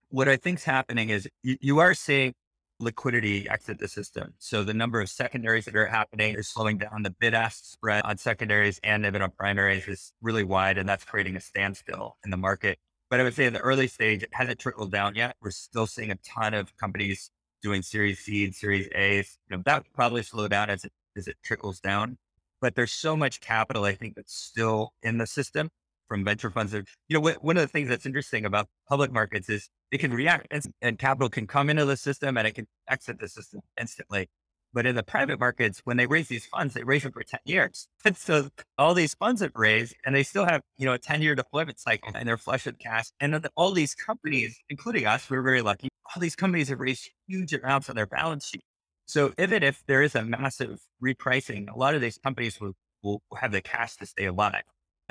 What 0.08 0.28
I 0.28 0.36
think 0.36 0.58
is 0.58 0.64
happening 0.64 1.10
is 1.10 1.28
you, 1.42 1.56
you 1.60 1.78
are 1.78 1.94
seeing 1.94 2.34
liquidity 2.80 3.48
exit 3.48 3.78
the 3.78 3.88
system. 3.88 4.34
So 4.38 4.64
the 4.64 4.74
number 4.74 5.00
of 5.00 5.08
secondaries 5.08 5.66
that 5.66 5.76
are 5.76 5.86
happening 5.86 6.34
is 6.34 6.48
slowing 6.48 6.78
down. 6.78 7.02
The 7.02 7.10
bid 7.10 7.34
ask 7.34 7.64
spread 7.64 8.02
on 8.04 8.16
secondaries 8.16 8.80
and 8.82 9.04
even 9.06 9.22
on 9.22 9.30
primaries 9.30 9.86
is 9.86 10.12
really 10.20 10.44
wide, 10.44 10.78
and 10.78 10.88
that's 10.88 11.04
creating 11.04 11.36
a 11.36 11.40
standstill 11.40 12.16
in 12.24 12.30
the 12.30 12.36
market. 12.36 12.78
But 13.10 13.20
I 13.20 13.24
would 13.24 13.34
say 13.34 13.46
in 13.46 13.52
the 13.52 13.60
early 13.60 13.86
stage, 13.86 14.22
it 14.22 14.30
hasn't 14.32 14.58
trickled 14.58 14.90
down 14.90 15.14
yet. 15.14 15.36
We're 15.42 15.50
still 15.50 15.86
seeing 15.86 16.10
a 16.10 16.16
ton 16.16 16.54
of 16.54 16.76
companies 16.76 17.30
doing 17.62 17.82
Series 17.82 18.20
C, 18.20 18.44
and 18.44 18.54
Series 18.54 18.88
A's. 18.94 19.38
You 19.48 19.56
know, 19.56 19.62
that 19.66 19.84
probably 19.94 20.22
slow 20.22 20.48
down 20.48 20.70
as 20.70 20.84
it 20.84 20.92
as 21.16 21.28
it 21.28 21.36
trickles 21.42 21.80
down 21.80 22.16
but 22.60 22.74
there's 22.74 22.92
so 22.92 23.16
much 23.16 23.40
capital, 23.40 23.84
I 23.84 23.94
think, 23.94 24.14
that's 24.16 24.34
still 24.34 24.92
in 25.02 25.18
the 25.18 25.26
system 25.26 25.70
from 26.08 26.24
venture 26.24 26.50
funds. 26.50 26.72
That, 26.72 26.86
you 27.08 27.18
know, 27.18 27.34
one 27.40 27.56
of 27.56 27.62
the 27.62 27.68
things 27.68 27.88
that's 27.88 28.06
interesting 28.06 28.44
about 28.44 28.66
public 28.88 29.12
markets 29.12 29.48
is 29.48 29.68
it 29.90 29.98
can 29.98 30.12
react 30.12 30.48
and, 30.50 30.64
and 30.82 30.98
capital 30.98 31.28
can 31.28 31.46
come 31.46 31.70
into 31.70 31.84
the 31.84 31.96
system 31.96 32.36
and 32.36 32.46
it 32.46 32.54
can 32.54 32.66
exit 32.88 33.18
the 33.20 33.28
system 33.28 33.60
instantly. 33.80 34.28
But 34.72 34.86
in 34.86 34.94
the 34.94 35.02
private 35.02 35.40
markets, 35.40 35.80
when 35.82 35.96
they 35.96 36.06
raise 36.06 36.28
these 36.28 36.46
funds, 36.46 36.74
they 36.74 36.84
raise 36.84 37.02
them 37.02 37.12
for 37.12 37.24
10 37.24 37.40
years. 37.44 37.88
And 38.04 38.16
so 38.16 38.48
all 38.78 38.94
these 38.94 39.14
funds 39.14 39.42
have 39.42 39.52
raised 39.54 39.94
and 40.06 40.14
they 40.14 40.22
still 40.22 40.46
have, 40.46 40.62
you 40.78 40.86
know, 40.86 40.94
a 40.94 40.98
10 40.98 41.22
year 41.22 41.34
deployment 41.34 41.80
cycle 41.80 42.12
and 42.14 42.26
they're 42.26 42.38
flush 42.38 42.66
with 42.66 42.78
cash. 42.78 43.06
And 43.20 43.46
all 43.56 43.72
these 43.72 43.94
companies, 43.94 44.58
including 44.68 45.06
us, 45.06 45.28
we're 45.28 45.42
very 45.42 45.60
lucky. 45.60 45.88
All 46.14 46.20
these 46.20 46.36
companies 46.36 46.68
have 46.68 46.80
raised 46.80 47.10
huge 47.26 47.52
amounts 47.52 47.90
on 47.90 47.96
their 47.96 48.06
balance 48.06 48.46
sheet. 48.46 48.62
So 49.10 49.32
even 49.38 49.64
if 49.64 49.82
there 49.86 50.02
is 50.02 50.14
a 50.14 50.22
massive 50.22 50.80
repricing, 51.02 51.68
a 51.68 51.76
lot 51.76 51.96
of 51.96 52.00
these 52.00 52.16
companies 52.16 52.60
will, 52.60 52.74
will 53.02 53.20
have 53.36 53.50
the 53.50 53.60
cash 53.60 53.96
to 53.96 54.06
stay 54.06 54.26
alive 54.26 54.62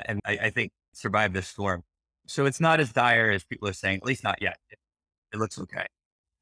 and 0.06 0.20
I, 0.24 0.38
I 0.44 0.50
think 0.50 0.72
survive 0.94 1.34
this 1.34 1.48
storm. 1.48 1.82
So 2.26 2.46
it's 2.46 2.60
not 2.60 2.80
as 2.80 2.94
dire 2.94 3.30
as 3.30 3.44
people 3.44 3.68
are 3.68 3.74
saying, 3.74 3.98
at 3.98 4.06
least 4.06 4.24
not 4.24 4.40
yet. 4.40 4.56
It, 4.70 4.78
it 5.34 5.36
looks 5.38 5.58
okay. 5.58 5.84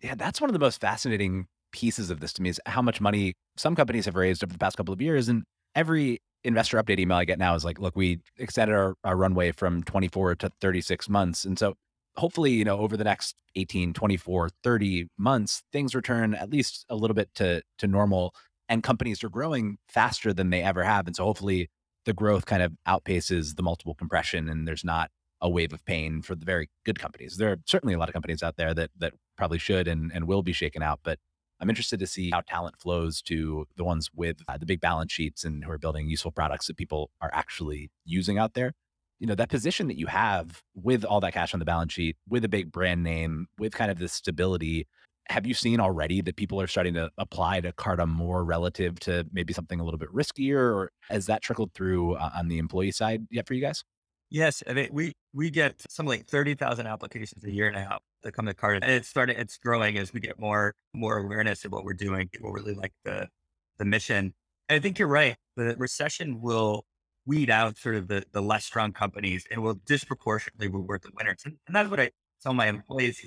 Yeah, 0.00 0.14
that's 0.14 0.40
one 0.40 0.48
of 0.48 0.52
the 0.52 0.60
most 0.60 0.80
fascinating 0.80 1.46
pieces 1.72 2.10
of 2.10 2.20
this 2.20 2.32
to 2.34 2.42
me 2.42 2.50
is 2.50 2.60
how 2.64 2.80
much 2.80 3.00
money 3.00 3.34
some 3.56 3.74
companies 3.74 4.04
have 4.04 4.14
raised 4.14 4.44
over 4.44 4.52
the 4.52 4.58
past 4.58 4.76
couple 4.76 4.94
of 4.94 5.02
years. 5.02 5.28
And 5.28 5.42
every 5.74 6.20
investor 6.44 6.80
update 6.80 7.00
email 7.00 7.18
I 7.18 7.24
get 7.24 7.40
now 7.40 7.56
is 7.56 7.64
like, 7.64 7.80
look, 7.80 7.96
we 7.96 8.20
extended 8.36 8.76
our, 8.76 8.94
our 9.02 9.16
runway 9.16 9.50
from 9.50 9.82
24 9.82 10.36
to 10.36 10.52
36 10.60 11.08
months. 11.08 11.44
And 11.44 11.58
so 11.58 11.74
hopefully, 12.18 12.50
you 12.50 12.64
know, 12.64 12.78
over 12.78 12.96
the 12.96 13.04
next 13.04 13.36
18, 13.54 13.92
24, 13.94 14.50
30 14.62 15.08
months, 15.16 15.62
things 15.72 15.94
return 15.94 16.34
at 16.34 16.50
least 16.50 16.84
a 16.88 16.96
little 16.96 17.14
bit 17.14 17.30
to 17.36 17.62
to 17.78 17.86
normal 17.86 18.34
and 18.68 18.82
companies 18.82 19.24
are 19.24 19.30
growing 19.30 19.78
faster 19.88 20.32
than 20.32 20.50
they 20.50 20.62
ever 20.62 20.84
have. 20.84 21.06
And 21.06 21.16
so 21.16 21.24
hopefully 21.24 21.70
the 22.04 22.12
growth 22.12 22.44
kind 22.44 22.62
of 22.62 22.72
outpaces 22.86 23.56
the 23.56 23.62
multiple 23.62 23.94
compression 23.94 24.48
and 24.48 24.68
there's 24.68 24.84
not 24.84 25.10
a 25.40 25.48
wave 25.48 25.72
of 25.72 25.84
pain 25.84 26.20
for 26.20 26.34
the 26.34 26.44
very 26.44 26.68
good 26.84 26.98
companies. 26.98 27.36
There 27.36 27.52
are 27.52 27.58
certainly 27.64 27.94
a 27.94 27.98
lot 27.98 28.08
of 28.08 28.12
companies 28.12 28.42
out 28.42 28.56
there 28.56 28.74
that 28.74 28.90
that 28.98 29.14
probably 29.36 29.58
should 29.58 29.88
and, 29.88 30.10
and 30.12 30.26
will 30.26 30.42
be 30.42 30.52
shaken 30.52 30.82
out, 30.82 31.00
but 31.02 31.18
I'm 31.60 31.70
interested 31.70 31.98
to 32.00 32.06
see 32.06 32.30
how 32.30 32.42
talent 32.42 32.78
flows 32.78 33.20
to 33.22 33.66
the 33.76 33.84
ones 33.84 34.10
with 34.14 34.38
uh, 34.48 34.58
the 34.58 34.66
big 34.66 34.80
balance 34.80 35.12
sheets 35.12 35.44
and 35.44 35.64
who 35.64 35.70
are 35.70 35.78
building 35.78 36.08
useful 36.08 36.30
products 36.30 36.66
that 36.66 36.76
people 36.76 37.10
are 37.20 37.30
actually 37.32 37.90
using 38.04 38.38
out 38.38 38.54
there 38.54 38.74
you 39.18 39.26
know 39.26 39.34
that 39.34 39.48
position 39.48 39.88
that 39.88 39.98
you 39.98 40.06
have 40.06 40.62
with 40.74 41.04
all 41.04 41.20
that 41.20 41.32
cash 41.32 41.54
on 41.54 41.60
the 41.60 41.66
balance 41.66 41.92
sheet 41.92 42.16
with 42.28 42.44
a 42.44 42.48
big 42.48 42.70
brand 42.70 43.02
name 43.02 43.46
with 43.58 43.72
kind 43.72 43.90
of 43.90 43.98
this 43.98 44.12
stability 44.12 44.86
have 45.30 45.46
you 45.46 45.54
seen 45.54 45.80
already 45.80 46.20
that 46.22 46.36
people 46.36 46.60
are 46.60 46.66
starting 46.66 46.94
to 46.94 47.10
apply 47.18 47.60
to 47.60 47.72
Carta 47.72 48.06
more 48.06 48.44
relative 48.44 48.98
to 49.00 49.26
maybe 49.32 49.52
something 49.52 49.78
a 49.78 49.84
little 49.84 49.98
bit 49.98 50.08
riskier, 50.12 50.56
or 50.56 50.90
has 51.10 51.26
that 51.26 51.42
trickled 51.42 51.72
through 51.74 52.14
uh, 52.14 52.30
on 52.34 52.48
the 52.48 52.58
employee 52.58 52.92
side 52.92 53.26
yet 53.30 53.46
for 53.46 53.54
you 53.54 53.60
guys? 53.60 53.84
Yes, 54.30 54.62
I 54.66 54.74
mean, 54.74 54.88
we 54.92 55.12
we 55.32 55.50
get 55.50 55.82
something 55.88 56.18
like 56.18 56.26
thirty 56.26 56.54
thousand 56.54 56.86
applications 56.86 57.44
a 57.44 57.50
year 57.50 57.70
now 57.70 57.98
that 58.22 58.32
come 58.32 58.46
to 58.46 58.54
Carta, 58.54 58.80
and 58.82 58.92
it's 58.92 59.08
starting, 59.08 59.36
it's 59.38 59.56
growing 59.58 59.96
as 59.98 60.12
we 60.12 60.20
get 60.20 60.38
more 60.38 60.74
more 60.94 61.18
awareness 61.18 61.64
of 61.64 61.72
what 61.72 61.84
we're 61.84 61.94
doing. 61.94 62.28
People 62.28 62.52
really 62.52 62.74
like 62.74 62.92
the 63.04 63.28
the 63.78 63.84
mission. 63.84 64.34
And 64.68 64.76
I 64.76 64.80
think 64.80 64.98
you're 64.98 65.08
right. 65.08 65.36
The 65.56 65.74
recession 65.78 66.40
will 66.40 66.84
weed 67.28 67.50
out 67.50 67.76
sort 67.76 67.94
of 67.94 68.08
the 68.08 68.24
the 68.32 68.42
less 68.42 68.64
strong 68.64 68.92
companies 68.92 69.46
and 69.50 69.62
will 69.62 69.78
disproportionately 69.86 70.68
reward 70.68 71.02
the 71.02 71.10
winners. 71.16 71.42
And, 71.44 71.56
and 71.66 71.76
that's 71.76 71.90
what 71.90 72.00
I 72.00 72.10
tell 72.42 72.54
my 72.54 72.66
employees 72.66 73.20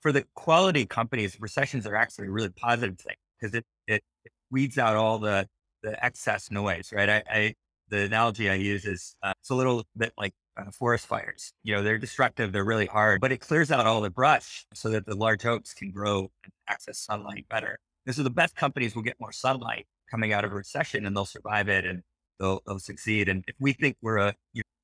for 0.00 0.12
the 0.12 0.24
quality 0.34 0.84
companies, 0.84 1.40
recessions 1.40 1.86
are 1.86 1.96
actually 1.96 2.26
a 2.26 2.30
really 2.30 2.50
positive 2.50 2.98
thing 2.98 3.16
because 3.40 3.54
it, 3.54 3.64
it, 3.86 4.02
it 4.24 4.32
weeds 4.50 4.76
out 4.78 4.96
all 4.96 5.18
the 5.18 5.48
the 5.82 6.04
excess 6.04 6.50
noise, 6.50 6.92
right? 6.92 7.08
I, 7.08 7.22
I 7.28 7.54
the 7.88 8.02
analogy 8.02 8.48
I 8.48 8.54
use 8.54 8.84
is 8.84 9.16
uh, 9.22 9.32
it's 9.40 9.50
a 9.50 9.54
little 9.54 9.84
bit 9.96 10.12
like 10.16 10.32
uh, 10.56 10.70
forest 10.70 11.06
fires. 11.06 11.52
You 11.62 11.74
know, 11.74 11.82
they're 11.82 11.98
destructive, 11.98 12.52
they're 12.52 12.64
really 12.64 12.86
hard, 12.86 13.20
but 13.20 13.32
it 13.32 13.38
clears 13.38 13.70
out 13.70 13.86
all 13.86 14.00
the 14.00 14.10
brush 14.10 14.66
so 14.74 14.90
that 14.90 15.06
the 15.06 15.16
large 15.16 15.44
oaks 15.44 15.74
can 15.74 15.90
grow 15.90 16.30
and 16.44 16.52
access 16.68 16.98
sunlight 16.98 17.46
better. 17.48 17.78
And 18.06 18.14
so 18.14 18.22
the 18.22 18.30
best 18.30 18.54
companies 18.54 18.94
will 18.94 19.02
get 19.02 19.16
more 19.20 19.32
sunlight 19.32 19.86
coming 20.10 20.32
out 20.32 20.44
of 20.44 20.52
a 20.52 20.54
recession 20.54 21.06
and 21.06 21.16
they'll 21.16 21.24
survive 21.24 21.68
it 21.68 21.84
and 21.84 22.02
they'll, 22.42 22.60
they'll 22.66 22.78
succeed. 22.78 23.28
And 23.28 23.44
if 23.46 23.54
we 23.58 23.72
think 23.72 23.96
we're 24.02 24.18
a 24.18 24.34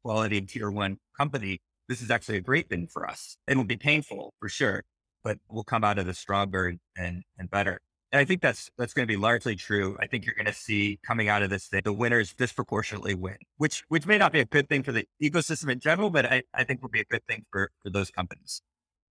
quality 0.02 0.40
tier 0.40 0.70
one 0.70 0.98
company, 1.18 1.60
this 1.88 2.00
is 2.00 2.10
actually 2.10 2.38
a 2.38 2.40
great 2.40 2.68
thing 2.70 2.86
for 2.86 3.08
us. 3.08 3.36
It 3.48 3.56
will 3.56 3.64
be 3.64 3.76
painful 3.76 4.32
for 4.40 4.48
sure, 4.48 4.84
but 5.24 5.38
we'll 5.50 5.64
come 5.64 5.84
out 5.84 5.98
of 5.98 6.06
this 6.06 6.18
stronger 6.18 6.74
and, 6.96 7.24
and 7.36 7.50
better. 7.50 7.80
And 8.10 8.20
I 8.20 8.24
think 8.24 8.40
that's 8.40 8.70
that's 8.78 8.94
going 8.94 9.06
to 9.06 9.12
be 9.12 9.18
largely 9.18 9.54
true. 9.54 9.98
I 10.00 10.06
think 10.06 10.24
you're 10.24 10.34
going 10.34 10.46
to 10.46 10.52
see 10.54 10.98
coming 11.06 11.28
out 11.28 11.42
of 11.42 11.50
this 11.50 11.66
thing, 11.66 11.82
the 11.84 11.92
winners 11.92 12.32
disproportionately 12.32 13.14
win, 13.14 13.36
which 13.58 13.84
which 13.88 14.06
may 14.06 14.16
not 14.16 14.32
be 14.32 14.40
a 14.40 14.46
good 14.46 14.66
thing 14.70 14.82
for 14.82 14.92
the 14.92 15.04
ecosystem 15.22 15.70
in 15.70 15.78
general, 15.78 16.08
but 16.08 16.24
I, 16.24 16.42
I 16.54 16.64
think 16.64 16.80
will 16.80 16.88
be 16.88 17.00
a 17.00 17.04
good 17.04 17.22
thing 17.28 17.44
for 17.52 17.70
for 17.82 17.90
those 17.90 18.10
companies. 18.10 18.62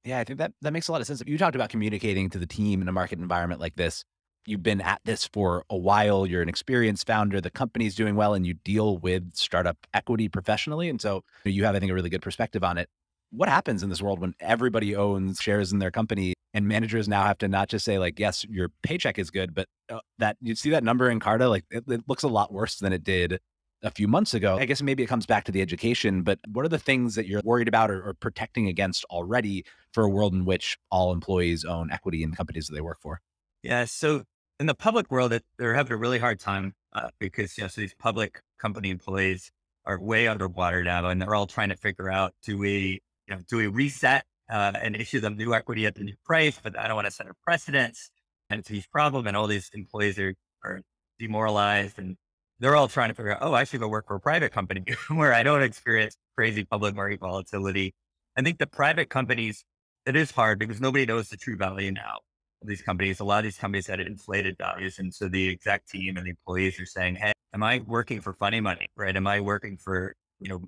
Yeah, 0.04 0.18
I 0.18 0.24
think 0.24 0.40
that 0.40 0.54
that 0.64 0.74
makes 0.74 0.88
a 0.88 0.92
lot 0.92 1.02
of 1.02 1.06
sense. 1.06 1.22
You 1.28 1.38
talked 1.38 1.56
about 1.56 1.70
communicating 1.70 2.30
to 2.32 2.40
the 2.40 2.48
team 2.48 2.82
in 2.82 2.88
a 2.88 2.92
market 2.92 3.20
environment 3.20 3.62
like 3.62 3.76
this. 3.76 4.04
You've 4.48 4.64
been 4.64 4.82
at 4.82 5.02
this 5.04 5.28
for 5.28 5.64
a 5.70 5.78
while. 5.78 6.26
You're 6.26 6.42
an 6.42 6.50
experienced 6.50 7.06
founder. 7.06 7.40
The 7.40 7.52
company's 7.52 7.96
doing 7.96 8.16
well, 8.16 8.34
and 8.34 8.48
you 8.48 8.56
deal 8.56 8.98
with 8.98 9.36
startup 9.36 9.78
equity 9.94 10.30
professionally. 10.30 10.90
And 10.90 11.00
so 11.00 11.24
you 11.44 11.66
have, 11.66 11.76
I 11.76 11.80
think, 11.80 11.92
a 11.92 11.94
really 11.94 12.10
good 12.10 12.22
perspective 12.22 12.64
on 12.64 12.78
it 12.78 12.90
what 13.32 13.50
happens 13.50 13.84
in 13.84 13.90
this 13.90 14.02
world 14.02 14.20
when 14.20 14.34
everybody 14.40 14.96
owns 14.96 15.42
shares 15.42 15.72
in 15.72 15.80
their 15.80 15.92
company 15.92 16.34
and 16.54 16.68
managers 16.68 17.08
now 17.08 17.24
have 17.24 17.38
to 17.38 17.48
not 17.48 17.70
just 17.70 17.84
say 17.84 18.00
like 18.00 18.20
yes 18.20 18.46
your 18.50 18.70
paycheck 18.84 19.20
is 19.20 19.30
good 19.30 19.54
but 19.54 19.68
uh, 19.90 20.00
that 20.18 20.38
you 20.42 20.56
see 20.56 20.70
that 20.70 20.84
number 20.84 21.10
in 21.10 21.20
carta 21.20 21.50
like 21.50 21.66
it, 21.70 21.84
it, 21.88 22.02
looks 22.08 22.24
a 22.24 22.28
lot 22.28 22.52
worse 22.52 22.78
than 22.78 22.94
it 22.94 23.04
did 23.04 23.40
a 23.84 23.92
few 23.92 24.08
months 24.08 24.34
ago 24.34 24.58
i 24.58 24.66
guess 24.66 24.82
maybe 24.82 25.04
it 25.04 25.08
comes 25.08 25.26
back 25.26 25.44
to 25.44 25.52
the 25.52 25.62
education 25.62 26.24
but 26.24 26.40
what 26.48 26.66
are 26.66 26.70
the 26.70 26.80
things 26.80 27.16
that 27.16 27.28
you're 27.28 27.42
worried 27.44 27.68
about 27.68 27.92
or, 27.92 28.02
or 28.02 28.14
protecting 28.14 28.68
against 28.68 29.04
already 29.06 29.64
for 29.92 30.04
a 30.04 30.10
world 30.10 30.34
in 30.34 30.46
which 30.46 30.78
all 30.90 31.12
employees 31.12 31.66
own 31.66 31.92
equity 31.92 32.24
in 32.24 32.32
the 32.32 32.38
companies 32.38 32.68
that 32.68 32.74
they 32.74 32.82
work 32.82 33.00
for 33.02 33.20
yeah 33.62 33.86
so 33.86 34.24
in 34.60 34.66
the 34.66 34.76
public 34.76 35.12
world 35.12 35.34
it, 35.34 35.44
they're 35.58 35.74
having 35.74 35.94
a 35.94 35.98
really 35.98 36.20
hard 36.20 36.40
time 36.40 36.74
uh, 36.94 37.10
because 37.20 37.54
so 37.54 37.68
these 37.68 37.94
public 37.94 38.42
company 38.60 38.90
employees 38.90 39.52
are 39.86 40.00
way 40.00 40.28
underwater 40.28 40.84
now 40.84 41.08
and 41.08 41.22
they're 41.22 41.36
all 41.36 41.48
trying 41.48 41.70
to 41.70 41.76
figure 41.76 42.10
out 42.10 42.34
do 42.44 42.58
we 42.58 43.02
you 43.28 43.36
know, 43.36 43.42
do 43.48 43.58
we 43.58 43.68
reset 43.68 44.26
uh, 44.50 44.74
and 44.82 44.96
issue 44.96 45.20
them 45.20 45.38
new 45.38 45.54
equity 45.54 45.86
at 45.86 45.96
the 45.96 46.04
new 46.04 46.16
price? 46.26 46.60
But 46.62 46.78
I 46.78 46.88
don't 46.88 46.96
want 46.96 47.08
to 47.08 47.12
set 47.12 47.28
a 47.28 47.34
precedence. 47.44 48.10
And 48.50 48.60
it's 48.60 48.70
a 48.70 48.74
huge 48.74 48.90
problem. 48.90 49.28
And 49.28 49.36
all 49.36 49.48
these 49.48 49.70
employees 49.74 50.18
are, 50.18 50.34
are 50.64 50.82
demoralized 51.20 52.00
and 52.00 52.16
they're 52.60 52.76
all 52.76 52.88
trying 52.88 53.10
to 53.10 53.14
figure 53.14 53.34
out, 53.34 53.40
oh, 53.42 53.54
I 53.54 53.66
should 53.66 53.82
go 53.82 53.88
work 53.88 54.08
for 54.08 54.16
a 54.16 54.20
private 54.20 54.52
company 54.52 54.84
where 55.10 55.34
I 55.34 55.44
don't 55.44 55.62
experience 55.62 56.16
crazy 56.36 56.64
public 56.64 56.96
market 56.96 57.20
volatility. 57.20 57.94
I 58.38 58.42
think 58.42 58.58
the 58.58 58.68
private 58.68 59.10
companies, 59.10 59.64
it 60.06 60.16
is 60.16 60.32
hard 60.32 60.60
because 60.60 60.80
nobody 60.80 61.06
knows 61.06 61.30
the 61.30 61.38
true 61.38 61.58
value 61.58 61.92
now 61.92 62.20
these 62.64 62.82
companies. 62.82 63.20
A 63.20 63.24
lot 63.24 63.40
of 63.40 63.44
these 63.44 63.58
companies 63.58 63.88
had 63.88 64.00
inflated 64.00 64.58
values. 64.58 65.00
And 65.00 65.14
so 65.14 65.28
the 65.28 65.50
exec 65.50 65.86
team 65.86 66.18
and 66.18 66.26
the 66.26 66.32
employees 66.32 66.80
are 66.80 66.86
saying, 66.86 67.16
hey, 67.16 67.34
am 67.54 67.64
I 67.64 67.82
working 67.86 68.22
for 68.22 68.34
funny 68.34 68.60
money? 68.60 68.88
Right? 68.96 69.16
Am 69.16 69.28
I 69.28 69.40
working 69.40 69.78
for, 69.78 70.16
you 70.40 70.50
know, 70.50 70.62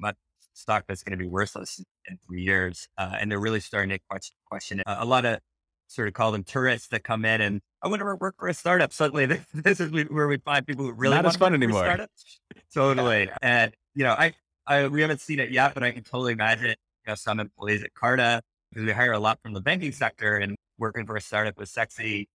stock 0.54 0.86
that's 0.88 1.04
going 1.04 1.17
to 1.17 1.23
be 1.23 1.30
worthless 1.30 1.82
in 2.08 2.19
three 2.25 2.41
years. 2.41 2.88
Uh, 2.97 3.15
and 3.19 3.32
they're 3.32 3.39
really 3.39 3.60
starting 3.60 3.89
to 3.89 3.99
question, 4.10 4.36
question 4.45 4.80
it. 4.80 4.88
Uh, 4.88 4.97
a 4.99 5.06
lot 5.06 5.25
of 5.25 5.39
sort 5.88 6.08
of 6.08 6.13
call 6.13 6.32
them 6.32 6.43
tourists 6.43 6.88
that 6.89 7.04
come 7.04 7.25
in 7.25 7.41
and 7.41 7.62
I 7.82 7.88
want 7.88 8.02
to 8.02 8.15
work 8.19 8.36
for 8.38 8.47
a 8.47 8.54
startup. 8.54 8.93
Suddenly, 8.93 9.25
this, 9.25 9.45
this 9.54 9.80
is 9.80 9.91
where 10.10 10.28
we 10.28 10.38
find 10.38 10.67
people 10.67 10.86
who 10.86 10.91
really 10.91 11.15
not 11.15 11.25
as 11.25 11.38
fun 11.38 11.54
anymore. 11.54 11.84
Startups. 11.84 12.39
Totally. 12.73 13.30
And 13.41 13.73
you 13.95 14.04
know, 14.04 14.13
I, 14.13 14.34
I 14.67 14.88
we 14.88 15.02
haven't 15.02 15.21
seen 15.21 15.39
it 15.39 15.52
yet, 15.52 15.73
but 15.73 15.84
I 15.84 15.91
can 15.91 16.04
totally 16.04 16.34
imagine 16.34 16.67
you 16.67 16.75
know 17.08 17.15
some 17.15 17.39
employees 17.39 17.84
at 17.84 17.93
Carta 17.93 18.41
because 18.69 18.86
we 18.86 18.91
hire 18.91 19.13
a 19.13 19.19
lot 19.19 19.39
from 19.41 19.54
the 19.54 19.62
banking 19.62 19.91
sector 19.91 20.38
and 20.38 20.56
working 20.79 21.05
for 21.05 21.15
a 21.15 21.21
startup 21.21 21.57
was 21.57 21.69
sexy. 21.69 22.29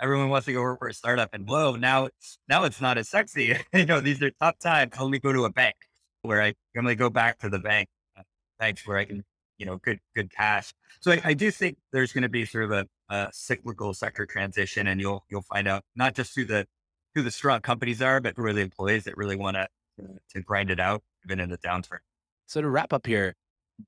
Everyone 0.00 0.30
wants 0.30 0.46
to 0.46 0.52
go 0.52 0.62
work 0.62 0.78
for 0.78 0.88
a 0.88 0.94
startup, 0.94 1.34
and 1.34 1.46
whoa, 1.46 1.76
now 1.76 2.06
it's 2.06 2.38
now 2.48 2.64
it's 2.64 2.80
not 2.80 2.96
as 2.96 3.08
sexy. 3.08 3.56
you 3.74 3.84
know, 3.84 4.00
these 4.00 4.22
are 4.22 4.30
tough 4.40 4.58
times. 4.58 4.94
Only 4.98 5.18
go 5.18 5.32
to 5.32 5.44
a 5.44 5.50
bank 5.50 5.74
where 6.22 6.42
I 6.42 6.54
normally 6.74 6.94
go 6.94 7.10
back 7.10 7.38
to 7.40 7.48
the 7.48 7.58
bank, 7.58 7.88
uh, 8.18 8.22
banks 8.58 8.86
where 8.86 8.98
I 8.98 9.04
can, 9.04 9.24
you 9.58 9.66
know, 9.66 9.76
good, 9.78 10.00
good 10.14 10.30
cash. 10.30 10.72
So 11.00 11.12
I, 11.12 11.20
I 11.24 11.34
do 11.34 11.50
think 11.50 11.78
there's 11.92 12.12
going 12.12 12.22
to 12.22 12.28
be 12.28 12.44
sort 12.44 12.64
of 12.64 12.72
a, 12.72 12.86
a, 13.08 13.28
cyclical 13.32 13.94
sector 13.94 14.26
transition 14.26 14.86
and 14.86 15.00
you'll, 15.00 15.24
you'll 15.30 15.42
find 15.42 15.66
out 15.66 15.82
not 15.96 16.14
just 16.14 16.34
who 16.34 16.44
the, 16.44 16.66
who 17.14 17.22
the 17.22 17.30
strong 17.30 17.60
companies 17.60 18.02
are, 18.02 18.20
but 18.20 18.38
are 18.38 18.52
the 18.52 18.60
employees 18.60 19.04
that 19.04 19.16
really 19.16 19.36
want 19.36 19.56
to, 19.56 19.66
to 20.32 20.40
grind 20.40 20.70
it 20.70 20.80
out 20.80 21.02
even 21.24 21.40
in 21.40 21.50
the 21.50 21.58
downturn. 21.58 21.98
So 22.46 22.60
to 22.60 22.68
wrap 22.68 22.92
up 22.92 23.06
here, 23.06 23.34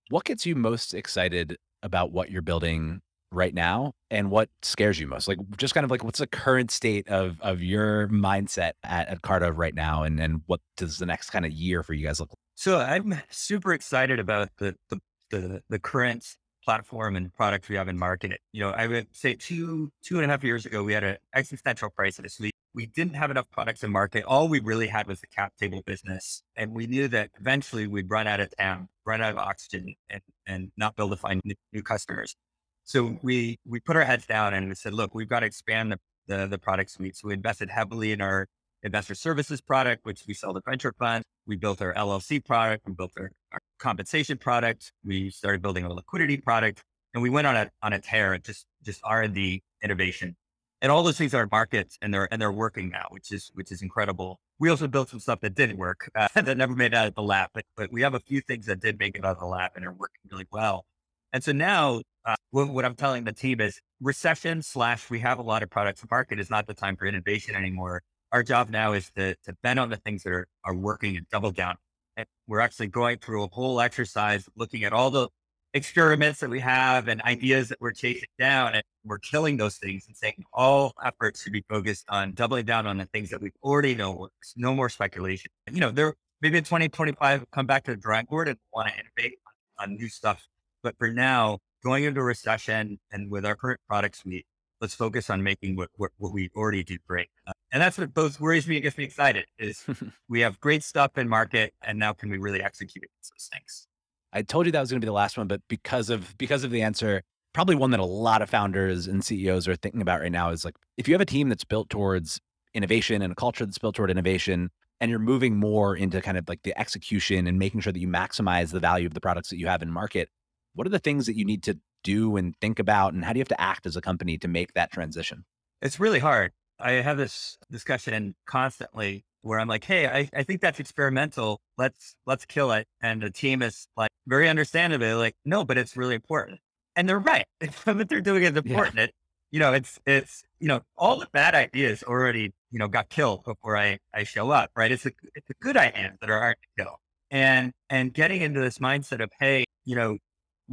what 0.09 0.25
gets 0.25 0.47
you 0.47 0.55
most 0.55 0.95
excited 0.95 1.57
about 1.83 2.13
what 2.13 2.31
you're 2.31 2.43
building 2.43 3.01
right 3.33 3.55
now 3.55 3.93
and 4.11 4.31
what 4.31 4.49
scares 4.63 5.01
you 5.01 5.07
most? 5.07 5.29
Like 5.29 5.39
just 5.57 5.75
kind 5.75 5.85
of 5.85 5.91
like 5.91 6.05
what's 6.05 6.19
the 6.19 6.27
current 6.27 6.71
state 6.71 7.09
of 7.09 7.41
of 7.41 7.63
your 7.63 8.09
mindset 8.09 8.73
at, 8.83 9.09
at 9.09 9.23
carta 9.23 9.53
right 9.53 9.75
now 9.75 10.03
and 10.03 10.21
and 10.21 10.43
what 10.47 10.61
does 10.77 10.99
the 10.99 11.07
next 11.07 11.31
kind 11.31 11.45
of 11.45 11.53
year 11.53 11.83
for 11.83 11.93
you 11.95 12.07
guys 12.07 12.21
look 12.21 12.31
like 12.31 12.39
so 12.55 12.79
i'm 12.79 13.15
super 13.31 13.73
excited 13.73 14.19
about 14.19 14.49
the 14.59 14.75
the 14.89 14.99
the, 15.31 15.63
the 15.69 15.79
current 15.79 16.37
platform 16.65 17.17
and 17.17 17.35
products 17.35 17.69
we 17.69 17.75
have 17.75 17.89
in 17.89 17.99
market. 17.99 18.41
You 18.53 18.63
know 18.63 18.71
i 18.71 18.87
would 18.87 19.09
say 19.13 19.35
two 19.35 19.91
two 20.03 20.21
and 20.21 20.27
a 20.27 20.29
half 20.29 20.45
years 20.45 20.67
ago 20.67 20.83
we 20.83 20.93
had 20.93 21.05
an 21.05 21.17
existential 21.35 21.91
crisis. 21.91 22.39
We 22.41 22.51
we 22.75 22.87
didn't 22.87 23.15
have 23.15 23.31
enough 23.31 23.51
products 23.51 23.85
in 23.85 23.91
market. 23.93 24.25
All 24.25 24.49
we 24.49 24.61
really 24.61 24.87
had 24.87 25.07
was 25.07 25.21
the 25.21 25.27
cap 25.27 25.53
table 25.59 25.83
business 25.85 26.43
and 26.57 26.73
we 26.73 26.87
knew 26.87 27.09
that 27.09 27.31
eventually 27.39 27.87
we'd 27.87 28.11
run 28.11 28.27
out 28.27 28.41
of 28.41 28.55
town 28.57 28.89
run 29.05 29.21
out 29.21 29.33
of 29.33 29.39
oxygen 29.39 29.95
and 30.09 30.23
and 30.47 30.73
not 30.77 30.97
be 30.97 31.03
able 31.03 31.11
to 31.11 31.17
find 31.17 31.41
new, 31.45 31.55
new 31.73 31.83
customers 31.83 32.37
so 32.85 33.19
we 33.23 33.59
we 33.67 33.81
put 33.81 33.97
our 33.97 34.05
heads 34.05 34.27
down 34.27 34.55
and 34.55 34.69
we 34.69 34.75
said, 34.75 34.95
look, 34.95 35.15
we've 35.15 35.29
got 35.29 35.41
to 35.41 35.47
expand 35.47 35.93
the, 35.93 35.99
the, 36.27 36.47
the 36.47 36.59
product 36.59 36.91
suite. 36.91 37.17
So 37.17 37.29
we 37.29 37.35
invested 37.35 37.71
heavily 37.71 38.13
in 38.13 38.21
our 38.21 38.49
investor 38.83 39.15
services 39.15 39.61
product, 39.61 40.05
which 40.05 40.25
we 40.27 40.35
sell 40.35 40.55
to 40.55 40.61
venture 40.67 40.93
funds. 40.99 41.25
We 41.47 41.57
built 41.57 41.81
our 41.83 41.95
LLC 41.95 42.45
product. 42.45 42.87
We 42.87 42.95
built 42.95 43.13
our, 43.19 43.31
our 43.53 43.61
compensation 43.79 44.39
product. 44.39 44.93
We 45.05 45.31
started 45.31 45.63
building 45.63 45.85
a 45.85 45.93
liquidity 45.93 46.37
product, 46.37 46.83
and 47.15 47.23
we 47.23 47.31
went 47.31 47.47
on 47.47 47.57
a 47.57 47.71
on 47.83 47.93
a 47.93 48.01
tear, 48.01 48.35
at 48.35 48.45
just 48.45 48.67
just 48.85 49.01
R 49.05 49.23
and 49.23 49.35
D 49.35 49.63
innovation. 49.83 50.37
And 50.81 50.91
all 50.91 51.05
those 51.05 51.17
things 51.17 51.33
are 51.35 51.49
markets, 51.51 51.97
and 52.03 52.13
they're 52.13 52.29
and 52.33 52.41
they're 52.41 52.53
working 52.53 52.91
now, 52.91 53.07
which 53.11 53.33
is 53.33 53.51
which 53.55 53.71
is 53.73 53.83
incredible. 53.83 54.41
We 54.59 54.69
also 54.69 54.87
built 54.87 55.09
some 55.09 55.21
stuff 55.21 55.41
that 55.41 55.55
didn't 55.55 55.79
work, 55.79 56.11
uh, 56.15 56.29
that 56.41 56.57
never 56.57 56.75
made 56.75 56.93
it 56.93 56.95
out 56.95 57.09
of 57.09 57.15
the 57.15 57.23
lab, 57.23 57.51
but 57.55 57.65
but 57.77 57.93
we 57.93 58.03
have 58.03 58.15
a 58.15 58.21
few 58.21 58.41
things 58.41 58.67
that 58.67 58.81
did 58.81 58.99
make 58.99 59.17
it 59.17 59.25
out 59.25 59.33
of 59.33 59.41
the 59.41 59.47
lab 59.47 59.73
and 59.77 59.85
are 59.85 59.93
working 59.93 60.21
really 60.31 60.47
well. 60.53 60.85
And 61.33 61.43
so 61.43 61.53
now 61.53 62.03
uh, 62.25 62.35
what, 62.51 62.69
what, 62.69 62.85
I'm 62.85 62.95
telling 62.95 63.25
the 63.25 63.33
team 63.33 63.61
is 63.61 63.81
recession 64.01 64.63
slash 64.63 65.11
we 65.11 65.19
have 65.21 65.39
a 65.39 65.43
lot 65.43 65.63
of 65.63 65.71
products 65.71 66.01
to 66.03 66.07
market 66.11 66.39
is 66.39 66.51
not 66.51 66.67
the 66.67 66.75
time 66.75 66.97
for 66.97 67.07
innovation 67.07 67.55
anymore. 67.55 68.03
Our 68.33 68.43
job 68.43 68.71
now 68.71 68.93
is 68.93 69.11
to, 69.17 69.35
to 69.45 69.57
bet 69.63 69.79
on 69.79 69.91
the 69.91 69.97
things 69.97 70.23
that 70.23 70.31
are, 70.31 70.47
are 70.65 70.75
working 70.75 71.17
and 71.17 71.27
double 71.31 71.51
down. 71.51 71.77
And 72.17 72.27
we're 72.47 72.61
actually 72.61 72.89
going 72.89 73.19
through 73.19 73.45
a 73.45 73.49
whole 73.49 73.81
exercise 73.81 74.49
looking 74.57 74.85
at 74.85 74.93
all 74.93 75.11
the 75.11 75.29
experiments 75.75 76.41
that 76.41 76.51
we 76.51 76.61
have 76.61 77.09
and 77.09 77.23
ideas 77.23 77.71
that 77.71 77.79
we're 77.81 77.93
chasing 77.93 78.29
down 78.39 78.75
and 78.75 78.83
we're 79.05 79.19
killing 79.19 79.57
those 79.57 79.77
things 79.77 80.05
and 80.07 80.15
saying 80.15 80.45
all 80.53 80.93
efforts 81.03 81.43
should 81.43 81.53
be 81.53 81.65
focused 81.69 82.05
on 82.11 82.33
doubling 82.35 82.67
down 82.67 82.87
on 82.87 82.99
the 82.99 83.07
things 83.07 83.31
that 83.31 83.41
we 83.41 83.51
already 83.63 83.95
know 83.95 84.13
works. 84.13 84.53
No 84.57 84.75
more 84.75 84.91
speculation. 84.91 85.51
You 85.71 85.81
know, 85.81 85.91
there 85.91 86.15
maybe 86.43 86.59
in 86.59 86.65
2025 86.65 87.47
come 87.51 87.67
back 87.67 87.85
to 87.85 87.93
the 87.93 87.97
drawing 87.97 88.27
board 88.27 88.49
and 88.49 88.59
want 88.75 88.89
to 88.89 88.95
innovate 88.95 89.39
on, 89.79 89.91
on 89.91 89.97
new 89.97 90.09
stuff 90.09 90.47
but 90.83 90.97
for 90.99 91.11
now, 91.11 91.59
going 91.83 92.05
into 92.05 92.21
a 92.21 92.25
recession 92.25 92.99
and 93.11 93.31
with 93.31 93.45
our 93.45 93.57
current 93.57 93.81
product 93.89 94.17
suite, 94.17 94.47
let's 94.81 94.95
focus 94.95 95.31
on 95.31 95.43
making 95.43 95.77
what, 95.77 95.91
what, 95.97 96.11
what 96.19 96.33
we 96.33 96.51
already 96.57 96.83
do 96.83 96.99
great. 97.07 97.29
Uh, 97.47 97.53
and 97.73 97.81
that's 97.81 97.99
what 97.99 98.13
both 98.13 98.41
worries 98.41 98.67
me 98.67 98.77
and 98.77 98.83
gets 98.83 98.99
me 98.99 99.05
excited 99.05 99.47
is 99.59 99.85
we 100.29 100.41
have 100.41 100.61
great 100.61 100.83
stuff 100.83 101.17
in 101.17 101.29
market 101.29 101.73
and 101.83 101.99
now 101.99 102.13
can 102.13 102.31
we 102.31 102.39
really 102.39 102.63
execute 102.63 103.05
against 103.05 103.33
those 103.33 103.49
things? 103.53 103.87
I 104.33 104.43
told 104.43 104.67
you 104.67 104.73
that 104.73 104.81
was 104.81 104.91
going 104.91 105.01
to 105.01 105.05
be 105.05 105.09
the 105.09 105.13
last 105.13 105.37
one, 105.37 105.47
but 105.47 105.61
because 105.69 106.11
of 106.11 106.37
because 106.39 106.65
of 106.65 106.71
the 106.71 106.83
answer, 106.83 107.23
probably 107.53 107.77
one 107.77 107.91
that 107.91 108.01
a 108.01 108.05
lot 108.05 108.43
of 108.43 108.49
founders 108.49 109.07
and 109.07 109.25
CEOs 109.25 109.69
are 109.69 109.77
thinking 109.77 110.01
about 110.01 110.21
right 110.21 110.33
now 110.33 110.51
is 110.51 110.65
like 110.65 110.75
if 110.97 111.07
you 111.07 111.15
have 111.15 111.21
a 111.21 111.27
team 111.27 111.49
that's 111.49 111.65
built 111.65 111.91
towards 111.91 112.41
innovation 112.75 113.21
and 113.21 113.33
a 113.33 113.37
culture 113.37 113.67
that's 113.67 113.79
built 113.79 113.95
toward 113.95 114.11
innovation 114.11 114.71
and 115.01 115.11
you're 115.11 115.19
moving 115.19 115.57
more 115.57 115.97
into 115.97 116.21
kind 116.23 116.39
of 116.39 116.49
like 116.49 116.63
the 116.63 116.79
execution 116.79 117.47
and 117.47 117.59
making 117.59 117.81
sure 117.81 117.93
that 117.93 117.99
you 117.99 118.09
maximize 118.09 118.71
the 118.71 118.81
value 118.81 119.07
of 119.07 119.15
the 119.15 119.21
products 119.21 119.51
that 119.51 119.59
you 119.59 119.67
have 119.67 119.83
in 119.83 119.91
market, 119.91 120.29
what 120.75 120.87
are 120.87 120.91
the 120.91 120.99
things 120.99 121.27
that 121.27 121.37
you 121.37 121.45
need 121.45 121.63
to 121.65 121.79
do 122.03 122.37
and 122.37 122.57
think 122.61 122.79
about 122.79 123.15
and 123.15 123.25
how 123.25 123.33
do 123.33 123.39
you 123.39 123.43
have 123.43 123.49
to 123.49 123.61
act 123.61 123.87
as 123.87 123.97
a 123.97 124.01
company 124.01 124.39
to 124.39 124.49
make 124.49 124.75
that 124.75 124.91
transition? 124.91 125.45
It's 125.81 126.01
really 126.01 126.19
hard. 126.19 126.53
I 126.79 126.93
have 126.93 127.17
this 127.17 127.59
discussion 127.71 128.35
constantly 128.47 129.25
where 129.43 129.59
I'm 129.59 129.69
like, 129.69 129.85
hey, 129.85 130.07
I, 130.07 130.31
I 130.35 130.43
think 130.43 130.61
that's 130.61 130.81
experimental. 130.81 131.61
Let's 131.77 132.15
let's 132.27 132.45
kill 132.45 132.73
it. 132.73 132.87
And 133.01 133.23
the 133.23 133.31
team 133.31 133.63
is 133.63 133.87
like 133.97 134.11
very 134.27 134.49
understandably 134.49 135.13
like, 135.15 135.35
no, 135.45 135.65
but 135.65 135.79
it's 135.79 135.97
really 135.97 136.15
important. 136.15 136.61
And 136.97 137.09
they're 137.09 137.19
right. 137.19 137.47
what 137.85 138.09
they're 138.09 138.21
doing 138.21 138.43
is 138.45 138.57
important. 138.57 138.97
Yeah. 138.97 139.05
It, 139.05 139.15
you 139.51 139.61
know, 139.61 139.73
it's 139.73 139.99
it's 140.07 140.43
you 140.61 140.69
know, 140.69 140.81
all 140.97 141.19
the 141.19 141.29
bad 141.33 141.55
ideas 141.55 142.03
already, 142.03 142.53
you 142.71 142.79
know, 142.79 142.89
got 142.89 143.09
killed 143.11 143.45
before 143.45 143.77
I 143.77 143.99
I 144.15 144.25
show 144.25 144.51
up, 144.51 144.71
right? 144.77 144.91
It's 144.91 145.07
a 145.07 145.13
it's 145.35 145.51
a 145.51 145.55
good 145.61 145.77
ideas 145.77 146.13
that 146.21 146.31
are 146.31 146.39
hard 146.39 146.57
to 146.63 146.83
kill. 146.83 146.97
And 147.31 147.73
and 147.91 148.13
getting 148.13 148.41
into 148.43 148.61
this 148.61 148.79
mindset 148.79 149.23
of, 149.23 149.31
hey, 149.39 149.65
you 149.85 149.97
know, 149.97 150.19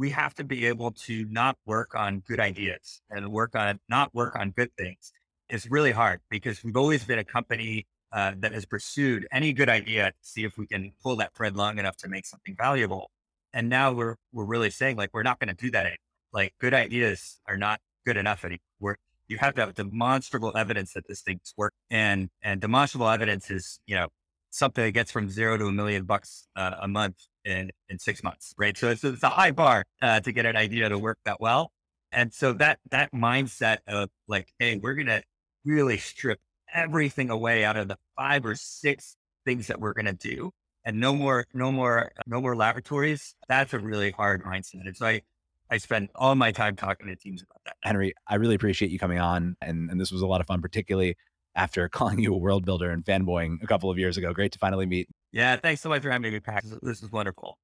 we 0.00 0.08
have 0.08 0.34
to 0.34 0.44
be 0.44 0.64
able 0.64 0.90
to 0.92 1.26
not 1.30 1.58
work 1.66 1.94
on 1.94 2.20
good 2.20 2.40
ideas 2.40 3.02
and 3.10 3.30
work 3.30 3.54
on 3.54 3.78
not 3.90 4.12
work 4.14 4.34
on 4.34 4.50
good 4.50 4.70
things 4.78 5.12
is 5.50 5.70
really 5.70 5.92
hard 5.92 6.20
because 6.30 6.64
we've 6.64 6.76
always 6.76 7.04
been 7.04 7.18
a 7.18 7.24
company 7.24 7.86
uh, 8.12 8.32
that 8.38 8.52
has 8.52 8.64
pursued 8.64 9.28
any 9.30 9.52
good 9.52 9.68
idea 9.68 10.06
to 10.06 10.16
see 10.22 10.42
if 10.44 10.56
we 10.56 10.66
can 10.66 10.90
pull 11.02 11.16
that 11.16 11.34
thread 11.34 11.54
long 11.54 11.78
enough 11.78 11.98
to 11.98 12.08
make 12.08 12.24
something 12.24 12.56
valuable. 12.56 13.10
And 13.52 13.68
now 13.68 13.92
we're 13.92 14.16
we're 14.32 14.46
really 14.46 14.70
saying 14.70 14.96
like 14.96 15.10
we're 15.12 15.22
not 15.22 15.38
going 15.38 15.54
to 15.54 15.62
do 15.64 15.70
that 15.72 15.80
anymore. 15.80 15.96
Like 16.32 16.54
good 16.58 16.72
ideas 16.72 17.38
are 17.46 17.58
not 17.58 17.78
good 18.06 18.16
enough 18.16 18.42
anymore. 18.42 18.60
We're, 18.80 18.96
you 19.28 19.36
have 19.36 19.54
to 19.56 19.60
have 19.60 19.74
demonstrable 19.74 20.56
evidence 20.56 20.94
that 20.94 21.06
this 21.08 21.20
thing's 21.20 21.52
work, 21.58 21.74
and 21.90 22.30
and 22.42 22.58
demonstrable 22.58 23.08
evidence 23.08 23.50
is 23.50 23.80
you 23.86 23.96
know 23.96 24.08
something 24.50 24.84
that 24.84 24.92
gets 24.92 25.10
from 25.10 25.30
zero 25.30 25.56
to 25.56 25.66
a 25.66 25.72
million 25.72 26.04
bucks 26.04 26.46
uh, 26.56 26.76
a 26.80 26.88
month 26.88 27.16
in 27.44 27.70
in 27.88 27.98
six 27.98 28.22
months, 28.22 28.54
right? 28.58 28.76
So 28.76 28.88
it's, 28.90 29.02
it's 29.04 29.22
a 29.22 29.28
high 29.28 29.52
bar 29.52 29.84
uh, 30.02 30.20
to 30.20 30.32
get 30.32 30.46
an 30.46 30.56
idea 30.56 30.88
to 30.88 30.98
work 30.98 31.18
that 31.24 31.40
well. 31.40 31.72
And 32.12 32.32
so 32.34 32.52
that 32.54 32.78
that 32.90 33.12
mindset 33.12 33.78
of 33.86 34.10
like, 34.28 34.52
hey, 34.58 34.76
we're 34.76 34.94
gonna 34.94 35.22
really 35.64 35.98
strip 35.98 36.40
everything 36.72 37.30
away 37.30 37.64
out 37.64 37.76
of 37.76 37.88
the 37.88 37.96
five 38.16 38.44
or 38.44 38.54
six 38.54 39.16
things 39.44 39.66
that 39.68 39.80
we're 39.80 39.92
going 39.92 40.06
to 40.06 40.12
do 40.12 40.52
and 40.84 41.00
no 41.00 41.14
more, 41.14 41.46
no 41.52 41.70
more, 41.70 42.10
no 42.26 42.40
more 42.40 42.56
laboratories. 42.56 43.34
That's 43.48 43.74
a 43.74 43.78
really 43.78 44.10
hard 44.10 44.44
mindset. 44.44 44.86
And 44.86 44.96
so 44.96 45.06
I, 45.06 45.22
I 45.70 45.78
spend 45.78 46.08
all 46.14 46.34
my 46.34 46.52
time 46.52 46.76
talking 46.76 47.06
to 47.08 47.16
teams 47.16 47.42
about 47.42 47.60
that. 47.64 47.76
Henry, 47.82 48.14
I 48.26 48.36
really 48.36 48.54
appreciate 48.54 48.90
you 48.90 48.98
coming 48.98 49.18
on. 49.18 49.56
And, 49.60 49.90
and 49.90 50.00
this 50.00 50.10
was 50.10 50.22
a 50.22 50.26
lot 50.26 50.40
of 50.40 50.46
fun, 50.46 50.60
particularly 50.60 51.16
after 51.54 51.88
calling 51.90 52.18
you 52.18 52.34
a 52.34 52.38
world 52.38 52.64
builder 52.64 52.90
and 52.90 53.04
fanboying 53.04 53.62
a 53.62 53.66
couple 53.66 53.90
of 53.90 53.98
years 53.98 54.16
ago. 54.16 54.32
Great 54.32 54.52
to 54.52 54.58
finally 54.58 54.86
meet. 54.86 55.08
Yeah. 55.32 55.56
Thanks 55.56 55.80
so 55.80 55.88
much 55.88 56.02
for 56.02 56.10
having 56.10 56.32
me, 56.32 56.40
Packy. 56.40 56.68
This 56.82 57.02
is 57.02 57.10
wonderful. 57.10 57.58